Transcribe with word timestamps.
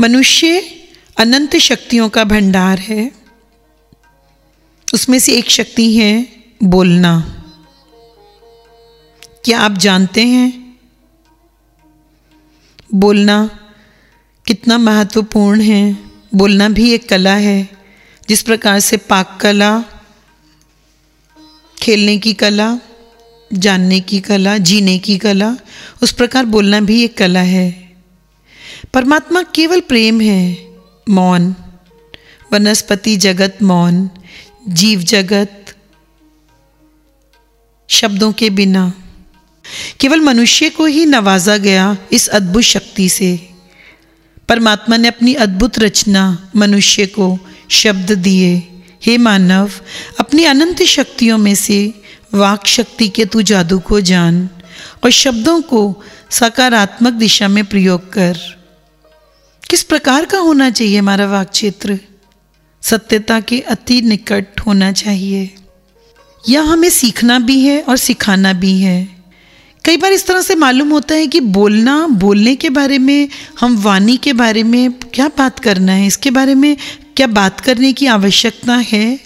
मनुष्य 0.00 0.76
अनंत 1.16 1.56
शक्तियों 1.56 2.08
का 2.08 2.24
भंडार 2.24 2.78
है। 2.78 3.12
उसमें 4.94 5.18
से 5.18 5.32
एक 5.32 5.50
शक्ति 5.50 5.96
है 5.96 6.28
बोलना। 6.64 7.42
क्या 9.44 9.60
आप 9.60 9.72
जानते 9.72 10.26
हैं? 10.26 10.78
बोलना 12.94 13.50
कितना 14.46 14.78
महत्वपूर्ण 14.78 15.60
है। 15.60 15.98
बोलना 16.34 16.68
भी 16.68 16.92
एक 16.92 17.08
कला 17.08 17.34
है, 17.34 17.68
जिस 18.28 18.42
प्रकार 18.42 18.80
से 18.80 18.96
पाक 18.96 19.38
कला, 19.40 19.84
खेलने 21.82 22.18
की 22.18 22.34
कला, 22.34 22.78
जानने 23.52 24.00
की 24.00 24.20
कला, 24.20 24.58
जीने 24.58 24.98
की 24.98 25.18
कला, 25.18 25.56
उस 26.02 26.12
प्रकार 26.12 26.44
बोलना 26.44 26.80
भी 26.80 27.04
एक 27.04 27.16
कला 27.16 27.40
है। 27.40 27.85
परमात्मा 28.94 29.42
केवल 29.42 29.80
प्रेम 29.80 30.20
है, 30.20 30.68
मौन। 31.08 31.54
वनस्पति 32.52 33.16
जगत, 33.16 33.58
मौन। 33.62 34.10
जीव 34.68 35.00
जगत, 35.00 35.74
शब्दों 37.88 38.32
के 38.32 38.50
बिना। 38.50 38.92
केवल 40.00 40.20
मनुष्य 40.20 40.70
को 40.70 40.86
ही 40.86 41.06
नवाजा 41.06 41.56
गया 41.56 41.96
इस 42.12 42.28
अद्भुत 42.28 42.62
शक्ति 42.62 43.08
से। 43.08 43.50
परमात्मा 44.48 44.96
ने 44.96 45.08
अपनी 45.08 45.34
अद्भुत 45.34 45.78
रचना 45.78 46.50
मनुष्य 46.56 47.06
को 47.06 47.38
शब्द 47.70 48.12
दिए। 48.12 48.62
हे 49.02 49.18
मानव, 49.18 49.70
अपनी 50.20 50.44
अनंत 50.44 50.82
शक्तियों 50.82 51.38
में 51.38 51.54
से 51.54 51.94
वाक 52.34 52.66
शक्ति 52.66 53.08
के 53.08 53.24
तू 53.24 53.42
जादू 53.42 53.78
को 53.78 54.00
जान 54.00 54.50
और 55.04 55.10
शब्दों 55.10 55.62
को 55.62 56.02
सकारात्मक 56.30 57.12
दिशा 57.12 57.48
में 57.48 57.64
प्रयोग 57.64 58.12
कर। 58.12 58.55
किस 59.70 59.82
प्रकार 59.82 60.24
का 60.24 60.38
होना 60.38 60.70
चाहिए 60.70 60.98
हमारा 60.98 61.26
वाक 61.26 61.50
क्षेत्र 61.50 61.98
सत्यता 62.82 63.40
के 63.40 63.60
अति 63.60 64.02
निकट 64.02 64.60
होना 64.60 64.92
चाहिए। 64.92 65.54
यह 66.48 66.62
हमें 66.62 66.90
सीखना 66.90 67.38
भी 67.38 67.60
है 67.60 67.82
और 67.82 67.96
सिखाना 67.96 68.52
भी 68.52 68.80
है। 68.80 69.08
कई 69.84 69.96
बार 69.96 70.12
इस 70.12 70.26
तरह 70.26 70.40
से 70.40 70.54
मालूम 70.54 70.90
होता 70.90 71.14
है 71.14 71.26
कि 71.26 71.40
बोलना, 71.40 72.06
बोलने 72.06 72.56
के 72.56 72.70
बारे 72.70 72.98
में, 72.98 73.28
हम 73.60 73.76
वाणी 73.76 74.16
के 74.16 74.32
बारे 74.32 74.62
में 74.62 74.92
क्या 74.92 75.28
बात 75.28 75.58
करना 75.58 75.92
है? 75.92 76.06
इसके 76.06 76.30
बारे 76.30 76.54
में 76.54 76.76
क्या 77.16 77.26
बात 77.26 77.60
करने 77.60 77.92
की 77.92 78.06
आवश्यकता 78.06 78.74
है? 78.74 79.20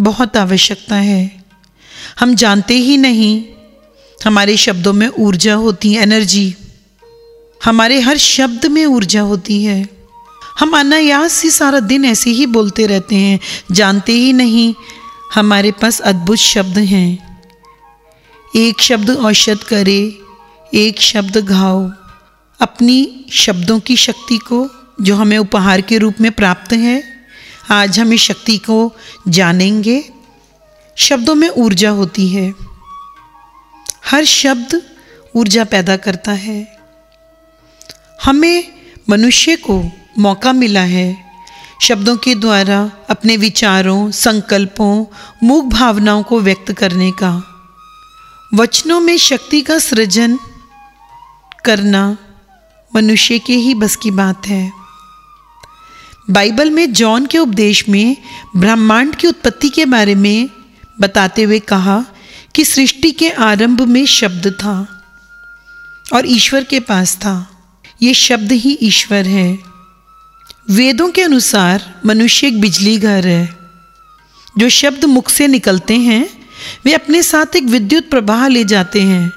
बहुत 0.00 0.36
आवश्यकता 0.36 0.96
है। 0.96 1.44
हम 2.20 2.34
जानते 2.34 2.74
ही 2.74 2.96
नहीं। 2.96 3.44
हमारे 4.24 4.56
शब्दों 4.56 4.92
में 4.92 5.08
ऊर्जा 5.08 5.54
होती 5.54 5.92
है 5.92 6.02
एनर्जी। 6.02 6.54
हमारे 7.64 8.00
हर 8.00 8.16
शब्द 8.16 8.66
में 8.66 8.86
ऊर्जा 8.86 9.20
होती 9.20 9.64
है। 9.64 9.88
हम 10.58 10.78
अनायास 10.78 11.42
ही 11.42 11.50
सारा 11.50 11.80
दिन 11.80 12.04
ऐसे 12.04 12.30
ही 12.30 12.46
बोलते 12.46 12.86
रहते 12.86 13.16
हैं, 13.16 13.40
जानते 13.72 14.12
ही 14.12 14.32
नहीं 14.32 14.74
हमारे 15.34 15.70
पास 15.70 16.00
अद्भुत 16.00 16.38
शब्द 16.38 16.78
हैं। 16.78 17.42
एक 18.56 18.80
शब्द 18.80 19.10
औषध 19.10 19.58
करे, 19.58 20.18
एक 20.74 21.00
शब्द 21.00 21.36
घाव, 21.36 21.92
अपनी 22.60 23.24
शब्दों 23.32 23.80
की 23.80 23.96
शक्ति 23.96 24.38
को 24.38 24.70
जो 25.00 25.16
हमें 25.16 25.38
उपहार 25.38 25.80
के 25.80 25.98
रूप 25.98 26.14
में 26.20 26.32
प्राप्त 26.32 26.72
है, 26.72 27.26
आज 27.70 28.00
हम 28.00 28.12
इस 28.12 28.20
शक्ति 28.20 28.58
को 28.58 28.96
जानेंगे। 29.28 30.04
शब्दों 30.96 31.34
में 31.34 31.48
ऊर्जा 31.48 31.90
होती 31.90 32.28
है। 32.28 32.54
हर 34.06 34.24
शब्द 34.24 34.82
ऊर्जा 35.36 35.64
पैदा 35.64 35.96
करता 35.96 36.32
है। 36.32 36.73
हमें 38.24 38.72
मनुष्य 39.10 39.56
को 39.56 39.90
मौका 40.18 40.52
मिला 40.52 40.80
है 40.80 41.24
शब्दों 41.82 42.16
के 42.16 42.34
द्वारा 42.34 42.90
अपने 43.10 43.36
विचारों, 43.36 44.10
संकल्पों, 44.10 45.06
मूक 45.42 45.64
भावनाओं 45.64 46.22
को 46.22 46.40
व्यक्त 46.40 46.72
करने 46.72 47.10
का। 47.10 47.42
वचनों 48.54 49.00
में 49.00 49.18
शक्ति 49.18 49.60
का 49.60 49.78
सृजन 49.78 50.38
करना 51.64 52.18
मनुष्य 52.96 53.38
के 53.38 53.54
ही 53.54 53.74
बस 53.74 53.96
की 53.96 54.10
बात 54.10 54.46
है। 54.46 54.72
बाइबल 56.30 56.70
में 56.70 56.92
जॉन 56.92 57.26
के 57.26 57.38
उपदेश 57.38 57.88
में 57.88 58.16
ब्रह्मांड 58.56 59.14
की 59.14 59.26
उत्पत्ति 59.26 59.68
के 59.68 59.86
बारे 59.86 60.14
में 60.14 60.48
बताते 61.00 61.42
हुए 61.42 61.58
कहा 61.58 62.04
कि 62.54 62.64
सृष्टि 62.64 63.10
के 63.10 63.30
आरंभ 63.30 63.80
में 63.80 64.06
शब्द 64.06 64.46
था 64.46 65.02
और 66.12 66.22
ईश्वर 66.26 66.64
के 66.64 66.80
पास 66.80 67.16
था। 67.16 67.53
ये 68.00 68.14
शब्द 68.14 68.52
ही 68.52 68.78
ईश्वर 68.82 69.26
है। 69.26 69.58
वेदों 70.70 71.08
के 71.10 71.22
अनुसार 71.22 71.82
मनुष्य 72.06 72.46
एक 72.46 72.60
बिजली 72.60 72.96
घर 72.98 73.26
है। 73.26 73.56
जो 74.58 74.68
शब्द 74.68 75.04
मुख 75.04 75.28
से 75.28 75.46
निकलते 75.46 75.94
हैं, 75.94 76.28
वे 76.84 76.92
अपने 76.92 77.22
साथ 77.22 77.56
एक 77.56 77.64
विद्युत 77.64 78.10
प्रवाह 78.10 78.46
ले 78.48 78.64
जाते 78.64 79.00
हैं। 79.02 79.32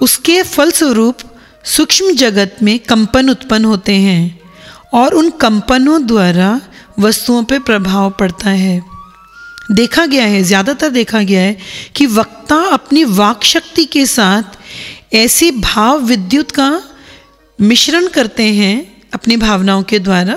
उसके 0.00 0.42
फलस्वरूप 0.42 1.18
सूक्ष्म 1.66 2.12
जगत 2.14 2.56
में 2.62 2.78
कंपन 2.78 3.30
उत्पन्न 3.30 3.64
होते 3.64 3.94
हैं 3.94 4.40
और 4.94 5.14
उन 5.14 5.30
कंपनों 5.30 6.06
द्वारा 6.06 6.60
वस्तुओं 6.98 7.42
पर 7.44 7.58
प्रभाव 7.58 8.10
पड़ता 8.10 8.50
है। 8.50 8.80
देखा 9.72 10.06
गया 10.06 10.24
है, 10.24 10.42
ज़्यादातर 10.42 10.90
देखा 10.90 11.22
गया 11.22 11.40
है 11.40 11.56
कि 11.96 12.06
वक्ता 12.06 12.56
अपनी 12.68 13.04
वाक 13.04 13.44
शक्ति 13.44 13.84
के 13.84 14.06
साथ 14.06 14.58
ऐसी 15.14 15.50
भाव 15.50 16.00
विद्युत 16.00 16.50
का 16.50 16.70
मिश्रण 17.60 18.06
करते 18.06 18.44
हैं 18.44 19.02
अपनी 19.14 19.36
भावनाओं 19.36 19.82
के 19.82 19.98
द्वारा 19.98 20.34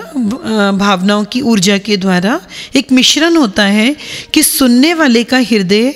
भावनाओं 0.71 1.25
की 1.25 1.41
ऊर्जा 1.41 1.77
के 1.77 1.97
द्वारा। 1.97 2.41
एक 2.75 2.91
मिश्रण 2.91 3.35
होता 3.35 3.63
है 3.63 3.95
कि 4.33 4.43
सुनने 4.43 4.93
वाले 4.93 5.23
का 5.23 5.37
हृदय 5.37 5.95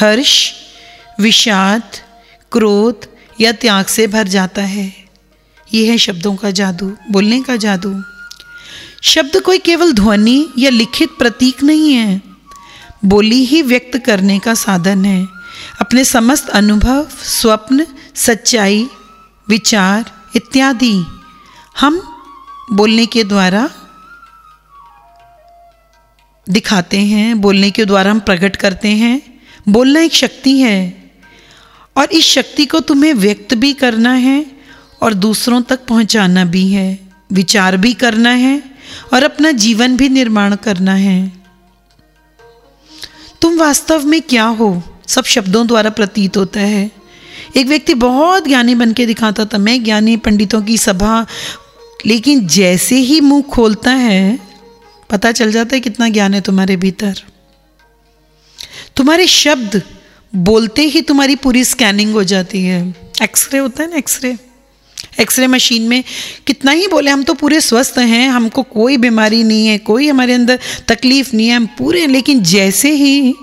हर्ष, 0.00 0.52
विषाद, 1.20 1.82
क्रोध 2.52 3.06
या 3.40 3.52
त्याग 3.52 3.86
से 3.86 4.06
भर 4.06 4.28
जाता 4.28 4.62
है। 4.62 4.94
ये 5.74 5.90
है 5.90 5.98
शब्दों 5.98 6.36
का 6.36 6.50
जादू, 6.50 6.96
बोलने 7.10 7.42
का 7.42 7.56
जादू। 7.56 8.02
शब्द 9.02 9.40
कोई 9.40 9.58
केवल 9.58 9.92
ध्वनि 9.92 10.48
या 10.58 10.70
लिखित 10.70 11.08
प्रतीक 11.18 11.62
नहीं 11.62 11.92
है। 11.92 12.22
बोली 13.04 13.44
ही 13.44 13.62
व्यक्त 13.62 13.98
करने 13.98 14.38
का 14.38 14.54
साधन 14.54 15.04
है। 15.04 15.26
अपने 15.80 16.04
समस्त 16.04 16.48
अनुभव, 16.48 17.06
स्वप्न, 17.24 17.86
सच्चाई, 18.14 18.88
विचार 19.48 20.21
इत्यादि। 20.36 21.04
हम 21.80 22.00
बोलने 22.72 23.06
के 23.06 23.24
द्वारा 23.24 23.70
दिखाते 26.48 26.98
हैं, 26.98 27.40
बोलने 27.40 27.70
के 27.70 27.84
द्वारा 27.84 28.10
हम 28.10 28.20
प्रकट 28.20 28.56
करते 28.56 28.88
हैं। 28.88 29.40
बोलना 29.68 30.00
एक 30.00 30.12
शक्ति 30.12 30.58
है 30.58 31.10
और 31.96 32.12
इस 32.12 32.24
शक्ति 32.24 32.66
को 32.66 32.80
तुम्हें 32.80 33.14
व्यक्त 33.14 33.54
भी 33.54 33.72
करना 33.72 34.12
है 34.12 34.46
और 35.02 35.14
दूसरों 35.14 35.62
तक 35.62 35.86
पहुंचाना 35.86 36.44
भी 36.44 36.72
है, 36.72 36.98
विचार 37.32 37.76
भी 37.76 37.94
करना 37.94 38.30
है 38.30 38.62
और 39.14 39.22
अपना 39.22 39.50
जीवन 39.50 39.96
भी 39.96 40.08
निर्माण 40.08 40.56
करना 40.56 40.94
है। 40.94 41.32
तुम 43.42 43.58
वास्तव 43.58 44.06
में 44.06 44.22
क्या 44.22 44.44
हो? 44.44 44.82
सब 45.06 45.24
शब्दों 45.24 45.66
द्वारा 45.66 45.90
प्रतीत 45.90 46.36
होता 46.36 46.60
है। 46.60 46.90
एक 47.56 47.66
व्यक्ति 47.66 47.94
बहुत 47.94 48.46
ज्ञानी 48.46 48.74
बन 48.74 48.92
के 48.92 49.06
दिखाता 49.06 49.44
था, 49.44 49.58
मैं 49.58 49.84
ज्ञानी 49.84 50.16
पंडितों 50.16 50.62
की 50.62 50.78
सभा, 50.78 51.26
लेकिन 52.06 52.46
जैसे 52.46 52.96
ही 52.96 53.20
मुँह 53.20 53.42
खोलता 53.42 53.90
है, 53.90 54.38
पता 55.10 55.32
चल 55.32 55.52
जाता 55.52 55.76
है 55.76 55.80
कितना 55.80 56.08
ज्ञान 56.08 56.34
है 56.34 56.40
तुम्हारे 56.40 56.76
भीतर। 56.76 57.14
तुम्हारे 58.96 59.26
शब्द 59.26 59.82
बोलते 60.34 60.82
ही 60.82 61.02
तुम्हारी 61.02 61.36
पूरी 61.36 61.64
स्कैनिंग 61.64 62.12
हो 62.12 62.24
जाती 62.24 62.62
है। 62.64 62.94
एक्सरे 63.22 63.58
होता 63.58 63.82
है 63.82 63.90
ना 63.90 63.96
एक्सरे 63.96 64.38
एक्सरे 65.20 65.46
मशीन 65.46 65.82
में, 65.82 66.04
कितना 66.46 66.70
ही 66.70 66.86
बोले, 66.88 67.10
हम 67.10 67.22
तो 67.22 67.34
पूरे 67.34 67.60
स्वस्थ 67.60 67.98
हैं, 67.98 68.28
हमको 68.28 68.62
कोई 68.62 68.96
बीमारी 68.96 69.42
नहीं 69.44 69.66
है, 69.66 69.78
कोई 69.78 70.08
हमारे 70.08 70.32
अंदर 70.32 70.58
तकलीफ़ 70.88 71.36
नहीं 71.36 71.48
है, 71.48 71.56
हम 71.56 71.66
पूरे 71.66 72.06
लेकिन 72.06 72.42
जैसे 72.42 72.90
ही 72.90 73.34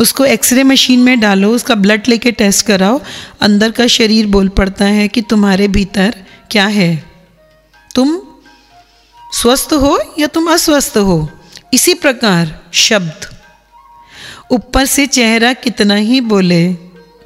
उसको 0.00 0.24
एक्सरे 0.24 0.62
मशीन 0.62 1.00
में 1.00 1.20
डालो, 1.20 1.50
उसका 1.50 1.74
ब्लड 1.74 2.02
लेके 2.08 2.32
टेस्ट 2.32 2.66
कराओ, 2.66 3.00
अंदर 3.40 3.70
का 3.70 3.86
शरीर 3.86 4.26
बोल 4.26 4.48
पड़ता 4.48 4.84
है 4.84 5.08
कि 5.08 5.22
तुम्हारे 5.22 5.68
भीतर 5.68 6.14
क्या 6.50 6.66
है? 6.66 7.04
तुम 7.94 8.20
स्वस्थ 9.32 9.72
हो 9.72 9.98
या 10.18 10.26
तुम 10.26 10.52
अस्वस्थ 10.52 10.96
हो? 10.96 11.28
इसी 11.74 11.94
प्रकार 11.94 12.58
शब्द। 12.72 13.26
ऊपर 14.50 14.86
से 14.86 15.06
चेहरा 15.06 15.52
कितना 15.52 15.94
ही 15.94 16.20
बोले 16.20 16.66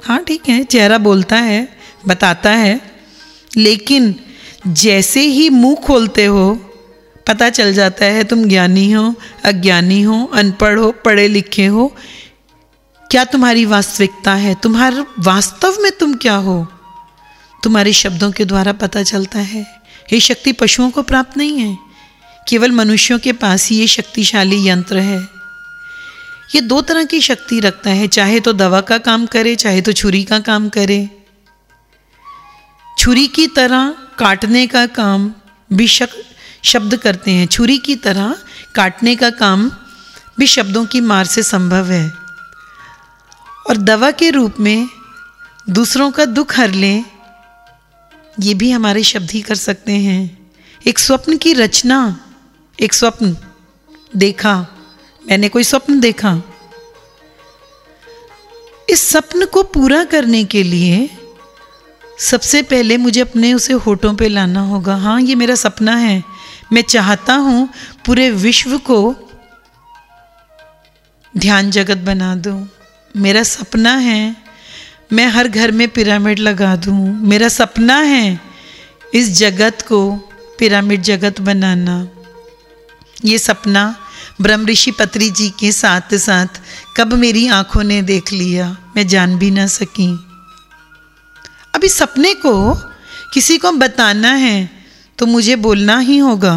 हाँ 0.03 0.23
ठीक 0.23 0.49
है, 0.49 0.63
चेहरा 0.63 0.97
बोलता 0.97 1.35
है, 1.35 1.67
बताता 2.07 2.51
है 2.51 2.90
लेकिन 3.57 4.15
जैसे 4.67 5.21
ही 5.21 5.49
मुँह 5.49 5.75
खोलते 5.75 6.25
हो, 6.25 6.55
पता 7.27 7.49
चल 7.49 7.73
जाता 7.73 8.05
है 8.05 8.23
तुम 8.23 8.45
ज्ञानी 8.45 8.91
हो, 8.91 9.15
अज्ञानी 9.43 10.01
हो, 10.01 10.31
अनपढ़ 10.33 10.79
हो, 10.79 10.91
पढ़े 10.91 11.27
लिखे 11.27 11.65
हो। 11.65 11.95
क्या 13.11 13.25
तुम्हारी 13.25 13.65
वास्तविकता 13.65 14.33
है? 14.33 14.55
तुम्हारे 14.55 15.05
वास्तव 15.19 15.77
में 15.79 15.91
तुम 15.91 16.13
क्या 16.13 16.35
हो? 16.35 16.67
तुम्हारे 17.63 17.93
शब्दों 17.93 18.31
के 18.31 18.45
द्वारा 18.45 18.73
पता 18.73 19.03
चलता 19.03 19.39
है। 19.39 19.81
ये 20.13 20.19
शक्ति 20.19 20.51
पशुओं 20.51 20.91
को 20.91 21.01
प्राप्त 21.01 21.37
नहीं 21.37 21.57
है। 21.57 21.77
केवल 22.47 22.71
मनुष्यों 22.71 23.19
के 23.19 23.33
पास 23.33 23.69
ही 23.69 23.75
ये 23.75 23.87
शक्तिशाली 23.87 24.67
यंत्र 24.67 24.97
है। 24.97 25.27
ये 26.55 26.61
दो 26.61 26.81
तरह 26.81 27.03
की 27.03 27.21
शक्ति 27.21 27.59
रखता 27.59 27.89
है। 27.89 28.07
चाहे 28.07 28.39
तो 28.39 28.53
दवा 28.53 28.81
का 28.81 28.97
काम 28.97 29.25
करे, 29.25 29.55
चाहे 29.55 29.81
तो 29.81 29.91
छुरी 29.91 30.23
का 30.23 30.39
काम 30.39 30.69
करे। 30.69 31.20
छुरी 33.01 33.27
की 33.27 33.47
तरह 33.47 33.95
काटने 34.19 34.67
का 34.67 34.85
काम 34.85 35.31
भी 35.73 35.87
शक, 35.87 36.09
शब्द 36.63 36.95
करते 36.95 37.31
हैं। 37.31 37.47
छुरी 37.47 37.77
की 37.77 37.95
तरह 37.95 38.35
काटने 38.75 39.15
का 39.15 39.29
काम 39.29 39.71
भी 40.39 40.47
शब्दों 40.47 40.85
की 40.85 41.01
मार 41.01 41.25
से 41.25 41.43
संभव 41.43 41.91
है। 41.91 42.09
और 43.69 43.77
दवा 43.77 44.11
के 44.11 44.29
रूप 44.29 44.59
में 44.59 44.87
दूसरों 45.69 46.11
का 46.11 46.25
दुख 46.25 46.57
हर 46.57 46.71
लें 46.71 47.05
ये 48.39 48.53
भी 48.53 48.71
हमारे 48.71 49.03
शब्द 49.03 49.31
ही 49.31 49.41
कर 49.41 49.55
सकते 49.55 49.91
हैं। 49.91 50.51
एक 50.87 50.99
स्वप्न 50.99 51.37
की 51.37 51.53
रचना 51.53 52.19
एक 52.79 52.93
स्वप्न 52.93 53.35
देखा 54.15 54.67
मैंने 55.27 55.49
कोई 55.49 55.63
स्वप्न 55.63 55.99
देखा। 55.99 56.41
इस 58.89 59.09
स्वप्न 59.09 59.45
को 59.45 59.63
पूरा 59.63 60.03
करने 60.03 60.43
के 60.43 60.63
लिए 60.63 61.09
सबसे 62.19 62.61
पहले 62.61 62.97
मुझे 62.97 63.21
अपने 63.21 63.53
उसे 63.53 63.73
होठों 63.73 64.13
पे 64.15 64.27
लाना 64.27 64.61
होगा। 64.61 64.95
हाँ 64.95 65.21
ये 65.21 65.35
मेरा 65.35 65.55
सपना 65.55 65.95
है। 65.95 66.23
मैं 66.73 66.81
चाहता 66.81 67.33
हूँ 67.33 67.69
पूरे 68.05 68.31
विश्व 68.31 68.77
को 68.77 69.15
ध्यान 71.37 71.71
जगत 71.71 71.97
बना 71.97 72.35
दूँ। 72.35 72.69
मेरा 73.17 73.43
सपना 73.43 73.95
है, 73.95 74.35
मैं 75.13 75.27
हर 75.27 75.47
घर 75.47 75.71
में 75.71 75.87
पिरामिड 75.89 76.39
लगा 76.39 76.75
दूँ। 76.75 77.21
मेरा 77.27 77.47
सपना 77.47 77.97
है 77.97 78.39
इस 79.13 79.31
जगत 79.31 79.81
को 79.81 80.11
पिरामिड 80.59 81.01
जगत 81.01 81.41
बनाना। 81.41 82.07
ये 83.25 83.37
सपना 83.37 83.95
ब्रह्म 84.41 84.67
ऋषि 84.67 84.91
पत्री 84.91 85.29
जी 85.29 85.49
के 85.49 85.71
साथ 85.71 86.15
साथ 86.15 86.61
कब 86.97 87.13
मेरी 87.13 87.47
आँखों 87.47 87.83
ने 87.83 88.01
देख 88.01 88.31
लिया? 88.33 88.77
मैं 88.95 89.07
जान 89.07 89.37
भी 89.37 89.51
ना 89.51 89.67
सकी। 89.67 90.30
अब 91.75 91.83
इस 91.83 91.97
सपने 91.97 92.33
को 92.33 92.53
किसी 93.33 93.57
को 93.57 93.71
बताना 93.71 94.31
है 94.35 94.69
तो 95.17 95.25
मुझे 95.25 95.55
बोलना 95.55 95.97
ही 95.97 96.17
होगा। 96.17 96.55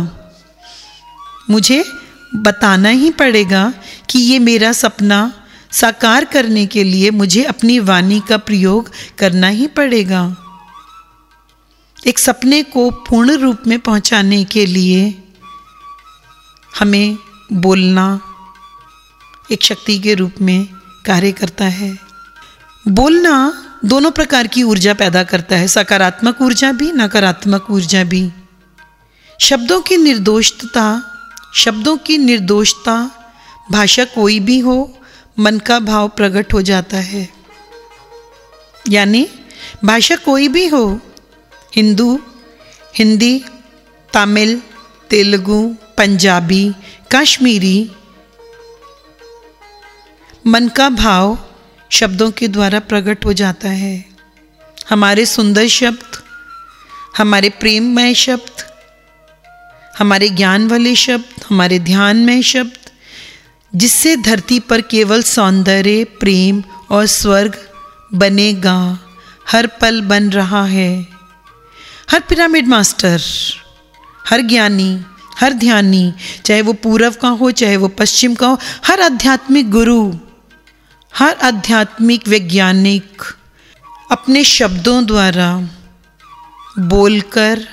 मुझे 1.50 1.84
बताना 2.37 2.88
ही 2.88 3.11
पड़ेगा 3.11 3.72
कि 4.11 4.19
ये 4.19 4.38
मेरा 4.38 4.72
सपना 4.72 5.32
साकार 5.72 6.25
करने 6.25 6.66
के 6.66 6.84
लिए 6.84 7.11
मुझे 7.11 7.43
अपनी 7.44 7.78
वाणी 7.78 8.20
का 8.28 8.37
प्रयोग 8.37 8.90
करना 9.19 9.49
ही 9.49 9.66
पड़ेगा। 9.66 10.22
एक 12.06 12.19
सपने 12.19 12.62
को 12.62 12.90
पूर्ण 12.90 13.37
रूप 13.37 13.62
में 13.66 13.78
पहुँचाने 13.78 14.44
के 14.44 14.66
लिए 14.66 15.02
हमें 16.78 17.16
बोलना 17.52 18.06
एक 19.52 19.62
शक्ति 19.62 19.99
के 19.99 20.14
रूप 20.14 20.34
में 20.40 20.66
कार्य 21.06 21.32
करता 21.32 21.64
है। 21.64 21.99
बोलना 22.88 23.34
दोनों 23.85 24.11
प्रकार 24.11 24.47
की 24.47 24.63
ऊर्जा 24.63 24.95
पैदा 24.95 25.23
करता 25.23 25.57
है, 25.57 25.69
सकारात्मक 25.69 26.43
ऊर्जा 26.43 26.73
भी, 26.73 26.93
नकारात्मक 26.93 27.71
ऊर्जा 27.71 28.05
भी। 28.05 28.33
शब्दों 29.41 29.81
की 29.81 29.97
निर्दोषता, 29.97 31.03
शब्दों 31.55 31.97
की 31.97 32.19
निर्दोषता, 32.19 33.11
भाषा 33.71 34.05
कोई 34.05 34.41
भी 34.41 34.59
हो, 34.59 34.99
मन 35.39 35.59
का 35.59 35.79
भाव 35.79 36.09
प्रकट 36.09 36.55
हो 36.55 36.63
जाता 36.63 36.97
है। 36.97 37.29
यानी, 38.89 39.29
भाषा 39.85 40.17
कोई 40.17 40.49
भी 40.49 40.69
हो, 40.69 41.01
हिंदू, 41.77 42.21
हिंदी, 42.99 43.45
तमिल, 44.13 44.63
तेलुगु, 45.11 45.77
पंजाबी, 45.99 46.73
कश्मीरी, 47.13 47.93
मन 50.47 50.69
का 50.69 50.89
भाव 50.89 51.39
शब्दों 51.91 52.31
के 52.31 52.49
द्वारा 52.49 52.79
प्रकट 52.79 53.25
हो 53.25 53.33
जाता 53.33 53.69
है। 53.69 54.05
हमारे 54.91 55.27
सुंदर 55.27 55.67
शब्द, 55.67 56.23
हमारे 57.19 57.49
प्रेममय 57.49 58.15
शब्द, 58.15 58.65
हमारे 59.99 60.29
ज्ञान 60.29 60.69
वाले 60.69 60.95
शब्द, 60.95 61.45
हमारे 61.51 61.79
ध्यानमय 61.79 62.43
शब्द, 62.43 62.91
जिससे 63.77 64.17
धरती 64.17 64.61
पर 64.61 64.81
केवल 64.81 65.23
सौंदर्य, 65.23 66.05
प्रेम 66.05 66.63
और 66.91 67.07
स्वर्ग 67.07 67.69
बनेगा, 68.15 68.99
हर 69.53 69.67
पल 69.67 70.01
बन 70.01 70.31
रहा 70.31 70.65
है। 70.65 71.07
हर 72.11 72.21
पिरामिड 72.21 72.67
मास्टर, 72.67 73.21
हर 74.29 74.41
ज्ञानी, 74.41 75.05
हर 75.41 75.53
ध्यानी, 75.53 76.15
चाहे 76.45 76.63
वो 76.63 76.73
पूर्व 76.73 77.15
का 77.23 77.29
हो, 77.29 77.51
चाहे 77.51 77.77
वो 77.77 77.89
पश्चिम 77.89 78.35
का 78.35 78.47
हो, 78.47 78.59
हर 78.87 79.01
आध्यात्मिक 79.01 79.71
गुरु 79.71 80.13
हर 81.19 81.34
आध्यात्मिक 81.34 82.28
वैज्ञानिक 82.28 83.22
अपने 84.12 84.44
शब्दों 84.44 85.06
द्वारा, 85.06 85.69
बोलकर, 86.78 87.69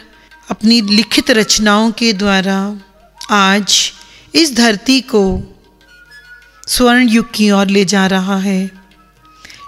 अपनी 0.49 0.81
लिखित 0.81 1.31
रचनाओं 1.31 1.91
के 1.91 2.13
द्वारा 2.13 2.77
आज 3.31 3.91
इस 4.35 4.55
धरती 4.55 5.01
को 5.01 5.43
स्वर्ण 6.67 7.09
युग 7.09 7.31
की 7.33 7.51
ओर 7.51 7.67
ले 7.67 7.85
जा 7.85 8.07
रहा 8.07 8.37
है। 8.37 8.71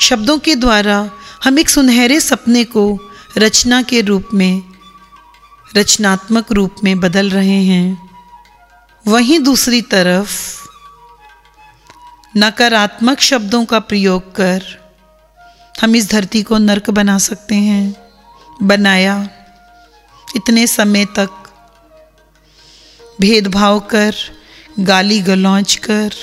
शब्दों 0.02 0.40
के 0.40 0.56
द्वारा 0.56 1.12
हम 1.44 1.60
एक 1.60 1.70
सुनहरे 1.70 2.20
सपने 2.20 2.64
को 2.64 3.00
रचना 3.38 3.82
के 3.82 4.02
रूप 4.02 4.30
में, 4.34 4.64
रचनात्मक 5.78 6.52
रूप 6.52 6.76
में 6.84 7.00
बदल 7.00 7.30
रहे 7.30 7.64
हैं। 7.64 8.10
वहीं 9.08 9.40
दूसरी 9.40 9.82
तरफ़ 9.82 10.63
नकारात्मक 12.38 13.20
शब्दों 13.20 13.66
का 13.66 13.80
प्रयोग 13.80 14.36
कर 14.36 14.64
हम 15.82 15.96
इस 15.96 16.10
धरती 16.12 16.44
को 16.44 16.58
नरक 16.58 16.90
बना 16.90 17.18
सकते 17.18 17.56
हैं। 17.56 17.96
बनाया। 18.64 19.30
इतने 20.36 20.68
समय 20.68 21.06
तक 21.06 21.30
भेदभाव 23.22 23.80
कर, 23.80 24.16
गाली 24.80 25.20
गलौज 25.22 25.76
कर, 25.76 26.14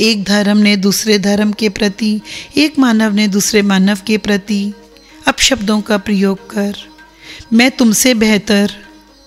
एक 0.00 0.24
धर्म 0.24 0.58
ने 0.58 0.76
दूसरे 0.76 1.18
धर्म 1.18 1.52
के 1.52 1.68
प्रति, 1.68 2.20
एक 2.56 2.78
मानव 2.78 3.12
ने 3.12 3.28
दूसरे 3.28 3.62
मानव 3.62 3.98
के 4.06 4.18
प्रति 4.18 4.72
अपशब्दों 5.28 5.80
का 5.80 5.98
प्रयोग 5.98 6.50
कर, 6.50 6.74
मैं 7.52 7.70
तुमसे 7.70 8.14
बेहतर, 8.14 8.70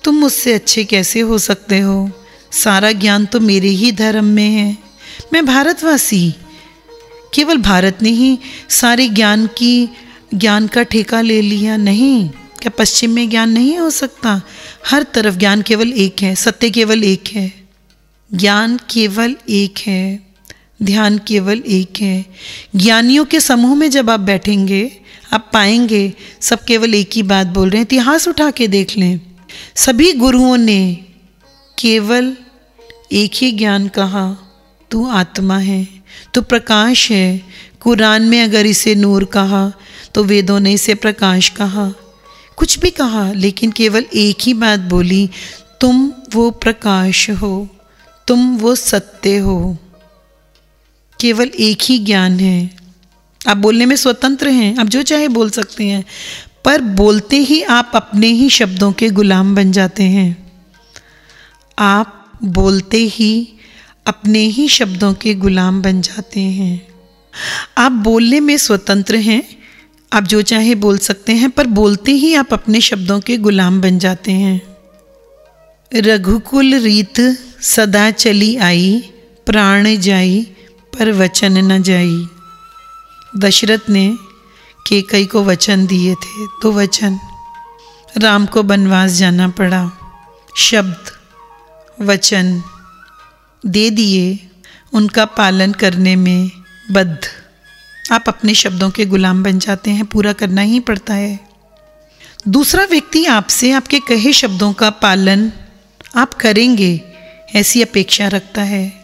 तुम 0.03 0.15
मुझसे 0.15 0.53
अच्छे 0.53 0.85
कैसे 0.85 1.19
हो 1.19 1.37
सकते 1.37 1.79
हो? 1.79 2.11
सारा 2.51 2.91
ज्ञान 2.91 3.25
तो 3.25 3.39
मेरे 3.39 3.69
ही 3.69 3.91
धर्म 3.91 4.25
में 4.25 4.49
है। 4.49 4.90
मैं 5.33 5.45
भारतवासी, 5.45 6.33
केवल 7.33 7.57
भारत 7.57 7.97
ने 8.01 8.09
ही 8.09 8.39
सारे 8.69 9.09
ज्ञान 9.09 9.47
की, 9.47 9.89
ज्ञान 10.33 10.67
का 10.67 10.83
ठेका 10.83 11.21
ले 11.21 11.41
लिया 11.41 11.77
नहीं। 11.77 12.29
क्या 12.29 12.69
पश्चिम 12.69 13.11
में 13.11 13.29
ज्ञान 13.29 13.49
नहीं 13.49 13.77
हो 13.77 13.89
सकता? 13.89 14.41
हर 14.87 15.03
तरफ़ 15.03 15.35
ज्ञान 15.35 15.61
केवल 15.61 15.93
एक 15.93 16.15
है, 16.21 16.35
सत्य 16.35 16.69
केवल 16.69 17.03
एक 17.03 17.23
है। 17.27 17.53
ज्ञान 18.33 18.79
केवल 18.89 19.35
एक 19.49 19.73
है, 19.79 20.19
ध्यान 20.83 21.17
केवल 21.17 21.63
एक 21.67 22.01
है। 22.01 22.25
ज्ञानियों 22.75 23.25
के 23.25 23.39
समूह 23.39 23.75
में 23.75 23.91
जब 23.91 24.09
आप 24.09 24.19
बैठेंगे, 24.19 24.91
आप 25.33 25.49
पाएँगे, 25.53 26.13
सब 26.41 26.63
केवल 26.63 26.95
एक 26.95 27.09
ही 27.13 27.23
बात 27.23 27.47
बोल 27.47 27.69
रहे 27.69 27.77
हैं, 27.77 27.85
इतिहास 27.85 28.27
उठा 28.27 28.51
के 28.51 28.67
देख 28.67 28.97
लें। 28.97 29.21
सभी 29.75 30.13
गुरुओं 30.13 30.57
ने 30.57 30.97
केवल 31.79 32.37
एक 33.11 33.31
ही 33.35 33.51
ज्ञान 33.51 33.87
कहा। 33.87 34.40
तू 34.91 35.07
आत्मा 35.09 35.57
है, 35.57 35.87
तू 36.33 36.41
प्रकाश 36.41 37.09
है। 37.11 37.41
कुरान 37.79 38.21
में 38.21 38.41
अगर 38.41 38.65
इसे 38.65 38.95
नूर 38.95 39.23
कहा 39.25 39.71
तो 40.13 40.23
वेदों 40.23 40.59
ने 40.59 40.73
इसे 40.73 40.95
प्रकाश 40.95 41.49
कहा। 41.49 41.89
कुछ 42.57 42.77
भी 42.79 42.89
कहा, 42.89 43.31
लेकिन 43.31 43.71
केवल 43.71 44.05
एक 44.15 44.37
ही 44.41 44.53
बात 44.53 44.79
बोली, 44.79 45.29
तुम 45.81 46.11
वो 46.33 46.49
प्रकाश 46.51 47.29
हो, 47.31 47.67
तुम 48.27 48.57
वो 48.57 48.75
सत्य 48.75 49.37
हो। 49.37 49.77
केवल 51.19 51.51
एक 51.59 51.77
ही 51.81 51.97
ज्ञान 51.99 52.39
है। 52.39 52.69
आप 53.47 53.57
बोलने 53.57 53.85
में 53.85 53.95
स्वतंत्र 53.95 54.49
हैं, 54.49 54.75
आप 54.77 54.87
जो 54.87 55.01
चाहे 55.01 55.27
बोल 55.27 55.49
सकते 55.49 55.83
हैं, 55.83 56.03
पर 56.65 56.81
बोलते 56.81 57.37
ही 57.37 57.61
आप 57.63 57.91
अपने 57.95 58.27
ही 58.27 58.49
शब्दों 58.49 58.91
के 58.91 59.09
गुलाम 59.09 59.55
बन 59.55 59.71
जाते 59.71 60.03
हैं। 60.03 60.51
आप 61.79 62.39
बोलते 62.43 62.97
ही 62.97 63.31
अपने 64.07 64.39
ही 64.39 64.67
शब्दों 64.67 65.13
के 65.13 65.33
गुलाम 65.33 65.81
बन 65.81 66.01
जाते 66.01 66.39
हैं। 66.39 66.87
आप 67.77 67.91
बोलने 67.91 68.39
में 68.39 68.57
स्वतंत्र 68.57 69.15
हैं। 69.15 69.43
आप 70.13 70.23
जो 70.23 70.41
चाहे 70.41 70.75
बोल 70.75 70.97
सकते 70.97 71.33
हैं, 71.33 71.49
पर 71.49 71.67
बोलते 71.67 72.11
ही 72.11 72.33
आप 72.33 72.53
अपने 72.53 72.81
शब्दों 72.81 73.19
के 73.19 73.37
गुलाम 73.37 73.81
बन 73.81 73.99
जाते 73.99 74.31
हैं। 74.31 74.61
रघुकुल 75.95 76.75
रीत 76.75 77.19
सदा 77.61 78.11
चली 78.11 78.55
आई, 78.55 79.13
प्राण 79.45 79.95
जाई, 79.95 80.47
पर 80.99 81.11
वचन 81.11 81.57
न 81.57 81.83
जाई। 81.83 82.27
दशरथ 83.37 83.89
ने 83.89 84.17
केकई 84.87 85.25
को 85.25 85.43
वचन 85.43 85.85
दिए 85.85 86.15
थे 86.15 86.47
तो 86.61 86.71
वचन 86.71 87.19
राम 88.17 88.45
को 88.45 88.63
बनवास 88.63 89.11
जाना 89.11 89.47
पड़ा। 89.47 89.91
शब्द, 90.57 91.11
वचन। 92.01 92.63
दे 93.65 93.89
दिए 93.89 94.49
उनका 94.93 95.25
पालन 95.25 95.71
करने 95.71 96.15
में 96.15 96.51
बद्ध। 96.91 97.19
आप 98.11 98.23
अपने 98.27 98.53
शब्दों 98.53 98.89
के 98.89 99.05
गुलाम 99.05 99.43
बन 99.43 99.59
जाते 99.59 99.91
हैं, 99.91 100.05
पूरा 100.05 100.33
करना 100.33 100.61
ही 100.61 100.79
पड़ता 100.79 101.13
है। 101.13 101.39
दूसरा 102.47 102.85
व्यक्ति 102.85 103.25
आपसे 103.25 103.71
आपके 103.71 103.99
कहे 103.99 104.33
शब्दों 104.33 104.73
का 104.73 104.89
पालन 104.89 105.51
आप 106.15 106.33
करेंगे, 106.33 107.01
ऐसी 107.55 107.81
अपेक्षा 107.81 108.27
रखता 108.27 108.61
है। 108.61 109.01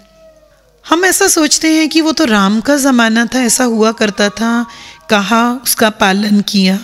हम 0.90 1.06
ऐसा 1.06 1.28
सोचते 1.28 1.74
हैं 1.74 1.90
कि 1.90 2.02
वो 2.02 2.12
तो 2.12 2.26
राम 2.26 2.62
का 2.62 2.78
ज़माना 2.78 3.26
था, 3.26 3.40
ऐसा 3.40 3.64
हुआ 3.64 3.92
करता 3.92 4.30
था, 4.30 4.66
कहा, 5.10 5.52
उसका 5.52 5.90
पालन 5.90 6.42
किया। 6.42 6.80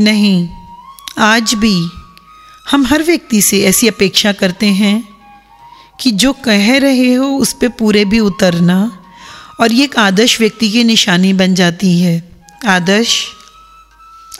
नहीं, 0.00 0.48
आज 1.18 1.54
भी 1.54 1.90
हम 2.70 2.86
हर 2.86 3.02
व्यक्ति 3.02 3.42
से 3.42 3.62
ऐसी 3.62 3.88
अपेक्षा 3.88 4.32
करते 4.32 4.66
हैं 4.66 5.09
कि 6.00 6.10
जो 6.10 6.32
कह 6.32 6.78
रहे 6.78 7.14
हो, 7.14 7.26
उस 7.26 7.52
पर 7.52 7.68
पूरे 7.68 8.04
भी 8.04 8.20
उतरना। 8.20 9.04
और 9.60 9.72
ये 9.72 9.84
एक 9.84 9.98
आदर्श 9.98 10.40
व्यक्ति 10.40 10.70
की 10.70 10.84
निशानी 10.84 11.32
बन 11.32 11.54
जाती 11.54 12.00
है। 12.00 12.46
आदर्श, 12.66 13.26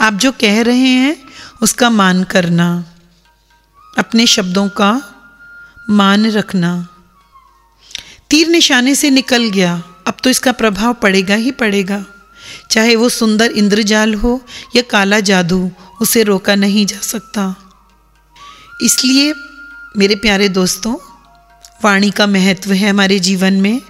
आप 0.00 0.14
जो 0.14 0.32
कह 0.32 0.62
रहे 0.62 0.88
हैं, 0.88 1.24
उसका 1.62 1.90
मान 1.90 2.24
करना। 2.24 2.84
अपने 3.98 4.26
शब्दों 4.26 4.68
का 4.68 5.02
मान 5.90 6.30
रखना। 6.30 6.88
तीर 8.30 8.48
निशाने 8.48 8.94
से 8.94 9.10
निकल 9.10 9.44
गया। 9.44 9.82
अब 10.06 10.16
तो 10.24 10.30
इसका 10.30 10.52
प्रभाव 10.52 10.94
पड़ेगा 10.94 11.34
ही 11.34 11.50
पड़ेगा। 11.50 12.04
चाहे 12.70 12.96
वो 12.96 13.08
सुंदर 13.08 13.50
इंद्रजाल 13.50 14.14
हो 14.14 14.42
या 14.76 14.82
काला 14.82 15.20
जादू, 15.20 15.70
उसे 16.00 16.22
रोका 16.22 16.54
नहीं 16.54 16.86
जा 16.86 16.98
सकता। 16.98 17.56
इसलिए, 18.82 19.34
मेरे 19.96 20.14
प्यारे 20.14 20.48
दोस्तों 20.48 21.09
वाणी 21.84 22.10
का 22.10 22.26
महत्व 22.26 22.72
है 22.72 22.88
हमारे 22.88 23.18
जीवन 23.18 23.54
में। 23.54 23.80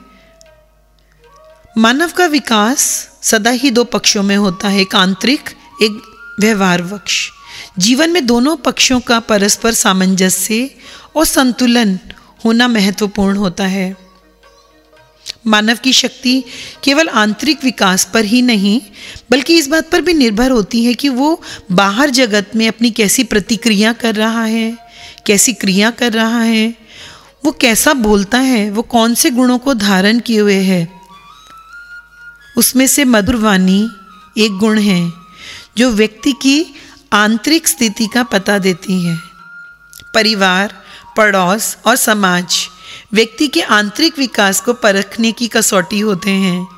मानव 1.78 2.10
का 2.10 2.26
विकास 2.26 2.82
सदा 3.22 3.50
ही 3.50 3.70
दो 3.70 3.84
पक्षों 3.84 4.22
में 4.22 4.36
होता 4.36 4.68
है, 4.68 4.80
एक 4.80 4.94
आंतरिक, 4.94 5.50
एक 5.82 6.02
व्यवहार 6.40 6.82
पक्ष 6.82 7.28
जीवन 7.78 8.10
में 8.10 8.26
दोनों 8.26 8.56
पक्षों 8.56 9.00
का 9.00 9.18
परस्पर 9.20 9.72
सामंजस्य 9.72 10.70
और 11.16 11.24
संतुलन 11.24 11.98
होना 12.44 12.68
महत्वपूर्ण 12.68 13.36
होता 13.36 13.66
है। 13.66 13.96
मानव 15.46 15.76
की 15.76 15.92
शक्ति 15.92 16.42
केवल 16.84 17.08
आंतरिक 17.08 17.64
विकास 17.64 18.04
पर 18.04 18.24
ही 18.24 18.42
नहीं, 18.42 18.80
बल्कि 19.30 19.56
इस 19.58 19.68
बात 19.68 19.90
पर 19.90 20.00
भी 20.00 20.14
निर्भर 20.14 20.50
होती 20.50 20.84
है 20.84 20.94
कि 20.94 21.08
वो 21.08 21.40
बाहर 21.72 22.10
जगत 22.10 22.50
में 22.56 22.66
अपनी 22.68 22.90
कैसी 22.90 23.24
प्रतिक्रिया 23.24 23.92
कर 23.92 24.14
रहा 24.14 24.44
है, 24.44 24.76
कैसी 25.26 25.52
क्रिया 25.52 25.90
कर 25.90 26.12
रहा 26.12 26.40
है 26.40 26.79
वो 27.44 27.52
कैसा 27.52 27.92
बोलता 27.92 28.38
है? 28.38 28.70
वो 28.70 28.82
कौन 28.82 29.14
से 29.14 29.30
गुणों 29.30 29.58
को 29.58 29.74
धारण 29.74 30.20
किए 30.20 30.40
हुए 30.40 30.60
है? 30.60 31.00
उसमें 32.58 32.86
से 32.86 33.04
मधुर 33.04 33.36
वाणी 33.36 33.90
एक 34.38 34.52
गुण 34.52 34.78
है, 34.78 35.12
जो 35.76 35.90
व्यक्ति 35.90 36.32
की 36.32 36.74
आंतरिक 37.12 37.68
स्थिति 37.68 38.06
का 38.06 38.22
पता 38.22 38.58
देती 38.58 39.04
है। 39.04 39.18
परिवार, 40.14 40.74
पड़ोस 41.16 41.76
और 41.86 41.96
समाज 41.96 42.68
व्यक्ति 43.12 43.48
के 43.48 43.60
आंतरिक 43.60 44.18
विकास 44.18 44.60
को 44.60 44.72
परखने 44.72 45.32
की 45.32 45.48
कसौटी 45.48 46.00
होते 46.00 46.30
हैं। 46.30 46.68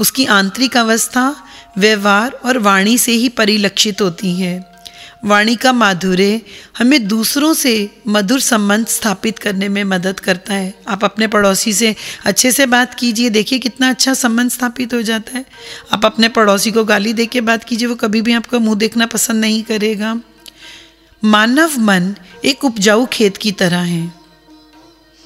उसकी 0.00 0.26
आंतरिक 0.26 0.76
अवस्था 0.76 1.44
व्यवहार 1.78 2.32
और 2.44 2.58
वाणी 2.58 2.98
से 2.98 3.12
ही 3.12 3.28
परिलक्षित 3.28 4.00
होती 4.00 4.40
है। 4.40 4.71
वाणी 5.22 5.54
का 5.56 5.72
माधुर्य 5.72 6.40
हमें 6.78 7.06
दूसरों 7.08 7.52
से 7.54 7.74
मधुर 8.08 8.40
संबंध 8.40 8.86
स्थापित 8.86 9.38
करने 9.38 9.68
में 9.68 9.82
मदद 9.84 10.20
करता 10.20 10.54
है। 10.54 10.72
आप 10.88 11.04
अपने 11.04 11.26
पड़ोसी 11.26 11.72
से 11.72 11.94
अच्छे 12.24 12.52
से 12.52 12.66
बात 12.66 12.94
कीजिए, 12.94 13.30
देखिए 13.30 13.58
कितना 13.58 13.90
अच्छा 13.90 14.14
संबंध 14.14 14.50
स्थापित 14.50 14.94
हो 14.94 15.02
जाता 15.02 15.36
है। 15.38 15.44
आप 15.92 16.04
अपने 16.04 16.28
पड़ोसी 16.28 16.70
को 16.70 16.84
गाली 16.84 17.12
दे 17.12 17.26
के 17.26 17.40
बात 17.40 17.64
कीजिए, 17.64 17.88
वो 17.88 17.94
कभी 17.94 18.22
भी 18.22 18.32
आपका 18.32 18.58
मुँह 18.58 18.76
देखना 18.76 19.06
पसंद 19.06 19.40
नहीं 19.40 19.62
करेगा। 19.62 20.20
मानव 21.22 21.78
मन 21.78 22.14
एक 22.44 22.64
उपजाऊ 22.64 23.06
खेत 23.06 23.36
की 23.36 23.52
तरह 23.52 23.80
है, 23.80 24.12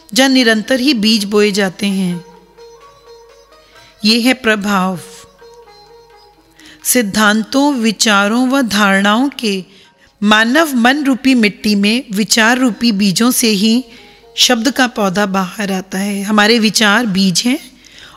जहाँ 0.09 0.29
निरंतर 0.29 0.81
ही 0.81 0.95
बीज 0.95 1.25
बोए 1.25 1.51
जाते 1.53 1.87
हैं। 1.87 2.25
ये 4.05 4.21
है 4.21 4.35
प्रभाव। 4.35 4.99
सिद्धांतों, 6.85 7.73
विचारों 7.75 8.47
व 8.49 8.61
धारणाओं 8.63 9.29
के 9.39 9.65
मानव 10.23 10.75
मन 10.75 11.05
रूपी 11.05 11.35
मिट्टी 11.35 11.75
में 11.75 12.05
विचार 12.13 12.59
रूपी 12.59 12.93
बीजों 12.93 13.31
से 13.31 13.49
ही 13.49 13.85
शब्द 14.37 14.71
का 14.71 14.87
पौधा 14.87 15.27
बाहर 15.27 15.73
आता 15.73 15.99
है। 15.99 16.23
हमारे 16.23 16.59
विचार 16.59 17.07
बीज 17.07 17.43
हैं 17.47 17.59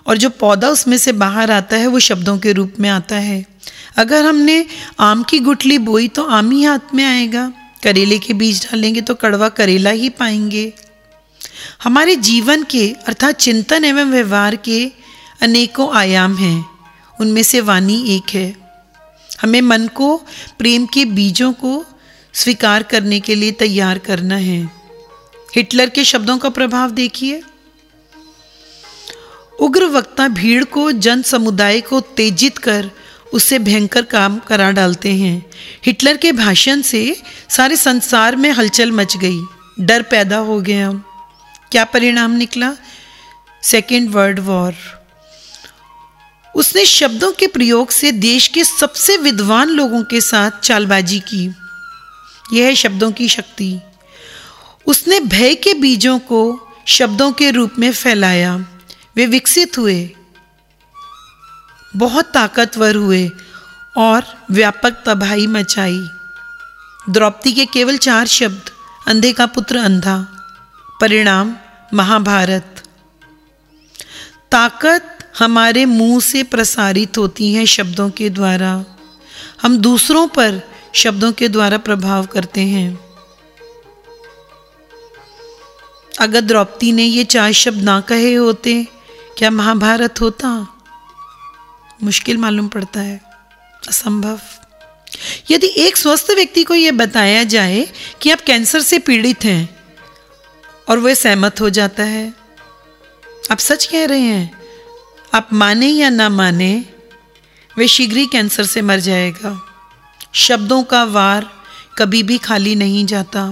और 0.08 0.18
जो 0.18 0.30
पौधा 0.30 0.70
उसमें 0.70 0.98
से 0.98 1.12
बाहर 1.12 1.52
आता 1.52 1.78
है, 1.78 1.88
वो 1.88 2.00
शब्दों 2.00 2.38
के 2.38 2.52
रूप 2.52 2.74
में 2.80 2.90
आता 2.90 3.16
है। 3.16 3.46
अगर 3.98 4.26
हमने 4.26 4.66
आम 5.00 5.24
की 5.24 5.40
गुठली 5.40 5.78
बोई 5.78 6.08
तो 6.08 6.24
आम 6.24 6.52
ही 6.52 6.64
हाथ 6.64 6.94
में 6.94 7.06
आएगा। 7.06 7.54
करेले 7.84 8.20
के 8.20 8.34
बीज 8.34 8.66
डालेंगे 8.66 9.02
तो 9.02 9.16
कड़वा 9.16 9.50
करेला 9.50 9.90
ही 9.90 10.10
पाएँगे। 10.10 10.74
हमारे 11.84 12.16
जीवन 12.16 12.64
के 12.64 12.96
अर्थात 13.08 13.36
चिंतन 13.36 13.86
एवं 13.86 14.12
व्यवहार 14.12 14.56
के 14.56 14.92
अनेकों 15.42 15.94
आयाम 15.94 16.36
हैं। 16.38 16.66
उनमें 17.22 17.44
से 17.44 17.62
वाणी 17.62 18.16
एक 18.16 18.30
है। 18.34 18.59
हमें 19.42 19.62
मन 19.62 19.88
को, 19.88 20.18
प्रेम 20.60 20.86
के 20.86 21.06
बीजों 21.06 21.54
को 21.54 21.86
स्वीकार 22.34 22.84
करने 22.84 23.20
के 23.20 23.36
लिए 23.36 23.52
तैयार 23.52 23.98
करना 23.98 24.36
है। 24.36 24.72
हिटलर 25.56 25.90
के 25.90 26.04
शब्दों 26.04 26.38
का 26.38 26.50
प्रभाव 26.50 26.92
देखिए। 26.92 27.42
उग्र 29.60 29.86
वक्ता 29.86 30.28
भीड़ 30.28 30.64
को, 30.64 30.92
जन 30.92 31.22
समुदाय 31.22 31.82
को 31.82 31.98
उत्तेजित 31.98 32.58
कर 32.58 32.92
उससे 33.34 33.60
भयंकर 33.60 34.02
काम 34.02 34.40
करा 34.40 34.72
डालते 34.72 35.14
हैं। 35.14 35.46
हिटलर 35.86 36.18
के 36.18 36.32
भाषण 36.32 36.82
से 36.82 37.22
सारे 37.50 37.78
संसार 37.78 38.36
में 38.36 38.52
हलचल 38.52 38.92
मच 38.92 39.18
गई। 39.18 39.42
डर 39.80 40.02
पैदा 40.02 40.38
हो 40.38 40.62
गया। 40.62 40.92
क्या 41.72 41.84
परिणाम 41.84 42.32
निकला? 42.32 42.74
सेकेंड 43.64 44.10
वर्ल्ड 44.10 44.40
वॉर 44.40 44.99
उसने 46.60 46.86
शब्दों 46.86 47.32
के 47.32 47.48
प्रयोग 47.48 47.92
से 47.92 48.12
देश 48.12 48.48
के 48.48 48.64
सबसे 48.64 49.18
विद्वान 49.18 49.70
लोगों 49.70 50.04
के 50.04 50.22
साथ 50.22 50.52
चालबाजी 50.52 51.20
की। 51.20 51.56
यह 52.54 52.66
है 52.66 52.76
शब्दों 52.76 53.12
की 53.12 53.30
शक्ति। 53.30 53.80
उसने 54.86 55.20
भय 55.20 55.56
के 55.56 55.74
बीजों 55.74 56.20
को 56.20 56.68
शब्दों 56.88 57.32
के 57.32 57.52
रूप 57.52 57.74
में 57.80 57.94
फैलाया। 57.94 58.66
वे 59.16 59.26
विकसित 59.26 59.78
हुए, 59.78 60.12
बहुत 61.96 62.26
ताकतवर 62.26 62.96
हुए 62.96 63.30
और 63.98 64.46
व्यापक 64.52 65.04
तबाही 65.06 65.48
मचाई। 65.48 66.08
द्रौपदी 67.10 67.54
के 67.54 67.66
केवल 67.66 67.98
चार 67.98 68.28
शब्द, 68.28 68.70
अंधे 69.08 69.34
का 69.34 69.46
पुत्र 69.46 69.78
अंधा, 69.78 70.18
परिणाम 71.02 71.56
महाभारत। 71.94 72.84
ताकत 74.52 75.19
हमारे 75.40 75.86
मुँह 75.86 76.22
से 76.22 76.44
प्रसारित 76.44 77.18
होती 77.18 77.54
हैं 77.54 77.66
शब्दों 77.66 78.10
के 78.10 78.30
द्वारा। 78.30 78.86
हम 79.62 79.78
दूसरों 79.78 80.28
पर 80.28 80.62
शब्दों 80.96 81.32
के 81.32 81.48
द्वारा 81.48 81.78
प्रभाव 81.78 82.26
करते 82.26 82.62
हैं। 82.62 83.00
अगर 86.20 86.42
द्रौपदी 86.42 86.92
ने 86.92 87.04
ये 87.04 87.24
चार 87.24 87.52
शब्द 87.52 87.84
ना 87.84 88.02
कहे 88.02 88.34
होते, 88.34 88.88
क्या 89.38 89.52
महाभारत 89.52 90.22
होता? 90.22 90.68
मुश्किल 92.04 92.38
मालूम 92.38 92.68
पड़ता 92.68 93.00
है। 93.00 93.22
असंभव। 93.88 94.40
यदि 95.52 95.74
एक 95.78 95.98
स्वस्थ 95.98 96.32
व्यक्ति 96.32 96.64
को 96.64 96.76
यह 96.76 96.92
बताया 96.92 97.44
जाए 97.44 97.88
कि 98.22 98.32
आप 98.32 98.42
कैंसर 98.42 98.82
से 98.82 99.00
पीड़ित 99.00 99.44
हैं 99.44 99.84
और 100.90 101.00
वह 101.00 101.14
सहमत 101.14 101.62
हो 101.62 101.70
जाता 101.70 102.04
है। 102.04 102.34
आप 103.52 103.58
सच 103.58 103.86
कह 103.86 104.06
रहे 104.06 104.22
हैं? 104.22 104.59
आप 105.34 105.50
माने 105.54 105.88
या 105.88 106.10
ना 106.10 106.28
माने, 106.30 106.86
वे 107.78 107.88
शीघ्र 107.88 108.18
ही 108.18 108.26
कैंसर 108.26 108.66
से 108.66 108.82
मर 108.82 109.00
जाएगा। 109.00 109.52
शब्दों 110.36 110.84
का 110.84 111.04
वार 111.06 111.50
कभी 111.98 112.22
भी 112.24 112.38
खाली 112.38 112.76
नहीं 112.76 113.06
जाता। 113.06 113.44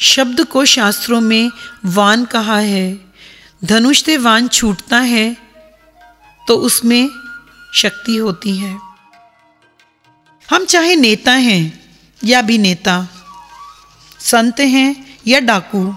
शब्द 0.00 0.44
को 0.44 0.64
शास्त्रों 0.64 1.20
में 1.20 1.50
वान 1.84 2.24
कहा 2.24 2.58
है। 2.58 2.98
धनुष 3.64 4.02
से 4.04 4.16
वान 4.16 4.48
छूटता 4.48 4.98
है 4.98 5.36
तो 6.48 6.56
उसमें 6.56 7.08
शक्ति 7.74 8.16
होती 8.16 8.56
है। 8.56 8.76
हम 10.48 10.64
चाहे 10.64 10.94
नेता 10.96 11.32
हैं 11.32 11.62
या 12.24 12.42
भी 12.42 12.58
नेता, 12.58 13.08
संत 14.20 14.60
हैं 14.60 15.20
या 15.26 15.40
डाकू, 15.40 15.94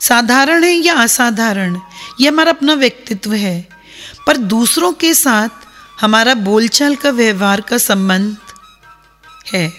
साधारण 0.00 0.64
है 0.64 0.72
या 0.72 0.94
असाधारण 0.94 1.78
ये 2.20 2.28
हमारा 2.28 2.50
अपना 2.50 2.74
व्यक्तित्व 2.74 3.32
है। 3.32 3.68
पर 4.26 4.36
दूसरों 4.36 4.92
के 4.92 5.14
साथ 5.14 5.48
हमारा 6.00 6.34
बोलचाल 6.34 6.96
का 6.96 7.10
व्यवहार 7.10 7.60
का 7.60 7.78
संबंध 7.78 8.36
है। 9.54 9.72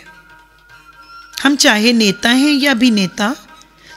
हम 1.44 1.56
चाहे 1.56 1.94
नेता 1.94 2.29
हैं 2.29 2.51
या 2.51 2.72
अभिनेता, 2.72 3.36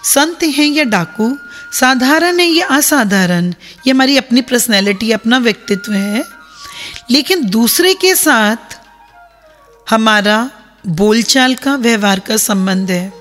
संत 0.04 0.42
हैं 0.42 0.66
या 0.66 0.84
डाकू, 0.84 1.38
साधारण 1.72 2.38
है 2.38 2.46
या 2.46 2.66
असाधारण, 2.66 3.50
ये 3.86 3.90
हमारी 3.90 4.16
अपनी 4.16 4.40
पर्सनैलिटी 4.40 5.12
अपना 5.12 5.38
व्यक्तित्व 5.38 5.92
है। 5.92 6.24
लेकिन 7.10 7.44
दूसरे 7.44 7.94
के 7.94 8.14
साथ 8.14 8.80
हमारा 9.90 10.50
बोलचाल 10.86 11.54
का 11.54 11.76
व्यवहार 11.76 12.20
का 12.20 12.36
संबंध 12.36 12.90
है। 12.90 13.12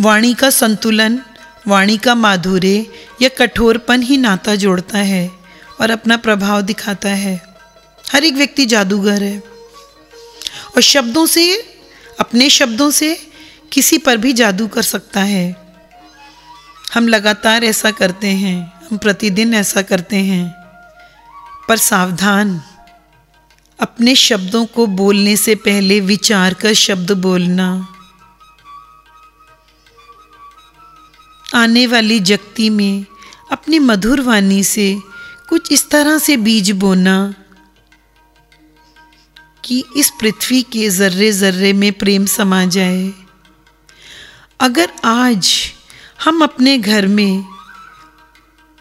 वाणी 0.00 0.34
का 0.34 0.50
संतुलन, 0.50 1.20
वाणी 1.68 1.96
का 1.96 2.14
माधुर्य 2.14 2.86
या 3.22 3.28
कठोरपन 3.28 4.02
ही 4.02 4.16
नाता 4.16 4.54
जोड़ता 4.54 4.98
है 4.98 5.30
और 5.80 5.90
अपना 5.90 6.16
प्रभाव 6.16 6.62
दिखाता 6.62 7.08
है। 7.08 7.54
हर 8.12 8.24
एक 8.24 8.34
व्यक्ति 8.34 8.66
जादूगर 8.66 9.22
है। 9.22 9.38
और 10.76 10.80
शब्दों 10.80 11.26
से, 11.26 11.56
अपने 12.20 12.50
शब्दों 12.50 12.90
से 12.90 13.30
किसी 13.72 13.98
पर 13.98 14.16
भी 14.16 14.32
जादू 14.32 14.66
कर 14.66 14.82
सकता 14.82 15.20
है। 15.20 15.74
हम 16.94 17.08
लगातार 17.08 17.64
ऐसा 17.64 17.90
करते 17.90 18.26
हैं, 18.26 18.72
हम 18.90 18.98
प्रतिदिन 18.98 19.54
ऐसा 19.54 19.82
करते 19.82 20.16
हैं। 20.16 20.54
पर 21.68 21.76
सावधान, 21.76 22.62
अपने 23.80 24.14
शब्दों 24.14 24.66
को 24.66 24.86
बोलने 24.86 25.36
से 25.36 25.54
पहले 25.54 26.00
विचार 26.00 26.54
कर 26.54 26.74
शब्द 26.74 27.12
बोलना। 27.12 27.88
आने 31.54 31.86
वाली 31.86 32.20
जगती 32.20 32.70
में 32.70 33.06
अपनी 33.52 33.78
मधुर 33.78 34.20
वाणी 34.20 34.64
से 34.64 35.00
कुछ 35.48 35.72
इस 35.72 35.90
तरह 35.90 36.18
से 36.18 36.36
बीज 36.36 36.70
बोना 36.70 37.34
कि 39.64 39.84
इस 39.96 40.10
पृथ्वी 40.20 40.62
के 40.62 40.90
जर्रे 40.90 41.32
जर्रे 41.32 41.72
में 41.72 41.92
प्रेम 41.92 42.24
समा 42.26 42.64
जाए। 42.64 43.12
अगर 44.60 44.90
आज 45.04 45.54
हम 46.24 46.42
अपने 46.42 46.78
घर 46.78 47.06
में 47.06 47.44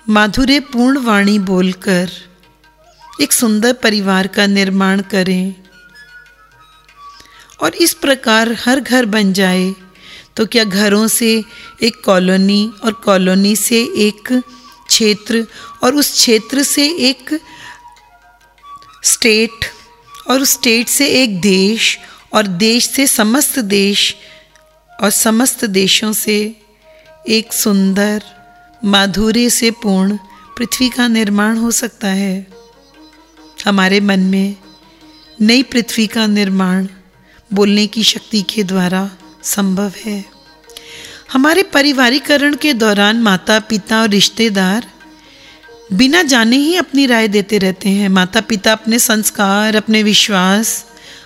माधुर्य 0.09 0.59
पूर्ण 0.59 0.99
वाणी 0.99 1.39
बोलकर 1.39 2.09
एक 3.21 3.33
सुंदर 3.33 3.73
परिवार 3.73 4.27
का 4.27 4.45
निर्माण 4.47 5.01
करें 5.01 5.55
और 7.61 7.75
इस 7.75 7.93
प्रकार 7.93 8.55
हर 8.65 8.79
घर 8.79 9.05
बन 9.05 9.33
जाए 9.33 9.75
तो 10.37 10.45
क्या 10.45 10.63
घरों 10.63 11.07
से 11.07 11.45
एक 11.83 12.01
कॉलोनी 12.05 12.73
और 12.83 12.91
कॉलोनी 12.91 13.55
से 13.55 13.81
एक 13.81 14.43
क्षेत्र 14.91 15.47
और 15.83 15.95
उस 15.95 16.11
क्षेत्र 16.11 16.63
से 16.63 16.87
एक 17.09 17.39
स्टेट 19.03 19.65
और 20.29 20.41
उस 20.41 20.53
स्टेट 20.53 20.87
से 20.87 21.07
एक 21.07 21.41
देश 21.41 21.99
और 22.33 22.47
देश 22.47 22.89
से 22.89 23.07
समस्त 23.07 23.59
देश 23.59 24.15
और 25.01 25.09
समस्त 25.09 25.65
देशों 25.65 26.13
से 26.13 26.55
एक 27.29 27.53
सुंदर, 27.53 28.23
माधुर्य 28.85 29.49
से 29.49 29.71
पूर्ण 29.71 30.17
पृथ्वी 30.57 30.89
का 30.89 31.07
निर्माण 31.07 31.57
हो 31.57 31.71
सकता 31.71 32.07
है। 32.07 32.47
हमारे 33.65 33.99
मन 33.99 34.19
में 34.19 34.55
नई 35.41 35.63
पृथ्वी 35.63 36.07
का 36.07 36.27
निर्माण 36.27 36.87
बोलने 37.53 37.87
की 37.87 38.03
शक्ति 38.03 38.41
के 38.41 38.63
द्वारा 38.63 39.09
संभव 39.43 39.93
है। 40.05 40.30
हमारे 41.33 41.63
परिवारीकरण 41.63 42.55
के 42.55 42.73
दौरान 42.73 43.17
माता 43.17 43.59
पिता 43.59 44.01
और 44.01 44.09
रिश्तेदार 44.09 44.91
बिना 45.93 46.23
जाने 46.23 46.57
ही 46.57 46.75
अपनी 46.75 47.05
राय 47.05 47.27
देते 47.27 47.57
रहते 47.57 47.89
हैं। 47.89 48.09
माता 48.09 48.41
पिता 48.41 48.71
अपने 48.71 48.99
संस्कार, 48.99 49.75
अपने 49.75 50.03
विश्वास, 50.03 50.85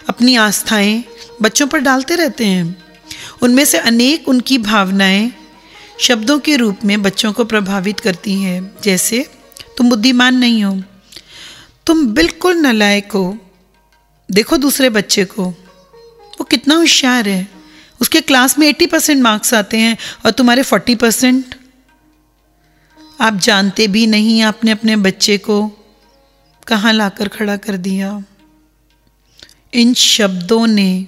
अपनी 0.10 0.36
आस्थाएँ 0.36 1.04
बच्चों 1.42 1.68
पर 1.68 1.80
डालते 1.80 2.16
रहते 2.16 2.46
हैं। 2.46 2.84
उनमें 3.42 3.66
से 3.66 3.78
अनेक 3.78 4.30
उनकी 4.30 4.58
भावनाएँ 4.58 5.32
शब्दों 6.00 6.40
के 6.40 6.56
रूप 6.56 6.78
में 6.86 7.02
बच्चों 7.02 7.34
को 7.34 7.46
प्रभावित 7.46 8.00
करती 8.00 8.34
हैं। 8.34 8.76
जैसे, 8.84 9.30
तुम 9.78 9.90
बुद्धिमान 9.90 10.36
नहीं 10.36 10.64
हो। 10.64 10.84
तुम 11.86 12.08
बिल्कुल 12.08 12.56
नलायक 12.56 13.12
हो। 13.12 13.38
देखो 14.32 14.58
दूसरे 14.58 14.90
बच्चे 14.90 15.26
को। 15.26 15.46
वो 16.40 16.44
कितना 16.44 16.76
होशियार 16.76 17.30
है। 17.30 17.55
उसके 18.02 18.22
क्लास 18.22 18.60
में 18.60 18.68
एट्टी 18.68 18.88
परसेंट 18.88 19.24
मार्क्स 19.24 19.54
आते 19.54 19.78
हैं 19.78 19.98
और 20.26 20.32
तुम्हारे 20.32 20.64
फोर्टी 20.64 20.96
परसेंट 20.96 21.56
आप 23.22 23.34
जानते 23.34 23.88
भी 23.88 24.08
नहीं 24.08 24.42
आपने 24.42 24.72
अपने 24.72 24.96
बच्चे 24.96 25.38
को 25.38 25.72
कहाँ 26.68 26.94
लाकर 26.94 27.28
खड़ा 27.28 27.58
कर 27.58 27.78
दिया। 27.78 28.24
इन 29.74 29.94
शब्दों 29.94 30.68
ने। 30.68 31.08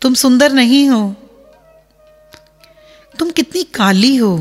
तुम 0.00 0.14
सुंदर 0.14 0.52
नहीं 0.52 0.88
हो। 0.88 1.16
तुम 3.18 3.30
कितनी 3.30 3.62
काली 3.62 4.16
हो। 4.16 4.38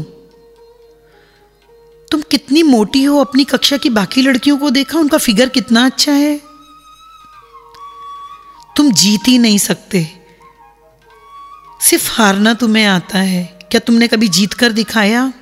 तुम 2.12 2.22
कितनी 2.22 2.64
मोटी 2.64 3.04
हो। 3.04 3.18
अपनी 3.18 3.44
कक्षा 3.44 3.78
की 3.78 3.90
बाकी 3.90 4.22
लड़कियों 4.22 4.58
को 4.58 4.70
देखा, 4.70 5.00
उनका 5.00 5.18
फिगर 5.18 5.50
कितना 5.50 5.86
अच्छा 5.86 6.12
है। 6.12 6.42
तुम 8.78 8.92
जीत 8.92 9.22
ही 9.28 9.38
नहीं 9.38 9.58
सकते। 9.58 10.21
सिर्फ़ 11.82 12.12
हारना 12.12 12.54
तुम्हें 12.54 12.86
आता 12.86 13.20
है। 13.20 13.60
क्या 13.72 13.80
तुमने 13.80 14.08
कभी 14.08 14.28
जीत 14.28 14.54
कर 14.54 14.72
दिखाया? 14.72 15.34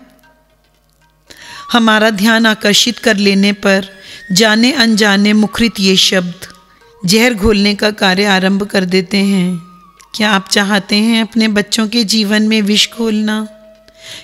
हमारा 1.71 2.09
ध्यान 2.09 2.45
आकर्षित 2.45 2.99
कर 2.99 3.17
लेने 3.17 3.51
पर 3.51 3.85
जाने 4.31 4.71
अनजाने 4.71 5.33
मुखरित 5.33 5.79
ये 5.79 5.95
शब्द 5.95 6.47
जहर 7.05 7.33
घोलने 7.33 7.75
का 7.75 7.91
कार्य 7.91 8.25
आरंभ 8.25 8.63
कर 8.63 8.85
देते 8.85 9.17
हैं। 9.17 9.57
क्या 10.15 10.31
आप 10.31 10.49
चाहते 10.49 10.95
हैं 10.95 11.21
अपने 11.21 11.47
बच्चों 11.47 11.87
के 11.87 12.03
जीवन 12.03 12.47
में 12.47 12.61
विष 12.61 12.89
घोलना? 12.97 13.47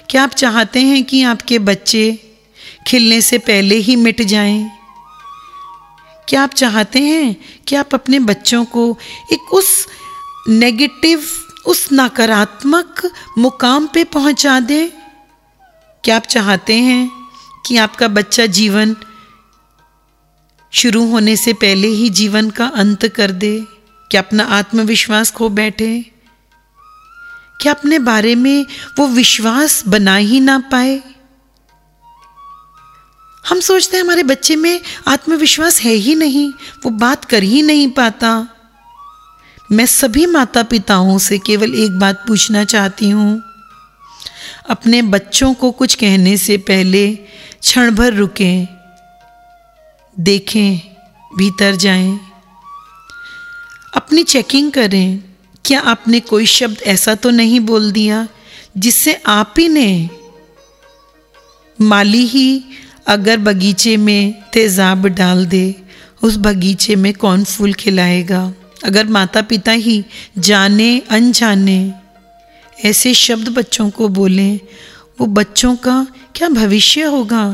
क्या 0.09 0.23
आप 0.23 0.29
चाहते 0.29 0.81
हैं 0.81 1.03
कि 1.03 1.23
आपके 1.23 1.59
बच्चे 1.59 2.35
खिलने 2.87 3.21
से 3.21 3.37
पहले 3.37 3.75
ही 3.75 3.95
मिट 3.95 4.21
जाएँ? 4.21 4.71
क्या 6.29 6.43
आप 6.43 6.53
चाहते 6.53 6.99
हैं 6.99 7.35
कि 7.67 7.75
आप 7.75 7.93
अपने 7.93 8.19
बच्चों 8.19 8.65
को 8.65 8.97
एक 9.33 9.53
उस 9.53 9.87
नेगेटिव 10.49 11.25
उस 11.67 11.89
नकारात्मक 11.93 13.11
मुकाम 13.37 13.87
पे 13.87 14.03
पहुँचा 14.03 14.59
दे। 14.59 14.93
क्या 16.03 16.15
आप 16.15 16.23
चाहते 16.23 16.73
हैं 16.73 17.11
कि 17.65 17.77
आपका 17.77 18.07
बच्चा 18.07 18.45
जीवन 18.45 18.95
शुरू 20.71 21.11
होने 21.11 21.35
से 21.35 21.53
पहले 21.53 21.87
ही 21.87 22.09
जीवन 22.09 22.49
का 22.49 22.65
अंत 22.65 23.07
कर 23.07 23.31
दे? 23.31 23.65
क्या 24.11 24.21
अपना 24.21 24.43
आत्मविश्वास 24.43 25.31
खो 25.31 25.49
बैठे? 25.49 26.11
क्या 27.61 27.73
अपने 27.73 27.99
बारे 27.99 28.35
में 28.35 28.65
वो 28.99 29.07
विश्वास 29.07 29.87
बना 29.87 30.15
ही 30.15 30.39
ना 30.39 30.59
पाए? 30.59 31.03
हम 33.49 33.59
सोचते 33.59 33.97
हैं 33.97 34.03
हमारे 34.03 34.23
बच्चे 34.23 34.55
में 34.55 34.81
आत्मविश्वास 35.07 35.81
है 35.81 35.93
ही 35.93 36.15
नहीं, 36.15 36.51
वो 36.51 36.89
बात 36.89 37.25
कर 37.25 37.43
ही 37.43 37.61
नहीं 37.61 37.91
पाता। 37.91 38.47
मैं 39.69 39.85
सभी 39.85 40.25
माता 40.25 40.61
पिताओं 40.63 41.17
से 41.17 41.37
केवल 41.37 41.73
एक 41.75 41.97
बात 41.99 42.23
पूछना 42.27 42.63
चाहती 42.63 43.09
हूँ। 43.09 43.41
अपने 44.69 45.01
बच्चों 45.01 45.53
को 45.53 45.69
कुछ 45.71 45.95
कहने 45.95 46.35
से 46.37 46.57
पहले 46.57 47.05
क्षण 47.15 47.95
भर 47.95 48.13
रुकें 48.13 48.67
देखें 50.17 50.77
भीतर 51.31 51.75
जाएँ, 51.75 52.19
अपनी 53.95 54.23
चेकिंग 54.23 54.71
करें 54.71 55.19
क्या 55.65 55.79
आपने 55.81 56.19
कोई 56.19 56.45
शब्द 56.45 56.81
ऐसा 56.87 57.15
तो 57.15 57.29
नहीं 57.29 57.59
बोल 57.61 57.91
दिया 57.91 58.27
जिससे 58.77 59.13
आप 59.27 59.53
ही 59.57 59.67
ने? 59.67 60.09
माली 61.79 62.25
ही 62.27 62.63
अगर 63.07 63.37
बगीचे 63.39 63.95
में 63.97 64.33
तेज़ाब 64.53 65.07
डाल 65.07 65.45
दे 65.45 65.75
उस 66.23 66.37
बगीचे 66.37 66.95
में 66.95 67.13
कौन 67.13 67.43
फूल 67.43 67.73
खिलाएगा? 67.73 68.51
अगर 68.85 69.07
माता 69.07 69.41
पिता 69.41 69.71
ही 69.71 70.03
जाने, 70.37 70.99
अनजाने, 70.99 71.93
ऐसे 72.85 73.13
शब्द 73.13 73.49
बच्चों 73.49 73.89
को 73.89 74.07
बोलें, 74.07 74.59
वो 75.19 75.27
बच्चों 75.27 75.75
का 75.75 76.07
क्या 76.35 76.49
भविष्य 76.49 77.03
होगा? 77.03 77.45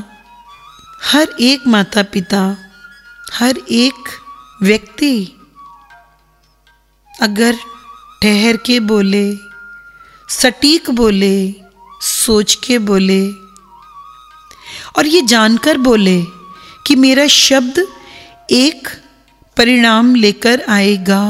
हर 1.04 1.28
एक 1.39 1.67
माता 1.67 2.04
पिता 2.04 2.58
हर 3.34 3.58
एक 3.72 4.10
व्यक्ति 4.63 5.38
अगर 7.22 7.56
ठहर 8.22 8.58
के 8.58 8.80
बोले, 8.80 9.36
सटीक 10.30 10.89
बोले, 10.89 11.54
सोच 12.02 12.56
के 12.56 12.78
बोले, 12.80 13.22
और 14.98 15.08
ये 15.08 15.22
जानकर 15.22 15.78
बोले 15.78 16.22
कि 16.88 16.96
मेरा 16.96 17.28
शब्द 17.28 17.88
एक 18.52 18.88
परिणाम 19.58 20.16
लेकर 20.16 20.62
आएगा। 20.70 21.24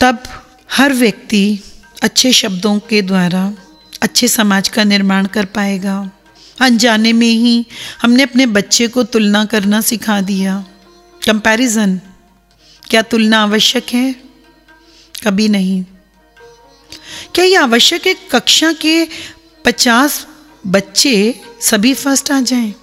तब 0.00 0.22
हर 0.72 0.92
व्यक्ति 0.92 1.58
अच्छे 2.02 2.32
शब्दों 2.32 2.78
के 2.78 3.02
द्वारा 3.02 3.54
अच्छे 4.02 4.28
समाज 4.28 4.68
का 4.68 4.84
निर्माण 4.84 5.26
कर 5.26 5.44
पाएगा। 5.44 6.10
अनजाने 6.60 7.12
में 7.12 7.30
ही 7.30 7.66
हमने 8.02 8.22
अपने 8.22 8.46
बच्चे 8.46 8.88
को 8.88 9.02
तुलना 9.02 9.44
करना 9.44 9.80
सिखा 9.80 10.20
दिया। 10.20 10.64
कंपैरिजन 11.26 12.00
क्या 12.90 13.02
तुलना 13.02 13.42
आवश्यक 13.42 13.86
है? 13.92 14.14
कभी 15.24 15.48
नहीं। 15.48 15.84
क्या 17.34 17.44
ये 17.44 17.56
आवश्यक 17.56 18.06
है 18.06 18.14
कक्षा 18.30 18.72
के 18.72 19.08
पचास 19.64 20.26
बच्चे 20.66 21.40
सभी 21.60 21.94
फ़र्स्ट 21.94 22.30
आ 22.30 22.40
जाएँ? 22.40 22.74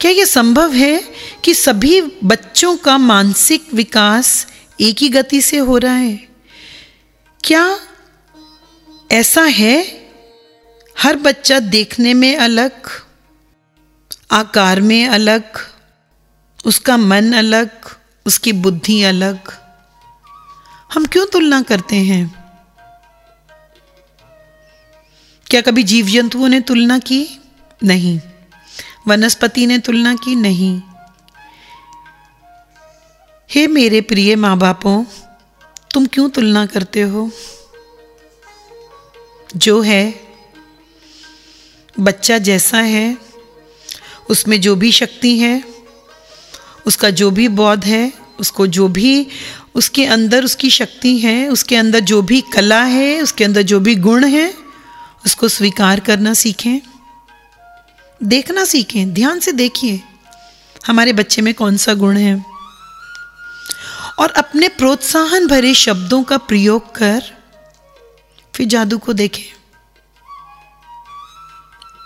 क्या 0.00 0.10
यह 0.10 0.24
संभव 0.24 0.72
है 0.72 1.04
कि 1.44 1.54
सभी 1.54 2.00
बच्चों 2.24 2.76
का 2.76 2.98
मानसिक 2.98 3.74
विकास 3.74 4.46
एक 4.80 4.98
ही 4.98 5.08
गति 5.08 5.40
से 5.40 5.58
हो 5.58 5.78
रहा 5.78 5.94
है। 5.94 6.28
क्या 7.44 7.78
ऐसा 9.12 9.42
है? 9.42 10.08
हर 10.98 11.16
बच्चा 11.16 11.58
देखने 11.58 12.14
में 12.14 12.36
अलग, 12.36 12.72
आकार 14.30 14.80
में 14.80 15.08
अलग, 15.08 15.42
उसका 16.64 16.96
मन 16.96 17.32
अलग, 17.32 17.70
उसकी 18.26 18.52
बुद्धि 18.52 19.02
अलग। 19.02 19.38
हम 20.94 21.06
क्यों 21.06 21.26
तुलना 21.26 21.62
करते 21.62 21.96
हैं? 21.96 22.44
क्या 25.46 25.60
कभी 25.60 25.82
जीव 25.82 26.06
जंतुओं 26.06 26.48
ने 26.48 26.60
तुलना 26.60 26.98
की? 26.98 27.40
नहीं। 27.84 28.20
वनस्पति 29.08 29.66
ने 29.66 29.78
तुलना 29.78 30.14
की? 30.14 30.34
नहीं। 30.34 30.82
हे 33.50 33.66
मेरे 33.66 34.00
प्रिय 34.00 34.36
माँ 34.36 34.58
बापों 34.58 35.04
तुम 35.94 36.06
क्यों 36.06 36.28
तुलना 36.28 36.66
करते 36.66 37.00
हो? 37.00 37.30
जो 39.56 39.80
है, 39.80 40.20
बच्चा 42.00 42.38
जैसा 42.38 42.78
है, 42.78 43.18
उसमें 44.30 44.60
जो 44.60 44.76
भी 44.76 44.92
शक्ति 44.92 45.38
है, 45.38 45.64
उसका 46.86 47.10
जो 47.10 47.30
भी 47.30 47.48
बौद्ध 47.48 47.84
है, 47.84 48.12
उसको 48.40 48.66
जो 48.66 48.88
भी, 48.88 49.26
उसके 49.74 50.06
अंदर 50.06 50.44
उसकी 50.44 50.70
शक्ति 50.70 51.18
है, 51.18 51.48
उसके 51.48 51.76
अंदर 51.76 52.00
जो 52.00 52.22
भी 52.22 52.40
कला 52.40 52.82
है, 52.82 53.20
उसके 53.20 53.44
अंदर 53.44 53.62
जो 53.62 53.80
भी 53.80 53.94
गुण 53.94 54.24
है, 54.24 54.54
उसको 55.26 55.48
स्वीकार 55.48 56.00
करना 56.00 56.34
सीखें। 56.34 56.80
देखना 58.22 58.64
सीखें, 58.64 59.14
ध्यान 59.14 59.40
से 59.40 59.52
देखिए, 59.52 60.00
हमारे 60.86 61.12
बच्चे 61.12 61.42
में 61.42 61.54
कौन 61.54 61.76
सा 61.76 61.94
गुण 61.94 62.16
है? 62.16 62.53
और 64.18 64.30
अपने 64.30 64.68
प्रोत्साहन 64.68 65.46
भरे 65.46 65.74
शब्दों 65.74 66.22
का 66.22 66.36
प्रयोग 66.40 66.94
कर 66.94 67.22
फिर 68.54 68.66
जादू 68.66 68.98
को 68.98 69.12
देखें। 69.12 69.44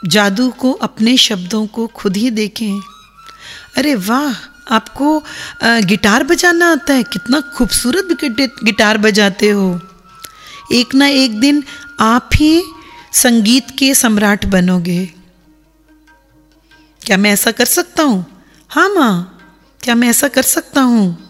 जादू 0.04 0.48
को 0.50 0.72
अपने 0.72 1.16
शब्दों 1.16 1.66
को 1.66 1.86
खुद 1.86 2.16
ही 2.16 2.30
देखें। 2.30 2.80
अरे 3.76 3.94
वाह, 3.94 4.34
आपको 4.74 5.22
गिटार 5.62 6.24
बजाना 6.24 6.70
आता 6.72 6.94
है? 6.94 7.02
कितना 7.02 7.40
खूबसूरत 7.56 8.18
गिटार 8.64 8.98
बजाते 8.98 9.48
हो। 9.50 9.68
एक 10.72 10.94
ना 10.94 11.06
एक 11.06 11.38
दिन 11.40 11.62
आप 12.00 12.30
ही 12.34 12.62
संगीत 13.14 13.70
के 13.78 13.94
सम्राट 13.94 14.46
बनोगे। 14.46 15.04
क्या 17.02 17.16
मैं 17.16 17.32
ऐसा 17.32 17.50
कर 17.50 17.64
सकता 17.66 18.02
हूँ? 18.02 18.24
हाँ 18.70 18.88
माँ, 18.88 19.38
क्या 19.80 19.94
मैं 19.94 20.08
ऐसा 20.08 20.28
कर 20.28 20.42
सकता 20.44 20.80
हूँ? 20.82 21.27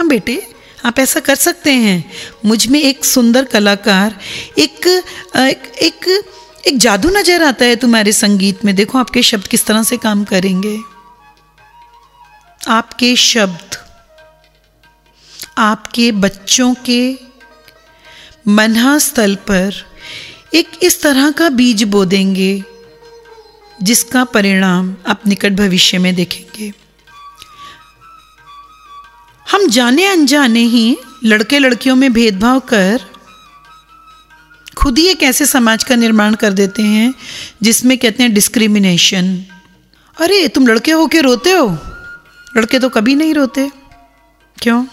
हाँ 0.00 0.06
बेटे 0.08 0.42
आप 0.86 0.98
ऐसा 0.98 1.20
कर 1.20 1.34
सकते 1.34 1.72
हैं। 1.72 2.04
मुझमें 2.44 2.78
एक 2.80 3.04
सुंदर 3.04 3.44
कलाकार 3.44 4.14
एक 4.58 4.86
एक 5.36 5.66
एक, 5.82 6.06
एक 6.68 6.78
जादू 6.78 7.08
नज़र 7.08 7.42
आता 7.42 7.64
है 7.64 7.76
तुम्हारे 7.76 8.12
संगीत 8.12 8.64
में। 8.64 8.74
देखो 8.76 8.98
आपके 8.98 9.22
शब्द 9.22 9.46
किस 9.46 9.66
तरह 9.66 9.82
से 9.82 9.96
काम 9.96 10.24
करेंगे। 10.24 10.76
आपके 12.68 13.14
शब्द 13.16 13.76
आपके 15.58 16.10
बच्चों 16.14 16.72
के 16.88 17.02
मनहा 18.48 18.98
स्थल 19.00 19.34
पर 19.50 19.84
एक 20.54 20.78
इस 20.82 21.02
तरह 21.02 21.30
का 21.30 21.48
बीज 21.50 21.82
बो 21.84 22.04
देंगे 22.06 22.52
जिसका 23.82 24.24
परिणाम 24.24 24.94
आप 25.06 25.26
निकट 25.26 25.52
भविष्य 25.56 25.98
में 25.98 26.14
देखेंगे। 26.14 26.72
हम 29.50 29.68
जाने 29.68 30.06
अनजाने 30.06 30.60
ही 30.60 30.96
लड़के 31.24 31.58
लड़कियों 31.58 31.96
में 31.96 32.12
भेदभाव 32.12 32.60
कर 32.60 33.00
खुद 34.76 34.98
ही 34.98 35.06
एक 35.06 35.22
ऐसे 35.22 35.46
समाज 35.46 35.84
का 35.84 35.96
निर्माण 35.96 36.34
कर 36.34 36.52
देते 36.52 36.82
हैं, 36.82 37.14
जिसमें 37.62 37.98
कहते 37.98 38.22
हैं 38.22 38.34
डिस्क्रिमिनेशन 38.34 39.44
अरे, 40.20 40.48
तुम 40.48 40.66
लड़के 40.66 40.90
हो 40.90 41.06
के 41.06 41.20
रोते 41.20 41.50
हो? 41.50 41.78
लड़के 42.56 42.78
तो 42.78 42.88
कभी 42.88 43.14
नहीं 43.14 43.34
रोते। 43.34 43.70
क्यों? 44.62 44.86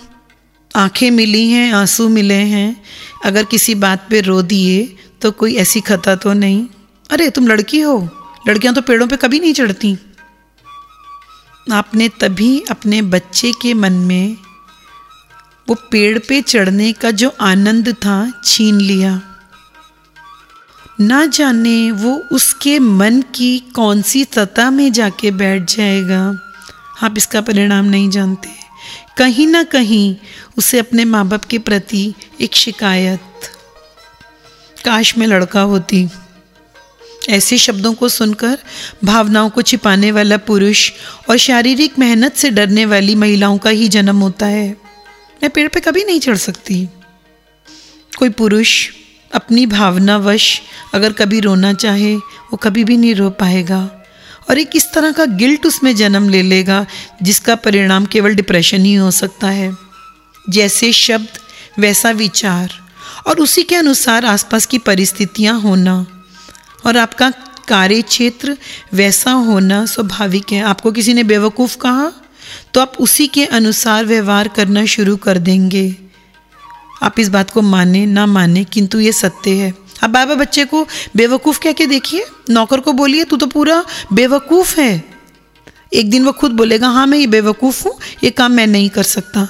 आँखें 0.76 1.12
मिली 1.12 1.50
हैं, 1.50 1.74
आँसू 1.74 2.10
मिले 2.10 2.34
हैं। 2.34 2.84
अगर 3.26 3.44
किसी 3.44 3.76
बात 3.76 4.08
पे 4.10 4.22
रो 4.22 4.42
दिए 4.42 4.96
तो 5.22 5.32
कोई 5.32 5.56
ऐसी 5.56 5.82
खता 5.82 6.16
तो 6.16 6.34
नहीं। 6.34 6.68
अरे, 7.10 7.30
तुम 7.30 7.48
लड़की 7.48 7.80
हो। 7.80 8.10
लड़कियाँ 8.48 8.76
तो 8.76 8.82
पेड़ों 8.82 9.08
पे 9.08 9.18
कभी 9.18 9.40
नहीं 9.40 9.54
चढ़ती। 9.54 9.98
आपने 11.72 12.10
तभी 12.10 12.64
अपने 12.72 13.02
बच्चे 13.02 13.52
के 13.62 13.74
मन 13.74 13.94
में 13.94 14.36
वो 15.70 15.76
पेड़ 15.76 16.20
पे 16.20 16.42
चढ़ने 16.42 16.94
का 16.94 17.12
जो 17.12 17.36
आनंद 17.42 17.94
था, 17.94 18.42
छीन 18.46 18.82
लिया। 18.82 19.22
ना 21.00 21.26
जाने 21.26 21.92
वो 21.92 22.24
उसके 22.32 22.80
मन 22.80 23.22
की 23.22 23.60
कौन 23.60 24.02
सी 24.02 24.24
सतह 24.24 24.70
में 24.70 24.92
जाके 24.92 25.32
बैठ 25.32 25.76
जाएगा। 25.76 26.40
आप 27.04 27.14
इसका 27.18 27.42
परिणाम 27.42 27.86
नहीं 27.86 28.10
जानते। 28.10 28.50
कहीं 29.18 29.48
ना 29.48 29.64
कहीं 29.64 30.16
उसे 30.58 30.80
अपने 30.80 31.06
माँ 31.06 31.28
बाप 31.28 31.46
के 31.46 31.60
प्रति 31.60 32.14
एक 32.42 32.56
शिकायत। 32.56 33.20
काश 34.86 35.18
में 35.18 35.28
लड़का 35.28 35.62
होती। 35.62 36.10
ऐसे 37.30 37.58
शब्दों 37.58 37.94
को 37.94 38.10
सुनकर, 38.10 38.58
भावनाओं 39.04 39.50
को 39.50 39.62
छिपाने 39.62 40.12
वाला 40.12 40.38
पुरुष 40.38 40.92
और 41.30 41.38
शारीरिक 41.38 42.00
मेहनत 42.00 42.36
से 42.36 42.50
डरने 42.50 42.86
वाली 42.86 43.16
महिलाओं 43.16 43.58
का 43.58 43.70
ही 43.70 43.88
जन्म 43.88 44.18
होता 44.18 44.46
है। 44.46 44.87
मैं 45.44 45.50
पेड़ 45.50 45.68
पे 45.68 45.80
कभी 45.80 46.04
नहीं 46.04 46.20
चढ़ 46.20 46.38
सकती। 46.38 46.90
कोई 48.18 48.30
पुरुष 48.30 48.90
अपनी 49.34 49.66
भावनावश 49.66 50.62
अगर 50.94 51.14
कभी 51.14 51.40
रोना 51.40 51.74
चाहे, 51.74 52.16
वो 52.16 52.56
कभी 52.56 52.84
भी 52.84 52.98
नहीं 52.98 53.16
रो 53.16 53.30
पाएगा। 53.30 54.04
और 54.50 54.58
एक 54.58 54.70
इस 54.76 54.92
तरह 54.94 55.12
का 55.12 55.26
गिल्ट 55.26 55.66
उसमें 55.66 55.96
जन्म 55.96 56.30
ले 56.30 56.42
लेगा, 56.42 56.86
जिसका 57.24 57.56
परिणाम 57.56 58.06
केवल 58.06 58.36
डिप्रेशन 58.36 58.82
ही 58.82 58.94
हो 58.94 59.12
सकता 59.12 59.48
है। 59.48 59.78
जैसे 60.50 60.94
शब्द, 60.94 61.28
वैसा 61.80 62.12
विचार। 62.12 62.88
और 63.28 63.40
उसी 63.40 63.64
के 63.64 63.76
अनुसार 63.76 64.26
आसपास 64.26 64.66
की 64.66 64.78
परिस्थितियाँ 64.78 65.60
होना। 65.60 66.06
और 66.86 66.98
आपका 66.98 67.30
कार्य 67.68 68.02
क्षेत्र 68.02 68.58
वैसा 68.94 69.32
होना 69.32 69.86
स्वाभाविक 69.86 70.52
है। 70.52 70.62
आपको 70.62 70.92
किसी 70.92 71.14
ने 71.14 71.24
बेवकूफ़ 71.24 71.78
कहा? 71.78 72.12
तो 72.78 72.82
आप 72.82 72.94
उसी 73.00 73.28
के 73.28 73.46
अनुसार 73.46 74.06
व्यवहार 74.06 74.48
करना 74.48 74.86
शुरू 74.86 75.16
कर 75.18 75.38
देंगे। 75.38 75.96
आप 77.04 77.20
इस 77.20 77.30
बात 77.30 77.50
को 77.50 77.62
माने, 77.62 78.06
ना 78.06 78.26
माने, 78.26 78.64
किंतु 78.64 79.00
ये 79.00 79.12
सत्य 79.12 79.52
है। 79.52 79.74
अब 80.04 80.10
बाबा 80.10 80.36
बच्चे 80.36 80.66
को 80.66 80.86
बेवकूफ़ 81.16 81.60
कह 81.60 81.72
के 81.72 81.86
देखिए? 81.86 82.26
नौकर 82.50 82.80
को 82.80 82.94
बोलिए, 82.94 83.24
तू 83.24 83.38
तो 83.38 83.48
पूरा 83.48 83.84
बेवकूफ़ 84.14 84.80
है। 84.80 85.04
एक 85.94 86.10
दिन 86.10 86.26
वो 86.26 86.32
खुद 86.32 86.52
बोलेगा 86.52 86.90
हाँ 86.90 87.08
मैं 87.08 87.18
ये 87.18 87.28
बेवकूफ़ 87.28 87.84
हूँ, 87.86 87.98
ये 88.24 88.30
काम 88.30 88.52
मैं 88.52 88.68
नहीं 88.68 88.90
कर 88.90 89.04
सकता। 89.04 89.48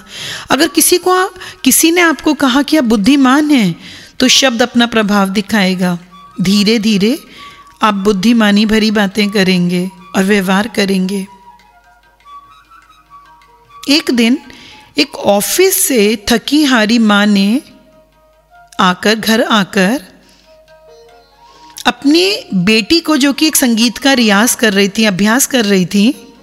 अगर 0.52 0.68
किसी 0.68 0.98
को 0.98 1.28
किसी 1.63 1.92
ने 1.92 2.02
आपको 2.02 2.34
कहा 2.34 2.62
कि 2.62 2.78
आप 2.78 2.84
बुद्धिमान 2.84 3.52
हैं 3.52 3.76
तो 4.20 4.28
शब्द 4.28 4.62
अपना 4.62 4.86
प्रभाव 4.88 5.30
दिखाएगा। 5.30 5.98
धीरे 6.42 6.80
धीरे 6.80 7.18
आप 7.82 7.94
बुद्धिमानी 7.94 8.66
भरी 8.66 8.92
बातें 8.92 9.30
करेंगे 9.32 9.90
और 10.16 10.24
व्यवहार 10.24 10.68
करेंगे। 10.68 11.28
एक 13.89 14.12
दिन 14.12 14.38
एक 14.97 15.15
ऑफ़िस 15.15 15.76
से 15.78 16.26
थकी 16.28 16.63
हारी 16.63 17.00
माँ 17.00 17.26
ने 17.26 17.62
आकर, 18.80 19.15
घर 19.15 19.41
आकर, 19.41 20.04
अपनी 21.86 22.45
बेटी 22.54 23.00
को 23.00 23.17
जो 23.17 23.34
कि 23.34 23.47
एक 23.47 23.56
संगीत 23.56 23.97
का 23.97 24.13
रियाज 24.13 24.56
कर 24.56 24.73
रही 24.73 24.89
थी, 24.89 25.06
अभ्यास 25.06 25.47
कर 25.47 25.65
रही 25.65 25.86
थी, 25.86 26.36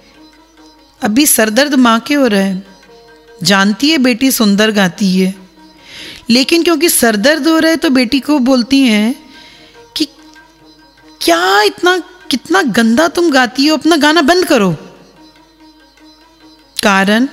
अभी 1.01 1.25
सरदर्द 1.25 1.75
माँ 1.75 1.99
के 1.99 2.13
हो 2.13 2.27
रहा 2.27 2.41
है। 2.41 2.63
जानती 3.43 3.89
है 3.89 3.97
बेटी, 3.97 4.31
सुंदर 4.31 4.71
गाती 4.71 5.19
है। 5.19 5.35
लेकिन 6.29 6.63
क्योंकि 6.63 6.89
सरदर्द 6.89 7.47
हो 7.47 7.59
रहा 7.59 7.71
है 7.71 7.77
तो 7.77 7.89
बेटी 7.89 8.19
को 8.19 8.39
बोलती 8.39 8.81
हैं 8.81 9.15
कि 9.97 10.07
क्या 11.21 11.61
इतना, 11.61 11.97
कितना 12.29 12.61
गंदा 12.61 13.07
तुम 13.07 13.31
गाती 13.31 13.67
हो, 13.67 13.77
अपना 13.77 13.95
गाना 13.95 14.21
बंद 14.21 14.45
करो। 14.45 14.75
कारण 16.85 17.27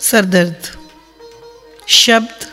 सरदर्द, 0.00 0.78
शब्द, 1.88 2.44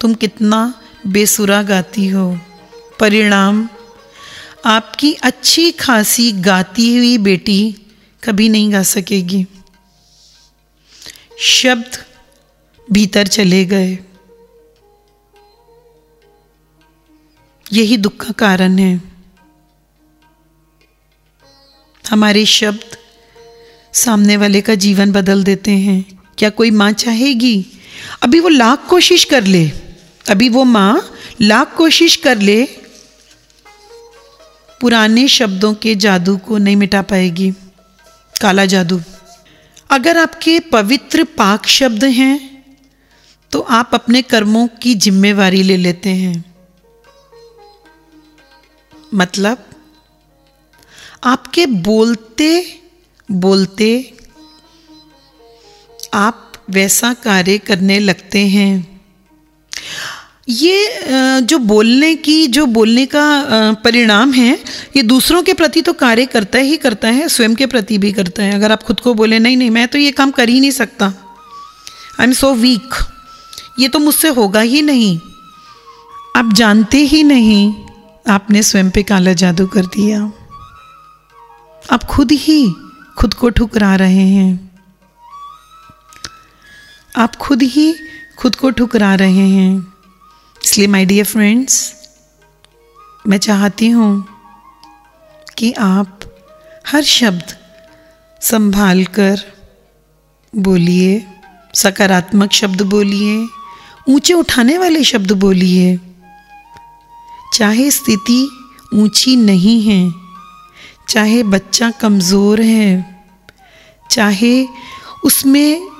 तुम 0.00 0.14
कितना 0.14 0.82
बेसुरा 1.06 1.62
गाती 1.62 2.08
हो, 2.08 2.40
परिणाम, 3.00 3.68
आपकी 4.64 5.12
अच्छी 5.12 5.72
खासी 5.72 6.32
गाती 6.32 6.96
हुई 6.96 7.18
बेटी 7.18 7.86
कभी 8.24 8.48
नहीं 8.48 8.72
गा 8.72 8.82
सकेगी। 8.82 9.46
शब्द 11.38 12.04
भीतर 12.92 13.26
चले 13.26 13.64
गए। 13.64 13.98
यही 17.72 17.96
दुख 17.96 18.12
का 18.12 18.32
कारण 18.32 18.78
है। 18.78 19.02
हमारे 22.10 22.46
शब्द 22.46 22.99
सामने 23.94 24.36
वाले 24.36 24.60
का 24.60 24.74
जीवन 24.74 25.12
बदल 25.12 25.44
देते 25.44 25.70
हैं। 25.70 26.04
क्या 26.38 26.50
कोई 26.50 26.70
माँ 26.70 26.90
चाहेगी? 26.92 27.66
अभी 28.22 28.40
वो 28.40 28.48
लाख 28.48 28.86
कोशिश 28.88 29.24
कर 29.24 29.44
ले। 29.44 29.64
अभी 30.30 30.48
वो 30.48 30.64
माँ 30.64 31.14
लाख 31.40 31.74
कोशिश 31.76 32.16
कर 32.16 32.38
ले। 32.38 32.64
पुराने 34.80 35.26
शब्दों 35.28 35.74
के 35.74 35.94
जादू 35.94 36.36
को 36.36 36.58
नहीं 36.58 36.76
मिटा 36.76 37.02
पाएगी। 37.02 37.50
काला 38.40 38.64
जादू। 38.66 39.00
अगर 39.90 40.18
आपके 40.18 40.58
पवित्र 40.60 41.24
पाक 41.24 41.66
शब्द 41.66 42.04
हैं 42.04 42.38
तो 43.52 43.60
आप 43.60 43.90
अपने 43.94 44.22
कर्मों 44.22 44.66
की 44.82 44.94
जिम्मेवारी 44.94 45.62
ले 45.62 45.76
लेते 45.76 46.08
हैं। 46.08 46.44
मतलब 49.14 49.64
आपके 51.24 51.66
बोलते 51.66 52.79
बोलते, 53.30 54.12
आप 56.14 56.52
वैसा 56.70 57.12
कार्य 57.14 57.58
करने 57.58 57.98
लगते 57.98 58.46
हैं। 58.48 59.00
ये 60.48 61.40
जो 61.42 61.58
बोलने 61.58 62.14
की, 62.16 62.46
जो 62.46 62.64
बोलने 62.66 63.04
का 63.06 63.22
परिणाम 63.84 64.32
है, 64.32 64.52
ये 64.96 65.02
दूसरों 65.02 65.42
के 65.42 65.52
प्रति 65.54 65.82
तो 65.82 65.92
कार्य 65.92 66.26
करता 66.26 66.58
ही 66.58 66.76
करता 66.76 67.08
है, 67.08 67.28
स्वयं 67.28 67.54
के 67.54 67.66
प्रति 67.66 67.98
भी 67.98 68.12
करता 68.12 68.42
है। 68.42 68.54
अगर 68.54 68.72
आप 68.72 68.82
खुद 68.82 69.00
को 69.00 69.14
बोले, 69.14 69.38
नहीं 69.38 69.56
नहीं, 69.56 69.70
मैं 69.70 69.86
तो 69.88 69.98
ये 69.98 70.10
काम 70.12 70.30
कर 70.30 70.48
ही 70.48 70.60
नहीं 70.60 70.70
सकता। 70.72 71.06
आई 72.20 72.26
एम 72.26 72.32
सो 72.32 72.52
वीक 72.54 72.94
ये 73.78 73.88
तो 73.88 73.98
मुझसे 73.98 74.28
होगा 74.30 74.60
ही 74.60 74.82
नहीं। 74.82 75.18
आप 76.36 76.52
जानते 76.54 76.98
ही 76.98 77.22
नहीं, 77.22 77.72
आपने 78.26 78.62
स्वयं 78.62 78.90
पे 78.90 79.02
काला 79.02 79.32
जादू 79.34 79.66
कर 79.66 79.86
दिया। 79.86 80.20
आप 81.84 82.04
खुद 82.04 82.32
ही 82.32 82.62
खुद 83.20 83.34
को 83.34 83.50
ठुकरा 83.50 83.96
रहे 83.96 84.28
हैं। 84.28 84.70
आप 87.16 87.36
खुद 87.36 87.62
ही 87.62 87.94
खुद 88.38 88.54
को 88.54 88.70
ठुकरा 88.70 89.14
रहे 89.14 89.48
हैं। 89.48 89.94
इसलिए 90.64 90.86
माय 90.86 91.04
डियर 91.04 91.24
फ्रेंड्स 91.24 91.94
मैं 93.26 93.38
चाहती 93.38 93.88
हूँ 93.88 94.26
कि 95.58 95.72
आप 95.72 96.20
हर 96.86 97.02
शब्द 97.02 97.56
संभाल 98.40 99.04
कर 99.04 99.40
बोलिए, 100.56 101.26
सकारात्मक 101.74 102.52
शब्द 102.52 102.82
बोलिए, 102.82 103.48
ऊँचे 104.08 104.32
उठाने 104.32 104.78
वाले 104.78 105.04
शब्द 105.04 105.32
बोलिए। 105.32 106.00
चाहे 107.54 107.90
स्थिति 107.90 108.50
ऊँची 108.94 109.36
नहीं 109.36 109.82
है 109.82 110.29
चाहे 111.10 111.42
बच्चा 111.42 111.90
कमज़ोर 111.90 112.60
है, 112.60 112.88
चाहे 114.10 114.66
उसमें 115.24 115.90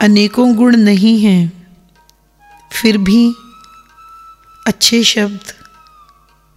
अनेकों 0.00 0.54
गुण 0.56 0.76
नहीं 0.76 1.18
हैं, 1.20 1.42
फिर 2.72 2.98
भी 2.98 3.34
अच्छे 4.66 5.02
शब्द 5.04 5.52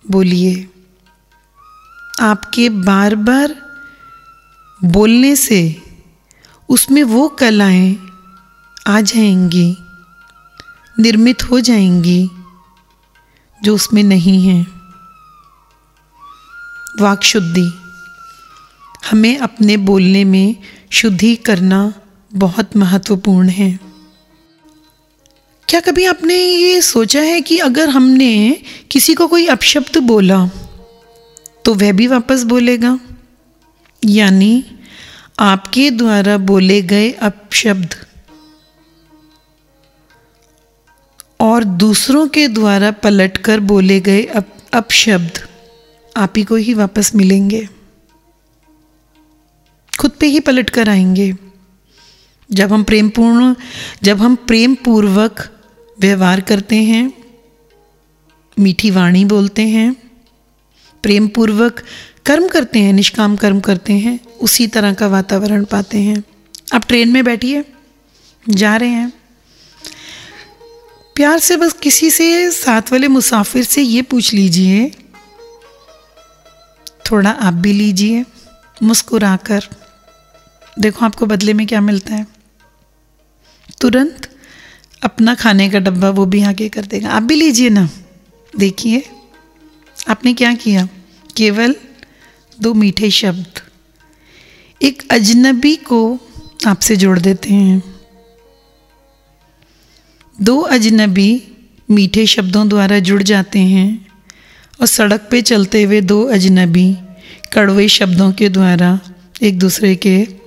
बोलिए। 0.06 0.54
आपके 2.22 2.70
बार 2.70 3.16
बार 3.16 3.56
बोलने 4.80 5.36
से 5.36 5.62
उसमें 6.70 7.04
वो 7.04 7.28
कलाएँ 7.40 7.98
आ 8.88 9.00
जाएँगी, 9.02 9.78
निर्मित 10.98 11.44
हो 11.44 11.60
जाएँगी 11.60 12.30
जो 13.62 13.76
उसमें 13.76 14.04
नहीं 14.04 14.42
है। 14.44 14.62
वाक 17.00 17.24
शुद्धि 17.24 17.70
हमें 19.04 19.38
अपने 19.38 19.78
बोलने 19.78 20.24
में 20.24 20.56
शुद्धि 20.92 21.36
करना 21.36 21.94
बहुत 22.32 22.76
महत्वपूर्ण 22.78 23.50
है। 23.50 23.80
क्या 25.68 25.80
कभी 25.80 26.06
आपने 26.06 26.36
ये 26.36 26.82
सोचा 26.82 27.22
है 27.22 27.42
कि 27.42 27.58
अगर 27.58 27.90
हमने 27.90 28.62
किसी 28.92 29.14
को 29.14 29.28
कोई 29.28 29.48
अपशब्द 29.48 29.98
बोला 29.98 30.46
तो 31.66 31.74
वह 31.74 31.92
भी 31.92 32.08
वापस 32.08 32.44
बोलेगा? 32.44 33.00
यानी 34.04 34.64
आपके 35.40 35.90
द्वारा 35.92 36.38
बोले 36.38 36.82
गए 36.82 37.12
अपशब्द 37.12 37.96
और 41.40 41.64
दूसरों 41.64 42.28
के 42.28 42.48
द्वारा 42.48 42.92
पलटकर 42.92 43.60
बोले 43.60 44.00
गए 44.00 44.24
अप, 44.24 44.48
अपशब्द 44.74 45.40
आप 46.18 46.34
ही 46.38 46.44
को 46.44 46.56
ही 46.56 46.74
वापस 46.74 47.16
मिलेंगे। 47.16 47.68
खुद 50.02 50.12
पे 50.12 50.28
ही 50.28 50.40
पलट 50.40 50.70
कर 50.70 50.90
आएँगे। 50.90 51.36
जब 52.52 52.74
हम 52.74 52.84
प्रेमपूर्ण, 52.84 53.56
जब 54.04 54.22
हम 54.22 54.36
प्रेम 54.36 54.76
पूर्वक 54.76 55.60
व्यवहार 56.00 56.42
करते 56.42 56.76
हैं, 56.76 57.14
मीठी 58.60 58.92
वाणी 58.92 59.26
बोलते 59.26 59.62
हैं 59.62 59.96
प्रेम 61.04 61.28
पूर्वक 61.28 61.84
कर्म 62.26 62.48
करते 62.48 62.80
हैं, 62.80 62.94
निष्काम 62.94 63.36
कर्म 63.36 63.60
करते 63.60 63.94
हैं, 63.94 64.20
उसी 64.42 64.68
तरह 64.68 64.94
का 64.94 65.08
वातावरण 65.08 65.64
पाते 65.64 65.98
हैं। 65.98 66.24
आप 66.74 66.86
ट्रेन 66.88 67.10
में 67.10 67.24
बैठिए, 67.24 67.66
जा 68.50 68.76
रहे 68.76 68.90
हैं। 68.90 69.14
प्यार 71.16 71.40
से 71.40 71.58
बस 71.58 71.74
किसी 71.74 72.10
से, 72.10 72.52
साथ 72.52 72.82
वाले 72.92 73.08
मुसाफिर 73.08 73.64
से 73.64 73.82
ये 73.82 74.02
पूछ 74.02 74.34
लीजिए, 74.34 74.92
थोड़ा 77.12 77.30
आप 77.30 77.54
भी 77.54 77.74
लीजिए, 77.74 78.26
मुस्कुराकर। 78.84 79.68
देखो 80.82 81.06
आपको 81.06 81.26
बदले 81.26 81.54
में 81.54 81.68
क्या 81.68 81.82
मिलता 81.82 82.16
है? 82.16 82.28
तुरंत 83.82 84.38
अपना 85.04 85.36
खाने 85.36 85.70
का 85.70 85.80
डब्बा 85.80 86.10
वो 86.10 86.26
भी 86.26 86.44
आगे 86.44 86.70
कर 86.70 86.86
देगा। 86.86 87.10
आप 87.10 87.24
भी 87.24 87.36
लीजिए 87.36 87.70
ना। 87.70 87.90
देखिए, 88.60 89.06
आपने 90.10 90.34
क्या 90.34 90.54
किया? 90.54 90.90
केवल 91.38 91.76
दो 92.62 92.74
मीठे 92.74 93.12
शब्द। 93.12 93.46
एक 94.82 95.12
अजनबी 95.12 95.76
को 95.76 96.20
आपसे 96.68 96.96
जोड़ 96.96 97.20
देते 97.20 97.54
हैं। 97.54 97.84
दो 100.42 100.60
अजनबी 100.60 101.44
मीठे 101.92 102.26
शब्दों 102.26 102.70
द्वारा 102.70 103.00
जुड़ 103.00 103.24
जाते 103.24 103.60
हैं 103.60 104.06
और 104.82 104.88
सड़क 104.88 105.28
पे 105.32 105.42
चलते 105.42 105.84
हुए 105.84 106.02
दो 106.02 106.24
अजनबी 106.24 106.98
कड़वे 107.54 107.88
शब्दों 107.88 108.32
के 108.32 108.50
द्वारा 108.50 109.00
एक 109.42 109.60
दूसरे 109.60 109.96
के 109.96 110.41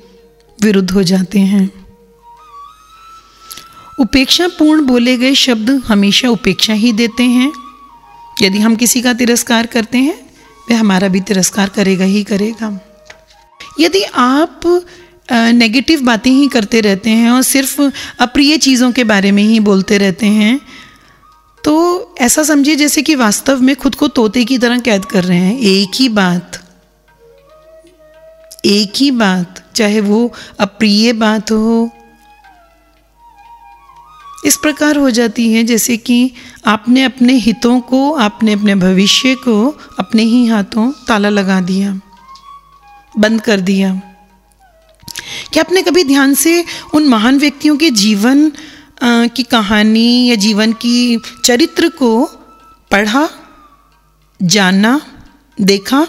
विरुद्ध 0.59 0.91
हो 0.91 1.03
जाते 1.03 1.39
हैं। 1.39 1.71
उपेक्षापूर्ण 4.01 4.85
बोले 4.87 5.17
गए 5.17 5.35
शब्द 5.35 5.71
हमेशा 5.87 6.29
उपेक्षा 6.29 6.73
ही 6.73 6.93
देते 6.93 7.23
हैं। 7.23 7.53
यदि 8.43 8.59
हम 8.59 8.77
किसी 8.77 9.03
का 9.03 9.13
तिरस्कार 9.13 9.67
करते 9.67 9.99
हैं, 9.99 10.15
वह 10.71 10.81
हमारा 10.81 11.09
भी 11.09 11.21
तिरस्कार 11.21 11.69
करेगा 11.69 12.05
ही 12.05 12.23
करेगा। 12.25 12.79
यदि 13.81 14.03
आप 14.03 14.61
नेगेटिव 15.33 16.01
बातें 16.01 16.31
ही 16.31 16.49
करते 16.49 16.81
रहते 16.81 17.11
हैं 17.11 17.31
और 17.31 17.43
सिर्फ़ 17.43 17.81
अप्रिय 18.21 18.57
चीज़ों 18.59 18.91
के 18.93 19.05
बारे 19.05 19.31
में 19.33 19.43
ही 19.43 19.61
बोलते 19.61 19.99
रहते 19.99 20.27
हैं 20.27 20.61
तो 21.65 21.75
ऐसा 22.21 22.43
समझिए 22.43 22.77
जैसे 22.77 23.03
कि 23.03 23.15
वास्तव 23.15 23.61
में 23.61 23.75
खुद 23.77 23.95
को 23.95 24.09
तोते 24.09 24.45
की 24.45 24.59
तरह 24.59 24.79
कैद 24.79 25.05
कर 25.05 25.25
रहे 25.25 25.39
हैं। 25.39 25.59
एक 25.59 25.91
ही 25.95 26.09
बात 26.09 26.64
एक 28.65 28.93
ही 28.97 29.11
बात 29.11 29.73
चाहे 29.77 30.01
वो 30.01 30.33
अप्रिय 30.61 31.13
बात 31.13 31.51
हो। 31.51 31.91
इस 34.45 34.57
प्रकार 34.57 34.97
हो 34.97 35.11
जाती 35.11 35.53
है 35.53 35.65
जैसे 35.65 35.97
कि 35.97 36.33
आपने 36.67 37.05
अपने 37.05 37.33
हितों 37.33 37.81
को 37.81 38.15
आपने 38.15 38.53
अपने 38.53 38.75
भविष्य 38.75 39.35
को 39.35 39.79
अपने 39.99 40.23
ही 40.23 40.47
हाथों 40.47 40.93
ताला 41.09 41.29
लगा 41.29 41.61
दिया 41.61 42.01
बंद 43.19 43.41
कर 43.41 43.61
दिया। 43.61 44.01
क्या 45.53 45.63
आपने 45.63 45.83
कभी 45.83 46.05
ध्यान 46.05 46.35
से 46.35 46.65
उन 46.95 47.09
महान 47.09 47.39
व्यक्तियों 47.39 47.77
के 47.77 47.91
जीवन 47.91 48.53
आ, 49.03 49.27
की 49.27 49.43
कहानी 49.43 50.31
या 50.31 50.35
जीवन 50.35 50.73
की 50.73 51.21
चरित्र 51.45 51.89
को 51.89 52.25
पढ़ा 52.91 53.29
जाना 54.43 55.01
देखा? 55.61 56.07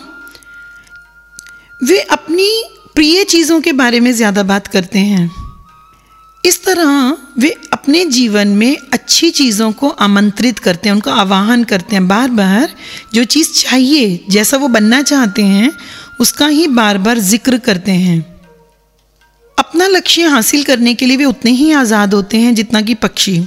वे 1.81 1.99
अपनी 2.01 2.49
प्रिय 2.95 3.23
चीज़ों 3.23 3.59
के 3.61 3.71
बारे 3.71 3.99
में 3.99 4.11
ज़्यादा 4.11 4.43
बात 4.43 4.67
करते 4.67 4.99
हैं। 4.99 5.31
इस 6.43 6.63
तरह 6.65 7.17
वे 7.39 7.49
अपने 7.73 8.03
जीवन 8.05 8.47
में 8.47 8.77
अच्छी 8.93 9.29
चीज़ों 9.31 9.71
को 9.71 9.89
आमंत्रित 9.89 10.59
करते 10.59 10.89
हैं, 10.89 10.93
उनको 10.95 11.11
आवाहन 11.11 11.63
करते 11.63 11.95
हैं। 11.95 12.07
बार 12.07 12.29
बार 12.29 12.69
जो 13.13 13.23
चीज़ 13.23 13.51
चाहिए, 13.53 14.25
जैसा 14.29 14.57
वो 14.57 14.67
बनना 14.67 15.01
चाहते 15.01 15.41
हैं, 15.41 15.71
उसका 16.19 16.47
ही 16.47 16.67
बार 16.69 16.97
बार 16.97 17.19
ज़िक्र 17.19 17.57
करते 17.57 17.91
हैं। 17.91 18.19
अपना 19.57 19.87
लक्ष्य 19.87 20.23
हासिल 20.23 20.63
करने 20.63 20.93
के 20.93 21.05
लिए 21.05 21.17
वे 21.17 21.25
उतने 21.25 21.51
ही 21.51 21.71
आज़ाद 21.71 22.13
होते 22.13 22.37
हैं 22.37 22.55
जितना 22.55 22.81
कि 22.81 22.93
पक्षी। 22.93 23.45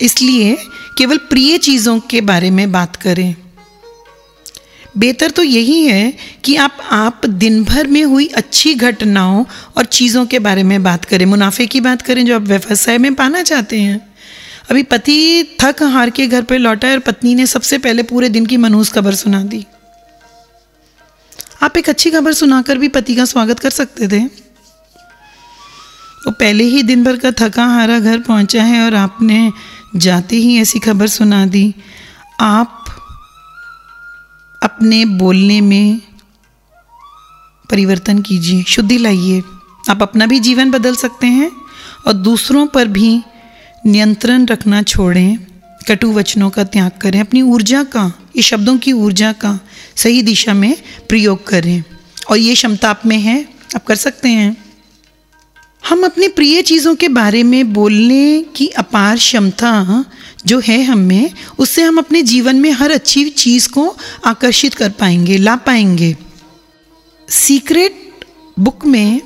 इसलिए 0.00 0.56
केवल 0.98 1.16
प्रिय 1.30 1.58
चीज़ों 1.58 1.98
के 2.00 2.20
बारे 2.20 2.50
में 2.50 2.70
बात 2.72 2.96
करें। 2.96 3.34
बेहतर 4.98 5.30
तो 5.30 5.42
यही 5.42 5.82
है 5.86 6.12
कि 6.44 6.56
आप 6.56 6.78
आप 6.90 7.26
दिन 7.26 7.64
भर 7.64 7.86
में 7.86 8.04
हुई 8.04 8.26
अच्छी 8.26 8.74
घटनाओं 8.74 9.44
और 9.76 9.84
चीज़ों 9.84 10.26
के 10.26 10.38
बारे 10.38 10.62
में 10.62 10.82
बात 10.82 11.04
करें। 11.04 11.26
मुनाफे 11.26 11.66
की 11.66 11.80
बात 11.80 12.02
करें, 12.02 12.26
जो 12.26 12.36
आप 12.36 12.42
व्यवसाय 12.42 12.98
में 12.98 13.14
पाना 13.14 13.42
चाहते 13.42 13.80
हैं। 13.80 14.14
अभी 14.70 14.82
पति 14.82 15.56
थक 15.62 15.82
हार 15.82 16.10
के 16.10 16.26
घर 16.26 16.42
पर 16.42 16.58
लौटा 16.58 16.88
है 16.88 16.94
और 16.94 17.00
पत्नी 17.00 17.34
ने 17.34 17.46
सबसे 17.46 17.78
पहले 17.78 18.02
पूरे 18.02 18.28
दिन 18.28 18.46
की 18.46 18.56
मनूस 18.56 18.92
खबर 18.92 19.14
सुना 19.14 19.42
दी। 19.42 19.64
आप 21.62 21.76
एक 21.76 21.88
अच्छी 21.88 22.10
खबर 22.10 22.32
सुनाकर 22.32 22.78
भी 22.78 22.88
पति 22.88 23.14
का 23.16 23.24
स्वागत 23.24 23.58
कर 23.58 23.70
सकते 23.70 24.08
थे। 24.08 24.24
वो 26.22 26.30
पहले 26.30 26.64
ही 26.64 26.82
दिन 26.82 27.04
भर 27.04 27.16
का 27.16 27.30
थका 27.30 27.64
हारा 27.64 27.98
घर 27.98 28.18
पहुँचा 28.18 28.62
है 28.62 28.84
और 28.84 28.94
आपने 28.94 29.52
जाते 29.96 30.36
ही 30.36 30.60
ऐसी 30.60 30.78
खबर 30.78 31.06
सुना 31.06 31.46
दी। 31.46 31.74
आप 32.40 32.91
अपने 34.62 35.04
बोलने 35.04 35.60
में 35.60 36.00
परिवर्तन 37.70 38.18
कीजिए, 38.18 38.62
शुद्धि 38.62 38.98
लाइए। 38.98 39.42
आप 39.90 40.02
अपना 40.02 40.26
भी 40.26 40.40
जीवन 40.40 40.70
बदल 40.70 40.96
सकते 40.96 41.26
हैं 41.26 41.52
और 42.06 42.12
दूसरों 42.12 42.66
पर 42.66 42.88
भी 42.88 43.22
नियंत्रण 43.86 44.46
रखना 44.46 44.82
छोड़ें। 44.82 45.38
कटु 45.88 46.12
वचनों 46.12 46.50
का 46.50 46.64
त्याग 46.64 46.90
करें। 47.02 47.20
अपनी 47.20 47.42
ऊर्जा 47.42 47.82
का, 47.82 48.12
ये 48.36 48.42
शब्दों 48.42 48.78
की 48.78 48.92
ऊर्जा 48.92 49.32
का 49.32 49.60
सही 49.96 50.22
दिशा 50.22 50.54
में 50.54 50.76
प्रयोग 51.08 51.46
करें। 51.46 51.84
और 52.30 52.36
ये 52.36 52.54
क्षमता 52.54 52.90
आप 52.90 53.02
में 53.06 53.18
है, 53.18 53.48
आप 53.76 53.84
कर 53.84 53.94
सकते 53.94 54.28
हैं। 54.28 54.56
हम 55.88 56.04
अपनी 56.04 56.28
प्रिय 56.28 56.62
चीज़ों 56.62 56.94
के 56.94 57.08
बारे 57.08 57.42
में 57.42 57.72
बोलने 57.72 58.44
की 58.56 58.66
अपार 58.66 59.16
क्षमता 59.16 60.04
जो 60.46 60.60
है 60.60 60.82
हम 60.84 60.98
में 60.98 61.30
उससे 61.58 61.82
हम 61.82 61.98
अपने 61.98 62.22
जीवन 62.22 62.56
में 62.56 62.70
हर 62.70 62.90
अच्छी 62.90 63.30
चीज़ 63.30 63.68
को 63.68 63.96
आकर्षित 64.24 64.74
कर 64.74 64.90
पाएँगे, 64.90 65.38
ला 65.38 65.56
पाएँगे। 65.56 66.16
सीक्रेट 67.28 68.24
बुक 68.58 68.86
में 68.86 69.20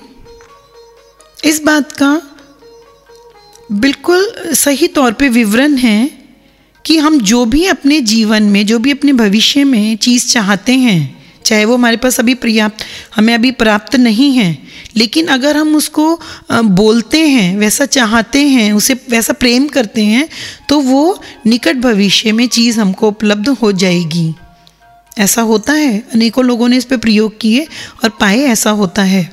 इस 1.45 1.63
बात 1.63 1.93
का 1.93 2.23
बिल्कुल 3.73 4.33
सही 4.55 4.89
तौर 4.89 5.13
पे 5.13 5.29
विवरण 5.29 5.77
है 5.77 6.19
कि 6.85 6.99
हम 6.99 7.21
जो 7.21 7.45
भी 7.45 7.67
अपने 7.67 8.01
जीवन 8.01 8.43
में, 8.43 8.67
जो 8.67 8.79
भी 8.79 8.93
अपने 8.93 9.13
भविष्य 9.13 9.65
में 9.65 9.97
चीज़ 9.97 10.33
चाहते 10.33 10.73
हैं 10.73 11.16
चाहे 11.47 11.65
वो 11.65 11.75
हमारे 11.75 11.97
पास 11.97 12.19
अभी 12.21 12.35
पर्याप्त 12.35 12.85
हमें 13.17 13.33
अभी 13.35 13.51
प्राप्त 13.55 13.97
नहीं 13.97 14.33
है। 14.33 14.57
लेकिन 14.97 15.27
अगर 15.27 15.57
हम 15.57 15.75
उसको 15.77 16.21
बोलते 16.53 17.21
हैं, 17.29 17.57
वैसा 17.57 17.87
चाहते 17.87 18.47
हैं, 18.49 18.73
उसे 18.73 18.95
वैसा 19.11 19.33
प्रेम 19.33 19.67
करते 19.69 20.05
हैं 20.05 20.29
तो 20.69 20.79
वो 20.81 21.23
निकट 21.47 21.77
भविष्य 21.77 22.33
में 22.33 22.47
चीज़ 22.49 22.81
हमको 22.81 23.09
उपलब्ध 23.09 23.49
हो 23.49 23.73
जाएगी। 23.75 24.35
ऐसा 25.19 25.43
होता 25.43 25.73
है। 25.73 25.99
अनेकों 26.15 26.45
लोगों 26.45 26.69
ने 26.69 26.77
इस 26.77 26.85
पर 26.85 26.97
प्रयोग 26.97 27.39
किए 27.41 27.67
और 28.05 28.11
पाए 28.11 28.41
ऐसा 28.47 28.71
होता 28.73 29.03
है। 29.03 29.31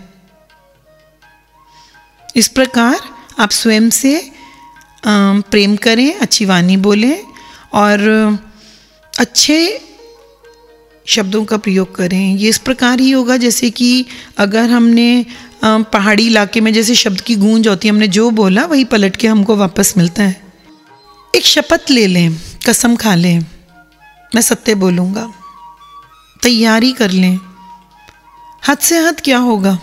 इस 2.35 2.47
प्रकार 2.47 2.99
आप 3.39 3.51
स्वयं 3.51 3.89
से 3.89 4.31
प्रेम 5.05 5.75
करें, 5.75 6.13
अच्छी 6.15 6.45
वाणी 6.45 6.77
बोलें 6.77 7.17
और 7.73 7.99
अच्छे 9.13 9.57
शब्दों 11.05 11.43
का 11.45 11.57
प्रयोग 11.57 11.95
करें। 11.95 12.35
ये 12.35 12.49
इस 12.49 12.57
प्रकार 12.59 12.99
ही 12.99 13.09
होगा 13.11 13.37
जैसे 13.37 13.69
कि 13.69 14.05
अगर 14.37 14.69
हमने 14.69 15.25
पहाड़ी 15.65 16.25
इलाके 16.27 16.61
में 16.61 16.71
जैसे 16.73 16.95
शब्द 16.95 17.21
की 17.21 17.35
गूंज 17.35 17.67
होती 17.67 17.87
है 17.87 17.93
हमने 17.93 18.07
जो 18.09 18.29
बोला 18.31 18.65
वही 18.65 18.83
पलट 18.85 19.15
के 19.15 19.27
हमको 19.27 19.55
वापस 19.55 19.93
मिलता 19.97 20.23
है। 20.23 20.41
एक 21.33 21.45
शपथ 21.45 21.91
ले 21.91 22.05
लें 22.07 22.37
कसम 22.67 22.95
खा 22.95 23.15
लें 23.15 23.39
मैं 24.31 24.41
सत्य 24.41 24.75
बोलूँगा। 24.75 25.31
तैयारी 26.43 26.91
कर 26.93 27.11
लें। 27.11 27.39
हद 28.63 28.77
से 28.79 28.97
हद 28.97 29.21
क्या 29.21 29.37
होगा? 29.39 29.77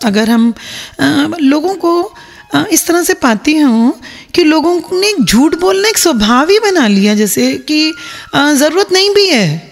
अगर 0.00 0.30
हम 0.30 0.52
आ, 1.00 1.26
लोगों 1.40 1.74
को 1.76 2.14
आ, 2.54 2.64
इस 2.72 2.86
तरह 2.86 3.02
से 3.02 3.14
पाती 3.16 3.56
हूँ 3.56 3.92
कि 4.34 4.44
लोगों 4.44 4.80
ने 4.92 5.12
झूठ 5.20 5.54
बोलना 5.54 5.88
एक 5.88 5.98
स्वभाव 5.98 6.50
ही 6.50 6.58
बना 6.60 6.86
लिया 6.88 7.14
जैसे 7.14 7.52
कि 7.68 7.92
ज़रूरत 8.34 8.92
नहीं 8.92 9.10
भी 9.14 9.26
है। 9.28 9.71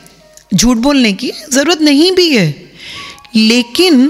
झूठ 0.52 0.76
बोलने 0.76 1.12
की 1.12 1.32
ज़रूरत 1.52 1.80
नहीं 1.82 2.10
भी 2.12 2.28
है। 2.36 2.48
लेकिन 3.36 4.08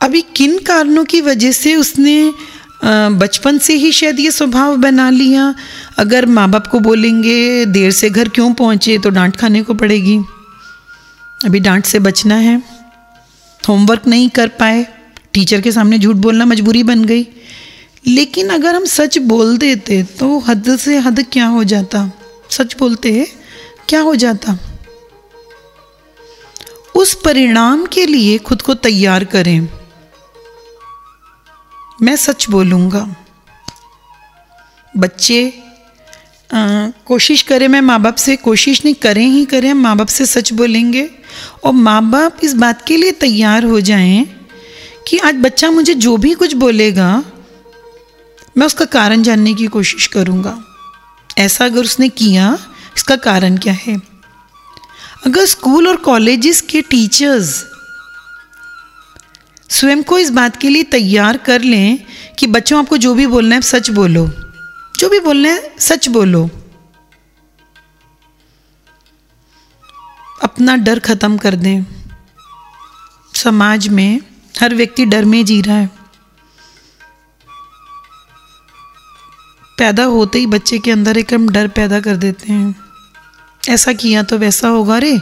अभी 0.00 0.20
किन 0.36 0.58
कारणों 0.58 1.04
की 1.04 1.20
वजह 1.20 1.52
से 1.52 1.74
उसने 1.76 2.32
बचपन 2.84 3.58
से 3.58 3.74
ही 3.74 3.90
शायद 3.92 4.20
ये 4.20 4.30
स्वभाव 4.30 4.76
बना 4.76 5.08
लिया? 5.10 5.54
अगर 5.98 6.26
माँ 6.26 6.48
बाप 6.50 6.66
को 6.66 6.80
बोलेंगे, 6.80 7.64
देर 7.66 7.90
से 7.90 8.10
घर 8.10 8.28
क्यों 8.28 8.52
पहुँचे? 8.54 8.98
तो 8.98 9.10
डांट 9.10 9.36
खाने 9.36 9.62
को 9.62 9.74
पड़ेगी। 9.74 10.18
अभी 11.40 11.60
डांट 11.60 11.84
से 11.84 11.98
बचना 11.98 12.34
है। 12.36 12.62
होमवर्क 13.62 14.06
नहीं 14.06 14.28
कर 14.28 14.48
पाए। 14.58 14.86
टीचर 15.32 15.60
के 15.60 15.72
सामने 15.72 15.98
झूठ 15.98 16.16
बोलना 16.16 16.44
मजबूरी 16.44 16.82
बन 16.82 17.04
गई। 17.04 17.26
लेकिन 18.06 18.48
अगर 18.48 18.74
हम 18.74 18.84
सच 18.86 19.18
बोल 19.18 19.56
देते 19.58 20.02
तो 20.18 20.38
हद 20.38 20.76
से 20.76 20.98
हद 20.98 21.24
क्या 21.32 21.46
हो 21.46 21.64
जाता? 21.64 22.10
सच 22.50 22.76
बोलते 22.78 23.26
क्या 23.88 24.00
हो 24.00 24.14
जाता? 24.14 24.58
उस 26.94 27.14
परिणाम 27.14 27.86
के 27.86 28.06
लिए 28.06 28.38
खुद 28.38 28.62
को 28.62 28.74
तैयार 28.74 29.24
करें। 29.24 29.68
मैं 32.02 32.16
सच 32.16 32.48
बोलूँगा। 32.50 33.06
बच्चे 34.96 35.62
आ, 36.50 36.88
कोशिश 37.06 37.42
करें 37.42 37.68
मैं 37.68 37.80
माँ 37.80 38.00
बाप 38.00 38.14
से 38.14 38.36
कोशिश 38.36 38.84
नहीं 38.84 38.94
करें 38.94 39.26
ही 39.26 39.44
करें 39.44 39.72
माँ 39.74 39.96
बाप 39.96 40.06
से 40.06 40.26
सच 40.26 40.52
बोलेंगे। 40.52 41.08
और 41.64 41.72
माँ 41.72 42.10
बाप 42.10 42.36
इस 42.42 42.54
बात 42.54 42.82
के 42.86 42.96
लिए 42.96 43.12
तैयार 43.12 43.64
हो 43.64 43.80
जाएँ 43.80 44.24
कि 45.08 45.18
आज 45.18 45.34
बच्चा 45.34 45.70
मुझे 45.70 45.94
जो 45.94 46.16
भी 46.16 46.34
कुछ 46.34 46.54
बोलेगा 46.54 47.24
मैं 48.58 48.66
उसका 48.66 48.84
कारण 48.84 49.22
जानने 49.22 49.54
की 49.54 49.66
कोशिश 49.66 50.06
करूँगा। 50.06 50.58
ऐसा 51.38 51.64
अगर 51.64 51.80
उसने 51.80 52.08
किया 52.08 52.58
इसका 52.96 53.16
कारण 53.16 53.56
क्या 53.56 53.72
है? 53.72 54.07
अगर 55.26 55.44
स्कूल 55.44 55.88
और 55.88 55.96
कॉलेजेस 55.96 56.60
के 56.60 56.82
टीचर्स 56.82 57.66
स्वयं 59.70 60.02
को 60.02 60.18
इस 60.18 60.30
बात 60.30 60.56
के 60.56 60.68
लिए 60.68 60.82
तैयार 60.82 61.36
कर 61.36 61.60
लें 61.60 62.04
कि 62.38 62.46
बच्चों, 62.46 62.78
आपको 62.78 62.96
जो 62.96 63.14
भी 63.14 63.26
बोलना 63.26 63.54
है 63.54 63.60
सच 63.60 63.90
बोलो। 63.90 64.26
जो 64.98 65.08
भी 65.08 65.20
बोलना 65.20 65.48
है, 65.48 65.74
सच 65.78 66.08
बोलो। 66.08 66.50
अपना 70.42 70.76
डर 70.76 70.98
खत्म 70.98 71.38
कर 71.38 71.54
दें। 71.54 71.82
समाज 73.34 73.88
में 73.88 74.20
हर 74.60 74.74
व्यक्ति 74.74 75.04
डर 75.04 75.24
में 75.24 75.44
जी 75.44 75.62
रहा 75.62 75.76
है। 75.76 75.90
पैदा 79.78 80.04
होते 80.04 80.38
ही 80.38 80.46
बच्चे 80.46 80.78
के 80.78 80.90
अंदर 80.90 81.18
एक 81.18 81.34
हम 81.34 81.48
डर 81.48 81.68
पैदा 81.68 82.00
कर 82.00 82.16
देते 82.16 82.52
हैं। 82.52 82.87
ऐसा 83.68 83.92
किया 83.92 84.22
तो 84.22 84.38
वैसा 84.38 84.68
होगा 84.68 84.98
रे। 84.98 85.20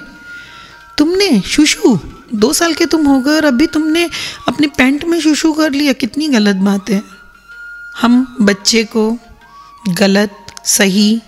तुमने 0.99 1.41
शुशु, 1.41 1.99
दो 2.35 2.53
साल 2.53 2.75
के 2.75 2.87
तुम 2.87 3.07
हो 3.07 3.21
गए 3.21 3.33
और 3.33 3.45
अभी 3.45 3.67
तुमने 3.67 4.11
अपने 4.49 4.67
पैंट 4.67 5.05
में 5.05 5.21
शुशु 5.21 5.53
कर 5.53 5.71
लिया, 5.71 5.93
कितनी 5.93 6.29
गलत 6.29 6.57
बात 6.57 6.91
है। 6.91 7.03
हम 7.97 8.37
बच्चे 8.41 8.85
को 8.85 9.19
गलत, 9.89 10.37
सही, 10.65 11.23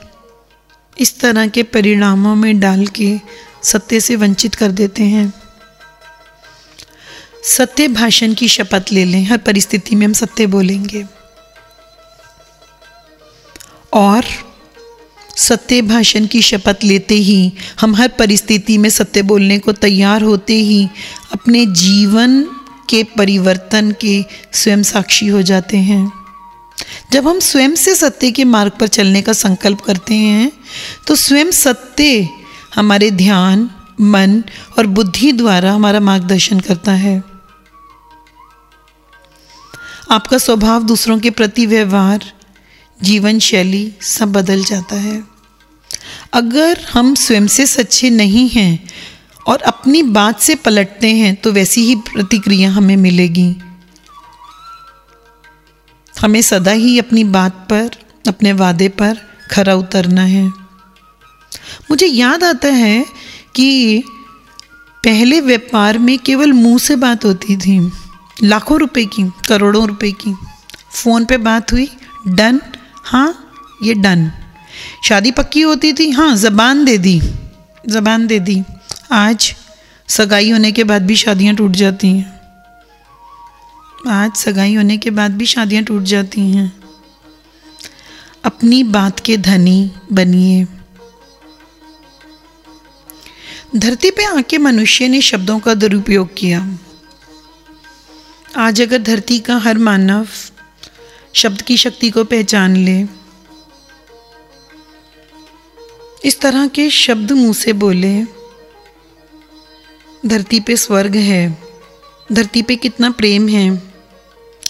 इस 0.98 1.20
तरह 1.20 1.48
के 1.48 1.62
परिणामों 1.62 2.36
में 2.36 2.60
डाल 2.60 2.86
के 2.86 3.20
सत्य 3.62 4.00
से 4.00 4.16
वंचित 4.16 4.54
कर 4.54 4.70
देते 4.70 5.02
हैं। 5.02 5.32
सत्य 7.44 7.88
भाषण 7.88 8.34
की 8.34 8.48
शपथ 8.48 8.84
ले 8.92 9.04
लें, 9.04 9.24
हर 9.24 9.38
परिस्थिति 9.38 9.94
में 9.96 10.06
हम 10.06 10.12
सत्य 10.12 10.46
बोलेंगे। 10.46 11.06
और 13.92 14.24
सत्य 15.38 15.80
भाषण 15.82 16.26
की 16.26 16.42
शपथ 16.42 16.84
लेते 16.84 17.14
ही, 17.14 17.52
हम 17.80 17.94
हर 17.96 18.08
परिस्थिति 18.08 18.78
में 18.78 18.88
सत्य 18.90 19.22
बोलने 19.22 19.58
को 19.58 19.72
तैयार 19.72 20.22
होते 20.22 20.54
ही, 20.54 20.88
अपने 21.32 21.64
जीवन 21.66 22.42
के 22.90 23.02
परिवर्तन 23.16 23.90
के 24.00 24.24
स्वयं 24.52 24.82
साक्षी 24.82 25.26
हो 25.26 25.42
जाते 25.42 25.76
हैं। 25.78 26.12
जब 27.12 27.28
हम 27.28 27.38
स्वयं 27.40 27.74
से 27.74 27.94
सत्य 27.94 28.30
के 28.30 28.44
मार्ग 28.44 28.72
पर 28.80 28.86
चलने 28.86 29.22
का 29.22 29.32
संकल्प 29.32 29.80
करते 29.80 30.14
हैं 30.14 30.50
तो 31.06 31.14
स्वयं 31.14 31.50
सत्य 31.50 32.28
हमारे 32.74 33.10
ध्यान, 33.10 33.70
मन 34.00 34.42
और 34.78 34.86
बुद्धि 34.86 35.32
द्वारा 35.32 35.72
हमारा 35.72 36.00
मार्गदर्शन 36.00 36.60
करता 36.60 36.92
है। 36.94 37.22
आपका 40.10 40.38
स्वभाव 40.38 40.84
दूसरों 40.84 41.18
के 41.18 41.30
प्रति 41.30 41.66
व्यवहार 41.66 42.24
जीवन 43.00 43.38
शैली 43.38 43.92
सब 44.02 44.32
बदल 44.32 44.64
जाता 44.64 44.96
है। 44.96 45.22
अगर 46.32 46.80
हम 46.92 47.14
स्वयं 47.14 47.46
से 47.46 47.66
सच्चे 47.66 48.10
नहीं 48.10 48.48
हैं 48.48 48.88
और 49.46 49.62
अपनी 49.62 50.02
बात 50.02 50.40
से 50.40 50.54
पलटते 50.54 51.10
हैं 51.14 51.34
तो 51.36 51.52
वैसी 51.52 51.84
ही 51.84 51.94
प्रतिक्रिया 51.96 52.70
हमें 52.70 52.96
मिलेगी। 52.96 53.54
हमें 56.20 56.40
सदा 56.42 56.70
ही 56.70 56.98
अपनी 56.98 57.24
बात 57.24 57.66
पर, 57.70 57.90
अपने 58.28 58.52
वादे 58.52 58.88
पर 58.88 59.18
खरा 59.50 59.74
उतरना 59.74 60.22
है। 60.22 60.46
मुझे 61.90 62.06
याद 62.06 62.44
आता 62.44 62.68
है 62.68 63.04
कि 63.54 64.02
पहले 65.04 65.40
व्यापार 65.40 65.98
में 65.98 66.18
केवल 66.18 66.52
मुँह 66.52 66.78
से 66.78 66.96
बात 66.96 67.24
होती 67.24 67.56
थी, 67.56 67.78
लाखों 68.44 68.78
रुपए 68.78 69.04
की, 69.04 69.30
करोड़ों 69.48 69.86
रुपए 69.88 70.10
की। 70.12 70.34
फ़ोन 70.94 71.24
पे 71.24 71.36
बात 71.36 71.72
हुई, 71.72 71.88
डन 72.28 72.60
हाँ 73.08 73.28
ये 73.82 73.94
डन 73.94 74.30
शादी 75.04 75.30
पक्की 75.32 75.60
होती 75.60 75.92
थी 75.92 76.10
हाँ 76.10 76.34
ज़बान 76.36 76.84
दे 76.84 76.96
दी, 76.98 77.20
ज़बान 77.88 78.26
दे 78.26 78.38
दी. 78.38 78.62
आज 79.12 79.54
सगाई 80.08 80.50
होने 80.50 80.72
के 80.72 80.84
बाद 80.84 81.06
भी 81.06 81.16
शादियाँ 81.16 81.54
टूट 81.54 81.70
जाती 81.70 82.08
हैं. 82.08 82.40
आज 84.08 84.34
सगाई 84.36 84.74
होने 84.74 84.96
के 84.98 85.10
बाद 85.10 85.36
भी 85.36 85.46
शादियाँ 85.46 85.84
टूट 85.84 86.02
जाती 86.02 86.40
हैं. 86.40 86.72
अपनी 88.44 88.82
बात 88.82 89.20
के 89.20 89.36
धनी 89.36 89.90
बनिए. 90.12 90.66
धरती 93.76 94.10
पे 94.10 94.24
आके 94.24 94.58
मनुष्य 94.58 95.08
ने 95.08 95.20
शब्दों 95.20 95.58
का 95.58 95.74
दुरुपयोग 95.74 96.36
किया. 96.36 96.60
आज 98.56 98.82
अगर 98.82 99.02
धरती 99.02 99.38
का 99.38 99.56
हर 99.56 99.78
मानव 99.78 100.28
शब्द 101.38 101.62
की 101.62 101.76
शक्ति 101.76 102.10
को 102.10 102.24
पहचान 102.24 102.76
ले। 102.76 103.04
इस 106.24 106.40
तरह 106.40 106.66
के 106.66 106.90
शब्द 106.90 107.32
मुँह 107.32 107.52
से 107.52 107.72
बोले, 107.72 108.22
धरती 110.26 110.60
पे 110.60 110.76
स्वर्ग 110.76 111.16
है, 111.16 111.58
धरती 112.32 112.62
पे 112.62 112.76
कितना 112.76 113.10
प्रेम 113.10 113.48
है। 113.48 113.82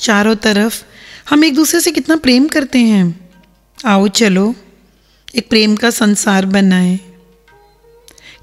चारों 0.00 0.36
तरफ़ 0.36 0.84
हम 1.30 1.44
एक 1.44 1.54
दूसरे 1.54 1.80
से 1.80 1.90
कितना 1.90 2.16
प्रेम 2.16 2.48
करते 2.48 2.78
हैं। 2.78 3.30
आओ 3.86 4.08
चलो, 4.08 4.54
एक 5.34 5.48
प्रेम 5.48 5.76
का 5.76 5.90
संसार 5.90 6.46
बनाए। 6.46 7.00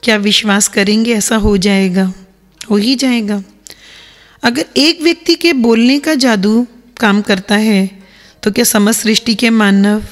क्या 0.04 0.16
विश्वास 0.18 0.68
करेंगे 0.68 1.14
ऐसा 1.14 1.36
हो 1.36 1.58
जाएगा? 1.58 2.14
हो 2.72 2.76
ही 2.76 2.96
जाएगा। 2.96 3.44
अगर 4.44 4.66
एक 4.78 5.02
व्यक्ति 5.02 5.36
के 5.36 5.54
बोलने 5.54 6.00
का 6.00 6.16
जादू 6.16 6.68
काम 7.00 7.22
करता 7.22 7.56
है 7.56 8.05
तो 8.46 8.52
क्या 8.52 8.64
समस्त 8.64 9.02
सृष्टि 9.02 9.34
के 9.36 9.50
मानव 9.50 10.04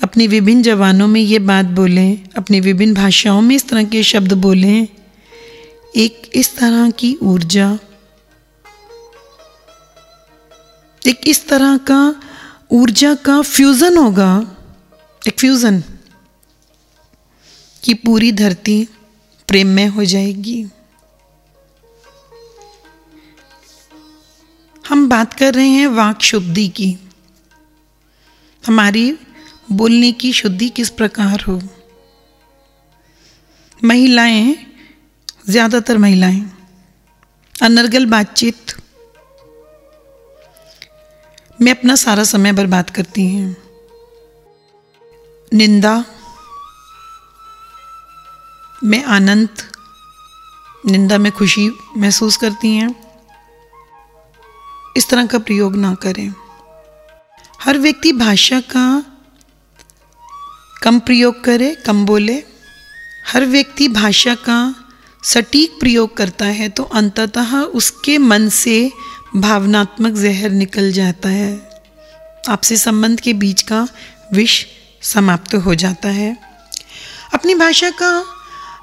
अपनी 0.00 0.26
विभिन्न 0.26 0.62
जवानों 0.62 1.06
में 1.06 1.20
ये 1.20 1.38
बात 1.38 1.64
बोलें, 1.76 2.28
अपनी 2.36 2.60
विभिन्न 2.60 2.94
भाषाओं 2.94 3.40
में 3.40 3.54
इस 3.56 3.68
तरह 3.68 3.84
के 3.84 4.02
शब्द 4.02 4.32
बोलें, 4.32 4.88
एक 5.96 6.30
इस 6.34 6.56
तरह 6.56 6.90
की 6.90 7.14
ऊर्जा, 7.22 7.66
एक 11.02 11.20
इस 11.26 11.46
तरह 11.48 11.76
का 11.90 11.98
ऊर्जा 12.70 13.14
का 13.14 13.40
फ्यूज़न 13.42 13.96
होगा, 13.96 14.30
एक 15.26 15.38
फ्यूज़न 15.40 15.82
कि 17.84 17.94
पूरी 17.94 18.32
धरती 18.32 18.88
प्रेम 19.48 19.68
में 19.68 19.86
हो 19.88 20.04
जाएगी। 20.04 20.64
हम 24.84 25.08
बात 25.08 25.34
कर 25.34 25.54
रहे 25.54 25.68
हैं 25.68 25.86
वाक 25.86 26.22
शुद्धि 26.22 26.68
की। 26.68 26.96
हमारी 28.68 29.18
बोलने 29.72 30.12
की 30.12 30.32
शुद्धि 30.32 30.68
किस 30.68 30.90
प्रकार 30.90 31.40
हो? 31.40 31.60
महिलाएँ, 33.84 34.56
ज़्यादातर 35.48 35.98
महिलाएँ, 35.98 36.50
अनर्गल 37.62 38.06
बातचीत। 38.06 38.74
में 41.60 41.70
अपना 41.72 41.94
सारा 41.94 42.24
समय 42.24 42.52
बर्बाद 42.52 42.90
करती 42.90 43.26
हैं। 43.26 43.56
निंदा। 45.54 46.04
में 48.84 49.04
आनंद। 49.04 49.48
निंदा 50.86 51.18
में 51.18 51.32
खुशी 51.32 51.70
महसूस 51.96 52.36
करती 52.36 52.74
हैं। 52.74 52.94
इस 54.96 55.08
तरह 55.08 55.26
का 55.26 55.38
प्रयोग 55.38 55.76
ना 55.76 55.94
करें। 55.94 56.47
हर 57.60 57.78
व्यक्ति 57.78 58.12
भाषा 58.12 58.60
का 58.60 59.04
कम 60.82 60.98
प्रयोग 60.98 61.44
करे, 61.44 61.74
कम 61.86 62.04
बोले। 62.06 62.44
हर 63.28 63.44
व्यक्ति 63.44 63.88
भाषा 63.88 64.34
का 64.34 64.74
सटीक 65.24 65.70
प्रयोग 65.80 66.16
करता 66.16 66.44
है 66.44 66.68
तो 66.68 66.82
अंततः 66.82 67.56
उसके 67.60 68.18
मन 68.18 68.48
से 68.48 68.92
भावनात्मक 69.36 70.12
जहर 70.12 70.50
निकल 70.50 70.92
जाता 70.92 71.28
है। 71.28 71.70
आपसे 72.48 72.76
संबंध 72.76 73.20
के 73.20 73.32
बीच 73.32 73.62
का 73.62 73.88
विष 74.32 74.64
समाप्त 75.02 75.54
हो 75.54 75.74
जाता 75.74 76.08
है। 76.08 76.36
अपनी 77.34 77.54
भाषा 77.54 77.90
का 77.90 78.24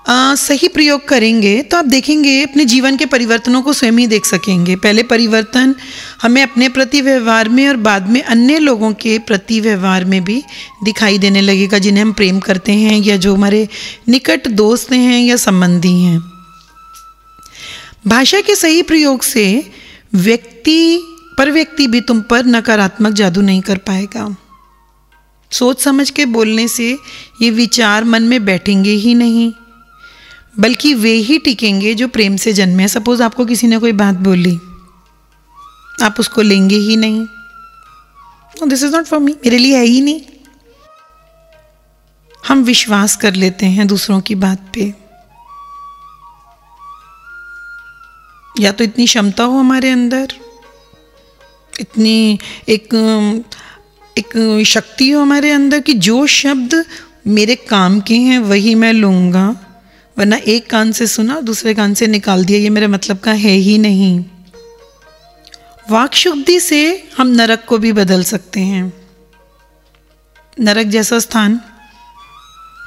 आ, 0.06 0.36
सही 0.36 0.68
प्रयोग 0.68 1.08
करेंगे 1.08 1.62
तो 1.62 1.78
आप 1.78 1.86
देखेंगे 1.86 2.44
अपने 2.44 2.66
जीवन 2.66 2.98
के 2.98 3.06
परिवर्तनों 3.06 3.62
को 3.62 3.74
स्वयं 3.74 3.92
ही 3.92 4.08
देख 4.08 4.26
सकेंगे। 4.26 4.76
पहले 4.76 5.04
परिवर्तन 5.04 5.76
हमें 6.22 6.42
अपने 6.44 6.70
प्रति 6.70 7.02
व्यवहार 7.02 7.50
में 7.50 7.68
और 7.70 7.78
बाद 7.78 8.10
में 8.10 8.22
अन्य 8.22 8.60
लोगों 8.60 8.94
के 8.94 9.18
प्रति 9.20 9.60
व्यवहार 9.60 10.06
में 10.06 10.24
भी 10.24 10.44
दिखाई 10.84 11.18
देने 11.18 11.42
लगेगा 11.42 11.80
जिन्हें 11.80 12.04
हम 12.04 12.14
प्रेम 12.14 12.40
करते 12.40 12.72
हैं 12.72 13.00
या 13.02 13.18
जो 13.18 13.36
हमारे 13.36 13.68
निकट 14.10 14.48
दोस्त 14.48 14.92
हैं 14.92 15.20
या 15.20 15.36
संबंधी 15.36 16.02
हैं। 16.02 16.20
भाषा 18.08 18.42
के 18.42 18.56
सही 18.56 18.82
प्रयोग 18.82 19.24
से 19.24 19.72
व्यक्ति 20.14 21.00
पर 21.38 21.52
व्यक्ति 21.52 21.88
भी 21.88 22.02
तुम 22.02 22.22
पर 22.22 22.46
नकारात्मक 22.46 23.14
जादू 23.14 23.42
नहीं 23.42 23.62
कर 23.62 23.78
पाएगा। 23.78 24.36
सोच 25.52 25.82
समझ 25.82 26.10
के 26.10 26.26
बोलने 26.26 26.68
से 26.68 26.98
ये 27.42 27.50
विचार 27.50 28.04
मन 28.04 28.24
में 28.24 28.46
बैठेंगे 28.46 28.92
ही 28.92 29.16
नहीं। 29.16 29.52
बल्कि 30.56 30.94
वे 30.94 31.12
ही 31.22 31.38
टिकेंगे 31.40 31.94
जो 31.96 32.08
प्रेम 32.08 32.36
से 32.38 32.54
जन्मे 32.54 32.88
सपोज़ 32.88 33.24
आपको 33.24 33.46
किसी 33.46 33.68
ने 33.68 33.78
कोई 33.78 33.92
बात 33.94 34.16
बोली, 34.20 34.56
आप 36.04 36.16
उसको 36.20 36.42
लेंगे 36.42 36.76
ही 36.78 36.96
नहीं। 36.98 37.26
This 38.68 38.84
is 38.84 38.96
not 38.96 39.06
for 39.06 39.20
me 39.20 39.32
मेरे 39.36 39.58
लिए 39.58 39.78
है 39.78 39.86
ही 39.86 40.02
नहीं। 40.02 40.22
हम 42.44 42.64
विश्वास 42.64 43.16
कर 43.16 43.34
लेते 43.34 43.66
हैं 43.66 43.88
दूसरों 43.88 44.20
की 44.22 44.36
बात 44.36 44.72
पे। 44.74 44.94
या 48.60 48.72
तो 48.72 48.84
इतनी 48.84 49.06
क्षमता 49.06 49.44
हो 49.44 49.58
हमारे 49.58 49.90
अंदर, 49.90 50.34
इतनी 51.80 52.40
एक 52.70 52.94
एक 54.18 54.64
शक्ति 54.68 55.10
हो 55.12 55.22
हमारे 55.22 55.52
अंदर 55.52 55.80
कि 55.80 55.94
जो 55.94 56.26
शब्द 56.28 56.84
मेरे 57.28 57.56
काम 57.56 58.00
के 58.00 58.16
हैं, 58.18 58.40
वही 58.40 58.76
मैं 58.76 58.92
लूँगा। 58.94 59.46
वरना 60.18 60.36
एक 60.38 60.70
कान 60.70 60.92
से 60.92 61.08
सुना 61.08 61.40
दूसरे 61.42 61.74
कान 61.74 61.94
से 61.94 62.08
निकाल 62.08 62.46
दिया, 62.46 62.60
ये 62.60 62.70
मेरे 62.70 62.88
मतलब 62.88 63.20
का 63.20 63.32
है 63.34 63.52
ही 63.52 63.78
नहीं। 63.78 64.24
वाक 65.92 66.14
शुद्धि 66.14 66.60
से 66.60 67.10
हम 67.18 67.28
नरक 67.28 67.66
को 67.68 67.78
भी 67.78 67.92
बदल 67.92 68.24
सकते 68.24 68.60
हैं। 68.60 68.94
नरक 70.58 70.88
जैसा 70.88 71.20
स्थान। 71.20 71.60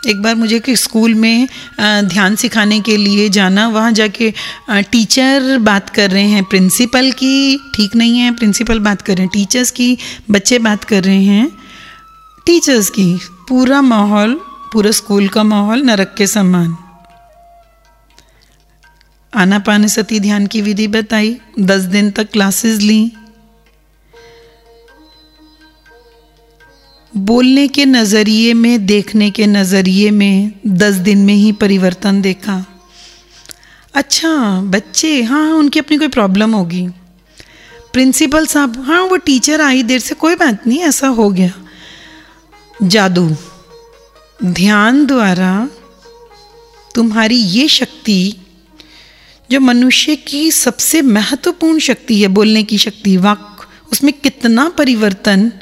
एक 0.09 0.23
बार 0.23 0.35
मुझे 0.35 0.59
कि 0.61 0.75
स्कूल 0.77 1.15
में 1.15 1.49
ध्यान 1.81 2.37
सिखाने 2.37 2.81
के 2.81 2.97
लिए 2.97 3.29
जाना, 3.29 3.69
वहाँ 3.69 3.93
जाके 3.93 4.33
टीचर 4.71 5.59
बात 5.59 5.91
कर 5.91 6.11
रहे 6.11 6.27
हैं। 6.27 6.45
प्रिंसिपल 6.45 7.11
की 7.13 7.57
ठीक 7.75 7.97
नहीं 7.97 8.19
है, 8.19 8.35
प्रिंसिपल 8.35 8.79
बात 8.81 9.03
कर 9.03 9.13
रहे 9.13 9.23
हैं। 9.23 9.31
टीचर्स 9.33 9.71
की, 9.71 9.97
बच्चे 10.31 10.59
बात 10.59 10.85
कर 10.85 11.05
रहे 11.05 11.23
हैं। 11.25 11.49
टीचर्स 12.47 12.91
की, 12.91 13.13
पूरा 13.49 13.81
माहौल, 13.83 14.35
पूरा 14.73 14.91
स्कूल 14.91 15.29
का 15.29 15.43
माहौल 15.45 15.83
नरक 15.83 16.15
के 16.19 16.27
समान। 16.27 16.77
आनापान 19.33 19.87
सती 19.87 20.21
ध्यान 20.21 20.47
की 20.47 20.61
विधि 20.63 20.87
बताई। 20.89 21.37
दस 21.61 21.83
दिन 21.83 22.11
तक 22.11 22.31
क्लासेस 22.31 22.81
ली। 22.81 23.13
बोलने 27.17 27.69
के 27.69 27.85
नज़रिए 27.85 28.55
में, 28.55 28.87
देखने 28.87 29.31
के 29.31 29.47
नज़रिए 29.47 30.11
में 30.11 30.53
दस 30.67 30.95
दिन 30.95 31.19
में 31.19 31.35
ही 31.35 31.53
परिवर्तन 31.53 32.21
देखा। 32.23 32.65
अच्छा 33.95 34.61
बच्चे 34.61 35.23
हाँ 35.23 35.45
हाँ 35.47 35.55
उनकी 35.55 35.79
अपनी 35.79 35.97
कोई 35.99 36.09
प्रॉब्लम 36.09 36.55
होगी। 36.55 36.87
प्रिंसिपल 37.93 38.47
साहब 38.47 38.81
हाँ 38.81 39.03
वो 39.03 39.17
टीचर 39.17 39.61
आई, 39.61 39.83
देर 39.83 40.01
से 40.01 40.15
कोई 40.15 40.35
बात 40.35 40.67
नहीं, 40.67 40.79
ऐसा 40.79 41.09
हो 41.09 41.31
गया। 41.31 41.53
जादू, 42.83 43.29
ध्यान 44.45 45.07
द्वारा 45.07 45.69
तुम्हारी 46.95 47.37
ये 47.37 47.69
शक्ति 47.69 48.37
जो 49.51 49.61
मनुष्य 49.61 50.17
की 50.17 50.51
सबसे 50.51 51.03
महत्वपूर्ण 51.03 51.79
शक्ति 51.79 52.23
है, 52.23 52.29
बोलने 52.29 52.63
की 52.63 52.79
शक्ति, 52.79 53.17
वाक, 53.17 53.69
उसमें 53.93 54.13
कितना 54.13 54.69
परिवर्तन 54.69 55.53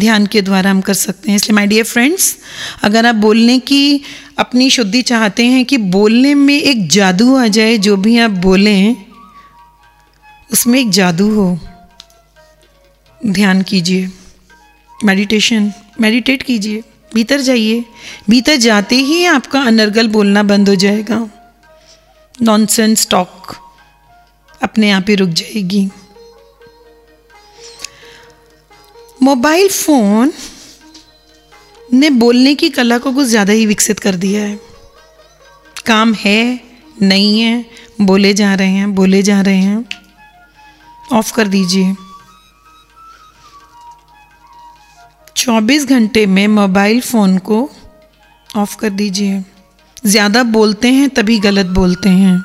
ध्यान 0.00 0.26
के 0.26 0.42
द्वारा 0.42 0.70
हम 0.70 0.80
कर 0.80 0.94
सकते 0.94 1.30
हैं। 1.30 1.36
इसलिए 1.36 1.54
माय 1.54 1.66
डियर 1.66 1.84
फ्रेंड्स 1.84 2.36
अगर 2.82 3.06
आप 3.06 3.14
बोलने 3.14 3.58
की 3.58 4.02
अपनी 4.38 4.70
शुद्धि 4.70 5.02
चाहते 5.02 5.44
हैं 5.44 5.64
कि 5.64 5.76
बोलने 5.76 6.34
में 6.34 6.62
एक 6.62 6.88
जादू 6.88 7.36
आ 7.36 7.46
जाए, 7.46 7.78
जो 7.78 7.96
भी 7.96 8.18
आप 8.18 8.30
बोलें, 8.30 8.96
उसमें 10.52 10.80
एक 10.80 10.90
जादू 10.90 11.30
हो, 11.30 11.58
ध्यान 13.26 13.62
कीजिए। 13.62 14.10
मेडिटेशन 15.04 15.72
मेडिटेट 16.00 16.42
कीजिए। 16.42 16.82
भीतर 17.14 17.40
जाइए। 17.40 17.84
भीतर 18.30 18.56
जाते 18.56 18.96
ही 18.96 19.24
आपका 19.24 19.60
अनर्गल 19.60 20.08
बोलना 20.08 20.42
बंद 20.42 20.68
हो 20.68 20.74
जाएगा। 20.74 21.35
नॉनसेंस 22.42 23.08
टॉक 23.10 23.54
अपने 24.62 24.90
आप 24.90 25.06
ही 25.08 25.14
रुक 25.14 25.28
जाएगी। 25.28 25.88
मोबाइल 29.22 29.68
फ़ोन 29.68 30.32
ने 31.92 32.10
बोलने 32.10 32.54
की 32.54 32.68
कला 32.70 32.98
को 32.98 33.12
कुछ 33.12 33.26
ज़्यादा 33.26 33.52
ही 33.52 33.66
विकसित 33.66 33.98
कर 33.98 34.14
दिया 34.14 34.42
है। 34.42 34.60
काम 35.86 36.14
है, 36.14 36.60
नहीं 37.02 37.40
है, 37.40 37.64
बोले 38.00 38.34
जा 38.34 38.54
रहे 38.54 38.68
हैं, 38.68 38.94
बोले 38.94 39.22
जा 39.22 39.40
रहे 39.40 39.56
हैं। 39.56 39.84
ऑफ़ 41.12 41.32
कर 41.34 41.48
दीजिए। 41.48 41.94
24 45.36 45.86
घंटे 45.86 46.26
में 46.26 46.46
मोबाइल 46.48 47.00
फ़ोन 47.00 47.38
को 47.38 47.70
ऑफ़ 48.56 48.76
कर 48.76 48.90
दीजिए। 48.90 49.44
ज़्यादा 50.06 50.42
बोलते 50.42 50.88
हैं, 50.88 51.08
तभी 51.10 51.38
गलत 51.40 51.66
बोलते 51.74 52.08
हैं। 52.10 52.44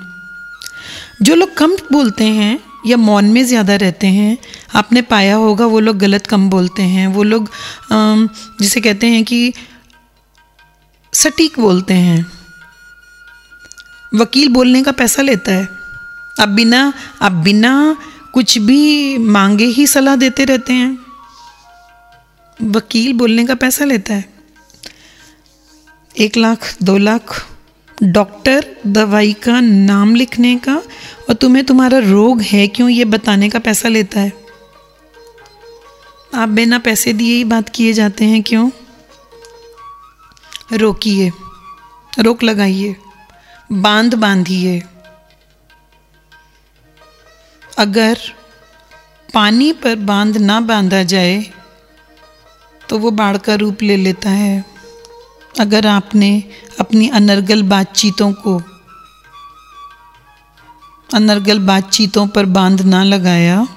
जो 1.22 1.36
लोग 1.36 1.54
कम 1.58 1.76
बोलते 1.92 2.26
हैं 2.26 2.60
या 2.86 2.98
मौन 2.98 3.26
में 3.26 3.44
ज़्यादा 3.46 3.76
रहते 3.76 4.08
हैं, 4.08 4.38
आपने 4.76 5.02
पाया 5.04 5.36
होगा 5.36 5.66
वो 5.66 5.80
लोग 5.80 5.98
गलत 5.98 6.28
कम 6.28 6.50
बोलते 6.50 6.84
हैं। 6.84 7.08
वो 7.08 7.24
लोग 7.24 7.50
जिसे 8.62 8.82
कहते 8.82 9.08
हैं 9.08 9.24
कि 9.24 9.54
सटीक 11.14 11.60
बोलते 11.60 11.94
हैं। 11.96 12.26
वकील 14.14 14.50
बोलने 14.50 14.82
का 14.84 14.92
पैसा 14.94 15.22
लेता 15.22 15.52
है। 15.52 15.68
अब 16.36 16.50
बिना 16.50 16.82
अब 17.22 17.32
बिना 17.44 17.98
कुछ 18.34 18.58
भी 18.60 19.18
मांगे 19.30 19.66
ही 19.68 19.86
सलाह 19.88 20.16
देते 20.16 20.46
रहते 20.46 20.74
हैं। 20.74 20.98
वकील 22.60 23.14
बोलने 23.14 23.46
का 23.46 23.56
पैसा 23.56 23.86
लेता 23.86 24.14
है। 24.14 24.26
एक 26.16 26.38
लाख, 26.38 26.76
दो 26.84 26.98
लाख 26.98 27.36
डॉक्टर 28.02 28.66
दवाई 28.88 29.34
का 29.34 29.60
नाम 29.60 30.16
लिखने 30.16 30.56
का 30.58 30.76
और 31.30 31.34
तुम्हें 31.34 31.66
तुम्हारा 31.66 31.98
रोग 31.98 32.42
है 32.42 32.68
क्यों 32.68 32.90
ये 32.90 33.06
बताने 33.06 33.50
का 33.50 33.60
पैसा 33.60 33.90
लेता 33.90 34.20
है? 34.20 34.32
आप 36.36 36.50
बिना 36.50 36.80
पैसे 36.80 37.14
दिए 37.14 37.36
ही 37.36 37.44
बात 37.44 37.70
किए 37.70 37.94
जाते 37.94 38.26
हैं 38.26 38.42
क्यों? 38.44 38.70
रोकिए, 40.74 41.32
रोक 42.20 42.44
लगाइए, 42.44 42.96
बाँध 43.72 44.16
बांधिए। 44.16 44.82
अगर 47.78 48.18
पानी 49.34 49.72
पर 49.74 49.96
बाँध 49.96 50.38
ना 50.38 50.60
बांधा 50.62 51.04
जाए 51.04 51.46
तो 52.90 52.98
वो 52.98 53.12
बाढ़ 53.12 53.38
का 53.38 53.56
रूप 53.56 53.82
ले 53.82 53.98
लेता 53.98 54.30
है। 54.30 54.71
अगर 55.60 55.88
आपने 55.88 56.44
अपनी 56.80 57.08
अनर्गल 57.10 57.64
बातचीतों 57.64 58.32
को, 58.34 58.62
अनर्गल 61.10 61.60
बातचीतों 61.60 62.28
पर 62.28 62.46
बाँध 62.46 62.82
ना 62.82 63.04
लगाया 63.04 63.68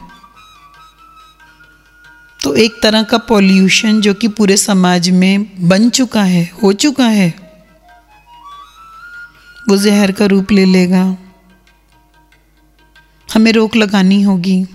तो 2.40 2.54
एक 2.54 2.78
तरह 2.82 3.02
का 3.02 3.18
पॉल्यूशन 3.18 4.00
जो 4.00 4.14
कि 4.14 4.28
पूरे 4.28 4.56
समाज 4.56 5.08
में 5.10 5.68
बन 5.68 5.88
चुका 5.90 6.22
है, 6.22 6.50
हो 6.62 6.72
चुका 6.72 7.06
है, 7.06 7.28
वो 9.68 9.76
जहर 9.76 10.12
का 10.12 10.26
रूप 10.26 10.52
ले 10.52 10.64
लेगा। 10.64 11.04
हमें 13.28 13.52
रोक 13.52 13.76
लगानी 13.76 14.22
होगी। 14.22 14.66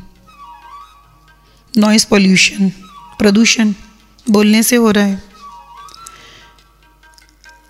नॉइस 1.73 2.05
पॉल्यूशन 2.05 2.69
प्रदूषण 3.19 3.73
बोलने 4.31 4.63
से 4.63 4.75
हो 4.75 4.91
रहा 4.91 5.03
है। 5.03 5.28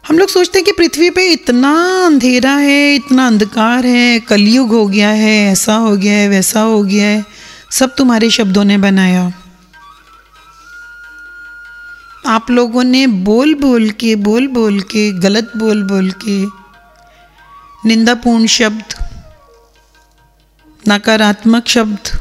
हम 0.10 0.20
लोग 0.20 0.30
सोचते 0.30 0.60
हैं 0.60 0.66
कि 0.66 0.72
पृथ्वी 0.72 1.10
पे 1.10 1.28
इतना 1.32 1.72
अंधेरा 2.06 2.52
है, 2.52 2.96
इतना 2.96 3.28
अंधकार 3.28 3.86
है, 3.86 4.20
कलयुग 4.20 4.70
हो 4.70 4.86
गया 4.88 5.10
है, 5.10 5.36
ऐसा 5.52 5.74
हो 5.74 5.96
गया 5.98 6.14
है, 6.14 6.30
वैसा 6.30 6.62
हो 6.62 6.82
गया 6.84 7.08
है, 7.08 7.26
सब 7.72 7.96
तुम्हारे 7.96 8.30
शब्दों 8.30 8.64
ने 8.64 8.78
बनाया। 8.78 9.32
आप 12.28 12.50
लोगों 12.52 12.84
ने 12.84 13.06
बोल 13.08 13.54
बोल 13.56 13.90
के, 13.90 14.16
बोल 14.16 14.48
बोल 14.48 14.80
के, 14.82 15.12
गलत 15.20 15.52
बोल 15.58 15.84
बोल 15.84 16.12
के, 16.26 16.40
निंदापूर्ण 17.88 18.48
शब्द, 18.48 18.96
नकारात्मक 20.88 21.68
शब्द, 21.68 22.12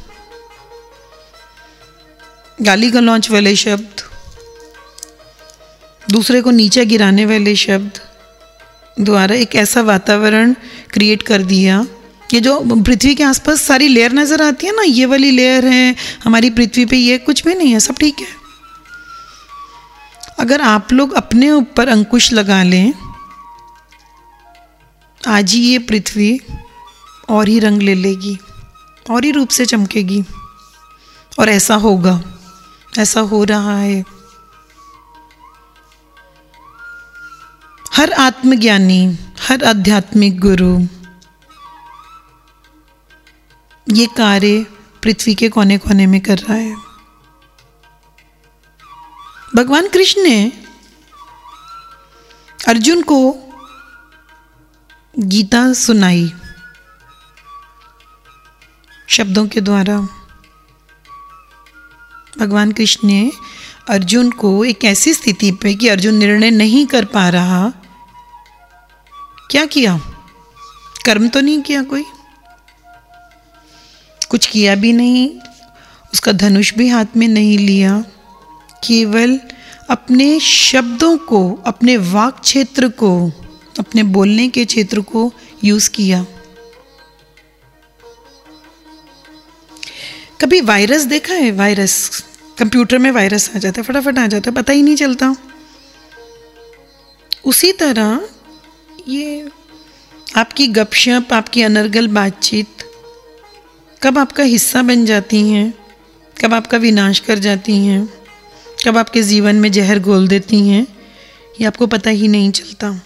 गाली 2.62 2.91
गलौच 2.91 3.30
वाले 3.30 3.57
शब्द 3.57 4.03
दूसरे 6.09 6.41
को 6.43 6.51
नीचे 6.51 6.85
गिराने 6.87 7.25
वाले 7.27 7.55
शब्द 7.57 8.01
द्वारा 8.97 9.35
एक 9.37 9.55
ऐसा 9.57 9.81
वातावरण 9.83 10.55
क्रिएट 10.93 11.23
कर 11.23 11.43
दिया। 11.45 11.87
ये 12.33 12.41
जो 12.41 12.59
पृथ्वी 12.77 13.15
के 13.15 13.23
आसपास 13.25 13.61
सारी 13.63 13.89
लेयर 13.89 14.13
नज़र 14.13 14.43
आती 14.43 14.67
है 14.67 14.75
ना, 14.77 14.83
ये 14.83 15.07
वाली 15.07 15.31
लेयर 15.31 15.67
है, 15.67 15.95
हमारी 16.25 16.51
पृथ्वी 16.51 16.85
पे 16.85 16.97
ये 16.97 17.19
कुछ 17.19 17.45
भी 17.45 17.55
नहीं 17.55 17.73
है, 17.73 17.81
सब 17.81 17.97
ठीक 17.97 18.21
है। 18.21 18.27
अगर 20.39 20.61
आप 20.63 20.93
लोग 20.93 21.13
अपने 21.15 21.51
ऊपर 21.51 21.89
अंकुश 21.89 22.33
लगा 22.33 22.63
लें, 22.63 22.93
आज 25.21 25.53
ही 25.53 25.61
ये 25.61 25.79
पृथ्वी 25.81 26.39
और 27.29 27.49
ही 27.49 27.59
रंग 27.59 27.83
ले 27.83 27.95
लेगी, 27.95 28.37
और 29.07 29.25
ही 29.25 29.31
रूप 29.31 29.49
से 29.49 29.67
चमकेगी, 29.67 30.23
और 31.33 31.49
ऐसा 31.49 31.75
होगा, 31.77 32.21
ऐसा 32.93 33.21
हो 33.23 33.45
रहा 33.45 33.79
है। 33.79 34.05
हर 37.99 38.13
आत्मज्ञानी, 38.13 39.19
हर 39.41 39.65
आध्यात्मिक 39.65 40.41
गुरु। 40.41 40.81
ये 43.93 44.07
कार्य 44.07 44.67
पृथ्वी 45.03 45.35
के 45.35 45.49
कोने 45.49 45.79
कोने 45.79 46.07
में 46.07 46.21
कर 46.21 46.39
रहा 46.39 46.57
है। 46.57 46.77
भगवान 49.57 49.89
कृष्ण 49.89 50.23
ने 50.23 50.53
अर्जुन 52.69 53.03
को 53.03 53.37
गीता 55.19 55.73
सुनाई 55.73 56.33
शब्दों 59.09 59.49
के 59.49 59.61
द्वारा। 59.61 60.01
भगवान 62.39 62.73
कृष्ण 62.73 63.09
ने 63.09 63.33
अर्जुन 63.91 64.31
को 64.31 64.65
एक 64.65 64.85
ऐसी 64.85 65.15
स्थिति 65.15 65.53
पे 65.53 65.75
कि 65.75 65.89
अर्जुन 65.89 66.15
निर्णय 66.15 66.51
नहीं 66.51 66.87
कर 66.87 67.05
पा 67.05 67.29
रहा 67.29 67.73
क्या 69.51 69.65
किया? 69.67 70.01
कर्म 71.07 71.29
तो 71.29 71.41
नहीं 71.41 71.63
किया 71.63 71.83
कोई? 71.83 72.05
कुछ 74.29 74.47
किया 74.47 74.75
भी 74.75 74.93
नहीं, 74.93 75.39
उसका 76.13 76.33
धनुष 76.33 76.75
भी 76.75 76.89
हाथ 76.89 77.05
में 77.17 77.29
नहीं 77.29 77.59
लिया, 77.59 78.05
केवल 78.85 79.41
अपने 79.91 80.41
शब्दों 80.41 81.19
को, 81.19 81.63
अपने 81.67 81.97
वाक 81.97 82.41
क्षेत्र 82.41 82.89
को, 82.89 83.33
अपने 83.79 84.03
बोलने 84.03 84.49
के 84.49 84.65
क्षेत्र 84.65 85.01
को 85.01 85.33
यूज़ 85.65 85.91
किया। 85.91 86.27
कभी 90.41 90.61
वायरस 90.61 91.03
देखा 91.03 91.35
है? 91.35 91.51
वायरस 91.53 92.25
कंप्यूटर 92.59 92.99
में 92.99 93.11
वायरस 93.11 93.51
आ 93.57 93.59
जाता 93.59 93.81
है, 93.81 93.87
फटाफट 93.87 94.19
आ 94.19 94.27
जाता 94.27 94.51
है, 94.51 94.57
पता 94.57 94.73
ही 94.73 94.83
नहीं 94.83 94.97
चलता। 94.97 95.37
उसी 97.45 97.73
तरह 97.73 98.29
ये 99.09 99.49
आपकी 100.37 100.67
गपशप, 100.69 101.33
आपकी 101.33 101.63
अनर्गल 101.63 102.09
बातचीत 102.09 102.83
कब 104.03 104.19
आपका 104.19 104.43
हिस्सा 104.45 104.83
बन 104.83 105.05
जाती 105.07 105.41
हैं? 105.51 105.73
कब 106.37 106.55
आपका 106.55 106.79
विनाश 106.79 107.19
कर 107.19 107.39
जाती 107.39 107.77
हैं? 107.77 108.09
कब 108.85 108.99
आपके 108.99 109.23
जीवन 109.23 109.57
में 109.57 109.71
जहर 109.73 109.99
घोल 109.99 110.29
देती 110.29 110.61
हैं? 110.69 110.87
ये 111.61 111.67
आपको 111.67 111.87
पता 111.87 112.11
ही 112.11 112.29
नहीं 112.29 112.51
चलता। 112.51 113.01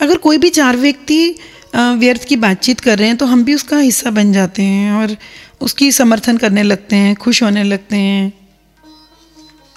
अगर 0.00 0.18
कोई 0.18 0.38
भी 0.38 0.50
चार 0.50 0.76
व्यक्ति 0.76 1.34
व्यर्थ 1.76 2.24
की 2.24 2.36
बातचीत 2.38 2.80
कर 2.80 2.98
रहे 2.98 3.08
हैं 3.08 3.16
तो 3.16 3.26
हम 3.26 3.44
भी 3.44 3.54
उसका 3.54 3.78
हिस्सा 3.78 4.10
बन 4.10 4.32
जाते 4.32 4.62
हैं 4.62 4.92
और 4.92 5.16
उसकी 5.60 5.92
समर्थन 5.92 6.36
करने 6.36 6.62
लगते 6.62 6.96
हैं, 6.96 7.14
खुश 7.16 7.42
होने 7.42 7.64
लगते 7.64 7.96
हैं 7.96 8.32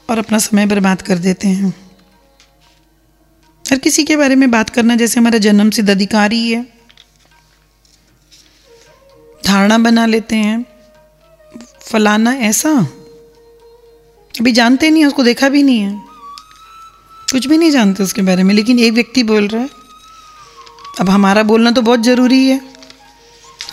और 0.10 0.18
अपना 0.18 0.38
समय 0.39 0.66
बर्बाद 0.66 1.02
कर 1.02 1.18
देते 1.20 1.48
हैं। 1.48 1.83
हर 3.66 3.78
किसी 3.80 4.03
के 4.03 4.16
बारे 4.16 4.36
में 4.36 4.49
बात 4.51 4.70
करना 4.70 4.95
जैसे 4.95 5.20
हमारा 5.20 5.38
जन्म 5.38 5.70
सिद्ध 5.70 5.89
अधिकार 5.89 6.32
ही। 6.32 6.51
है 6.51 6.66
धारणा 9.43 9.78
बना 9.78 10.05
लेते 10.05 10.36
हैं। 10.36 10.66
फलाना 11.82 12.34
ऐसा? 12.41 12.70
अभी 14.34 14.51
जानते 14.51 14.89
नहीं, 14.89 15.05
उसको 15.05 15.24
देखा 15.24 15.49
भी 15.49 15.64
नहीं 15.64 15.80
है। 15.80 16.01
कुछ 17.32 17.47
भी 17.47 17.57
नहीं 17.57 17.72
जानते 17.72 18.03
उसके 18.03 18.22
बारे 18.22 18.43
में, 18.43 18.53
लेकिन 18.55 18.80
एक 18.80 18.93
व्यक्ति 18.93 19.24
बोल 19.24 19.47
रहा 19.47 19.61
है, 19.61 19.70
अब 20.99 21.09
हमारा 21.09 21.43
बोलना 21.43 21.72
तो 21.72 21.82
बहुत 21.82 21.99
ज़रूरी 21.99 22.47
है। 22.47 22.59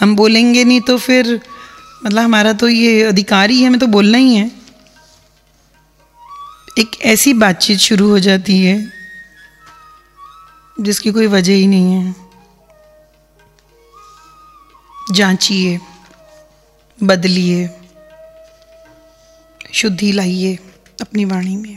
हम 0.01 0.14
बोलेंगे 0.16 0.64
नहीं 0.64 0.80
तो 0.80 0.99
फिर 0.99 1.41
मतलब 2.07 2.22
हमारा 2.22 2.53
तो 2.53 2.68
ये 2.68 3.03
अधिकार 3.03 3.51
ही 3.51 3.61
है, 3.61 3.66
हमें 3.66 3.80
तो 3.80 3.86
बोलना 3.86 4.18
ही 4.18 4.34
है। 4.34 4.51
एक 6.78 7.01
ऐसी 7.03 7.32
बातचीत 7.34 7.78
शुरू 7.78 8.09
हो 8.09 8.18
जाती 8.18 8.59
है 8.61 8.99
जिसकी 10.81 11.12
कोई 11.12 11.26
वजह 11.26 11.53
ही 11.53 11.66
नहीं 11.66 11.93
है। 11.93 12.14
जांचिए, 15.12 15.81
बदलिए, 17.03 17.81
शुद्धि 19.74 20.12
लाइए 20.12 20.59
अपनी 21.01 21.24
वाणी 21.24 21.57
में। 21.57 21.76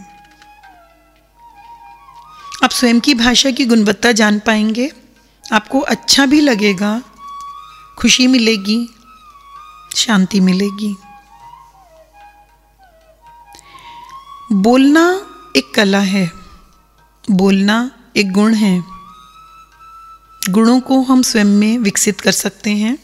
आप 2.64 2.70
स्वयं 2.70 3.00
की 3.00 3.14
भाषा 3.14 3.52
की 3.52 3.66
गुणवत्ता 3.66 4.12
जान 4.12 4.40
पाएँगे, 4.40 4.92
आपको 5.54 5.80
अच्छा 5.80 6.26
भी 6.26 6.42
लगेगा, 6.42 7.02
खुशी 7.98 8.28
मिलेगी, 8.28 8.90
शांति 9.96 10.40
मिलेगी। 10.40 10.96
बोलना 14.52 15.26
एक 15.56 15.74
कला 15.76 16.00
है, 16.00 16.32
बोलना 17.32 17.92
एक 18.18 18.32
गुण 18.32 18.54
है। 18.54 18.93
गुणों 20.50 20.80
को 20.80 21.02
हम 21.02 21.22
स्वयं 21.22 21.46
में 21.46 21.78
विकसित 21.78 22.22
कर 22.22 22.32
सकते 22.32 22.70
हैं। 22.70 22.98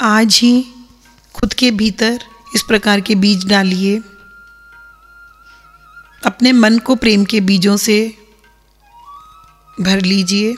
आज 0.00 0.38
ही 0.42 0.66
खुद 1.34 1.54
के 1.54 1.70
भीतर 1.70 2.20
इस 2.54 2.62
प्रकार 2.62 3.00
के 3.00 3.14
बीज 3.14 3.46
डालिए। 3.46 4.02
अपने 6.26 6.52
मन 6.52 6.78
को 6.78 6.94
प्रेम 6.94 7.24
के 7.24 7.40
बीजों 7.40 7.76
से 7.76 8.16
भर 9.80 10.00
लीजिए। 10.00 10.54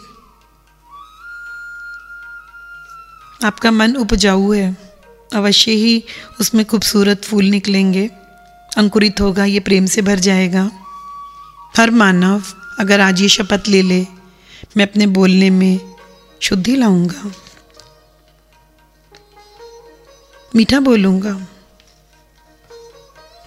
आपका 3.45 3.71
मन 3.71 3.97
उपजाऊ 3.97 4.53
है, 4.53 4.95
अवश्य 5.35 5.73
ही 5.73 6.05
उसमें 6.41 6.67
खूबसूरत 6.67 7.25
फूल 7.25 7.45
निकलेंगे। 7.45 8.11
अंकुरित 8.77 9.21
होगा, 9.21 9.45
ये 9.45 9.61
प्रेम 9.61 9.87
से 9.87 10.03
भर 10.03 10.19
जाएगा। 10.19 10.71
हर 11.77 11.91
मानव 11.91 12.43
अगर 12.81 13.01
आज 13.01 13.21
ये 13.21 13.29
शपथ 13.29 13.63
ले 13.69 13.83
ले, 13.83 14.07
मैं 14.77 14.89
अपने 14.89 15.07
बोलने 15.07 15.51
में 15.51 15.95
शुद्धि 16.43 16.77
लाऊँगा। 16.77 17.33
मीठा 20.57 20.81
बोलूँगा। 20.81 21.47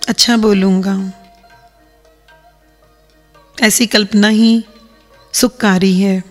अच्छा 0.07 0.37
बोलूँगा। 0.37 1.11
ऐसी 3.61 3.87
कल्पना 3.87 4.27
ही 4.27 4.65
सुखकारी 5.33 6.01
है। 6.01 6.23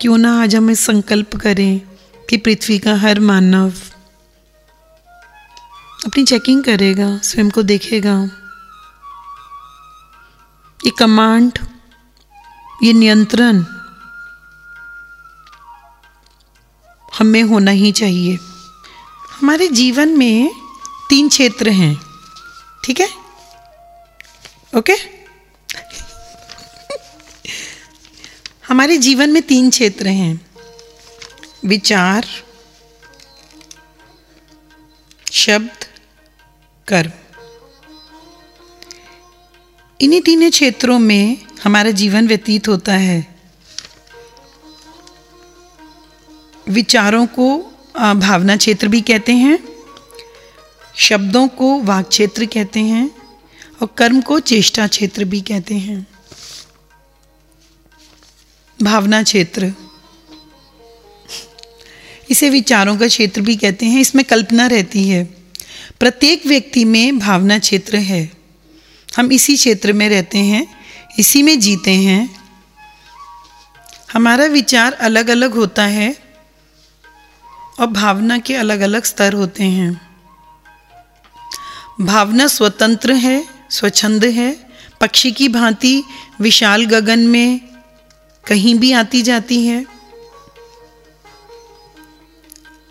क्यों 0.00 0.18
ना 0.18 0.42
आज 0.42 0.56
हम 0.56 0.70
इस 0.70 0.80
संकल्प 0.80 1.36
करें 1.36 1.80
कि 2.30 2.36
पृथ्वी 2.36 2.78
का 2.78 2.94
हर 2.94 3.20
मानव 3.20 3.72
अपनी 6.06 6.24
चेकिंग 6.24 6.64
करेगा, 6.64 7.18
स्वयं 7.18 7.50
को 7.50 7.62
देखेगा। 7.62 8.30
ये 10.84 10.90
कमांड, 10.90 11.58
ये 12.82 12.92
नियंत्रण 12.92 13.64
हमें 17.18 17.42
होना 17.42 17.70
ही 17.70 17.92
चाहिए। 17.92 18.38
हमारे 19.40 19.68
जीवन 19.68 20.08
में 20.08 20.50
तीन 21.08 21.28
क्षेत्र 21.28 21.68
हैं, 21.68 22.00
ठीक 22.84 23.00
है? 23.00 23.08
ओके? 24.76 24.92
हमारे 28.68 28.98
जीवन 28.98 29.30
में 29.30 29.42
तीन 29.42 29.70
क्षेत्र 29.70 30.06
हैं, 30.06 30.46
विचार, 31.64 32.26
शब्द, 35.32 35.84
कर्म। 36.88 37.10
इन्हीं 40.00 40.20
तीनों 40.20 40.50
क्षेत्रों 40.50 40.98
में 40.98 41.38
हमारा 41.62 41.90
जीवन 41.90 42.28
व्यतीत 42.28 42.68
होता 42.68 42.92
है। 42.92 43.34
विचारों 46.68 47.26
को 47.26 47.58
भावना 47.96 48.56
क्षेत्र 48.56 48.88
भी 48.88 49.00
कहते 49.00 49.32
हैं, 49.32 49.58
शब्दों 50.96 51.48
को 51.48 51.80
वाक 51.82 52.08
क्षेत्र 52.08 52.46
कहते 52.46 52.80
हैं, 52.80 53.10
और 53.82 53.88
कर्म 53.98 54.20
को 54.20 54.40
चेष्टा 54.40 54.86
क्षेत्र 54.86 55.24
भी 55.24 55.40
कहते 55.40 55.74
हैं। 55.74 56.06
भावना 58.82 59.22
क्षेत्र। 59.22 59.72
इसे 62.30 62.50
विचारों 62.50 62.98
का 62.98 63.06
क्षेत्र 63.06 63.40
भी 63.40 63.56
कहते 63.56 63.86
हैं, 63.86 64.00
इसमें 64.00 64.24
कल्पना 64.24 64.66
रहती 64.66 65.08
है। 65.08 65.24
प्रत्येक 66.00 66.46
व्यक्ति 66.46 66.84
में 66.84 67.18
भावना 67.18 67.58
क्षेत्र 67.58 67.96
है। 67.96 68.43
हम 69.16 69.32
इसी 69.32 69.56
क्षेत्र 69.56 69.92
में 69.92 70.08
रहते 70.08 70.38
हैं, 70.38 70.66
इसी 71.18 71.42
में 71.42 71.60
जीते 71.60 71.90
हैं। 71.90 72.44
हमारा 74.12 74.44
विचार 74.44 74.92
अलग 74.92 75.28
अलग 75.28 75.54
होता 75.54 75.84
है 75.84 76.16
और 77.80 77.86
भावना 77.86 78.38
के 78.38 78.54
अलग 78.54 78.80
अलग 78.80 79.04
स्तर 79.04 79.32
होते 79.32 79.64
हैं। 79.64 80.00
भावना 82.00 82.46
स्वतंत्र 82.46 83.12
है, 83.12 83.44
स्वच्छंद 83.70 84.24
है, 84.24 84.70
पक्षी 85.00 85.32
की 85.32 85.48
भांति 85.48 86.04
विशाल 86.40 86.84
गगन 86.84 87.18
में 87.18 87.60
कहीं 88.46 88.74
भी 88.74 88.92
आती 88.92 89.22
जाती 89.22 89.66
है। 89.66 89.86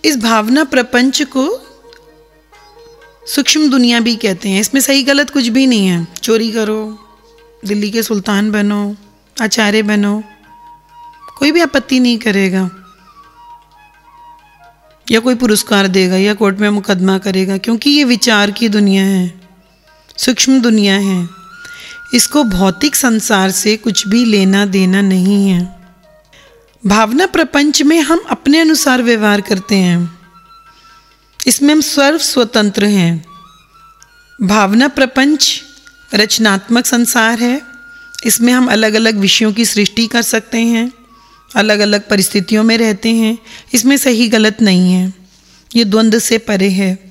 इस 0.06 0.18
भावना 0.18 0.64
प्रपंच 0.64 1.22
को 1.22 1.46
सूक्ष्म 3.28 3.70
दुनिया 3.70 4.00
भी 4.00 4.16
कहते 4.16 4.50
हैं, 4.50 4.62
इसमें 4.62 4.82
सही 4.82 5.04
गलत 5.04 5.30
कुछ 5.30 5.48
भी 5.48 5.68
नहीं 5.68 5.88
है। 5.88 6.08
चोरी 6.24 6.52
करो, 6.52 7.00
दिल्ली 7.66 7.92
के 7.92 8.04
सुल्तान 8.04 8.52
बनो, 8.52 8.96
आचार्य 9.42 9.82
बनो, 9.82 10.24
कोई 11.40 11.52
भी 11.52 11.62
आपत्ति 11.62 12.00
नहीं 12.00 12.18
करेगा। 12.18 12.70
या 15.12 15.20
कोई 15.20 15.36
पुरस्कार 15.36 15.88
देगा, 15.88 16.18
या 16.18 16.34
कोर्ट 16.34 16.58
में 16.58 16.70
मुकदमा 16.70 17.18
करेगा, 17.18 17.58
क्योंकि 17.58 17.90
ये 17.90 18.04
विचार 18.04 18.52
की 18.52 18.70
दुनिया 18.70 19.04
है, 19.04 19.42
सूक्ष्म 20.18 20.62
दुनिया 20.62 20.96
है। 20.96 21.30
इसको 22.14 22.44
भौतिक 22.44 22.96
संसार 22.96 23.52
से 23.52 23.78
कुछ 23.78 24.08
भी 24.08 24.26
लेना 24.26 24.66
देना 24.66 25.02
नहीं 25.02 25.50
है। 25.50 25.80
भावना 26.88 27.26
प्रपंच 27.26 27.82
में 27.82 28.02
हम 28.02 28.22
अपने 28.30 28.60
अनुसार 28.60 29.02
व्यवहार 29.02 29.42
करते 29.42 29.76
हैं। 29.76 30.23
इसमें 31.48 31.74
हम 31.74 31.82
सर्व 31.82 32.18
स्वतंत्र 32.18 32.86
हैं। 32.86 33.26
भावना 34.42 34.88
प्रपंच 34.88 35.62
रचनात्मक 36.14 36.86
संसार 36.86 37.40
है। 37.40 37.62
इसमें 38.26 38.54
हम 38.54 38.68
अलग 38.68 38.94
अलग 38.94 39.16
विषयों 39.16 39.54
की 39.54 39.66
सृष्टि 39.66 40.08
कर 40.08 40.22
सकते 40.22 40.58
हैं। 40.58 40.94
अलग 41.56 41.80
अलग 41.80 42.10
परिस्थितियों 42.10 42.64
में 42.64 42.78
रहते 42.78 43.10
हैं। 43.10 43.38
इसमें 43.74 43.98
सही 43.98 44.28
गलत 44.28 44.62
नहीं 44.62 44.94
है। 44.94 45.14
ये 45.76 45.86
द्वंद्व 45.86 46.20
से 46.20 46.38
परे 46.38 46.70
है। 46.70 47.03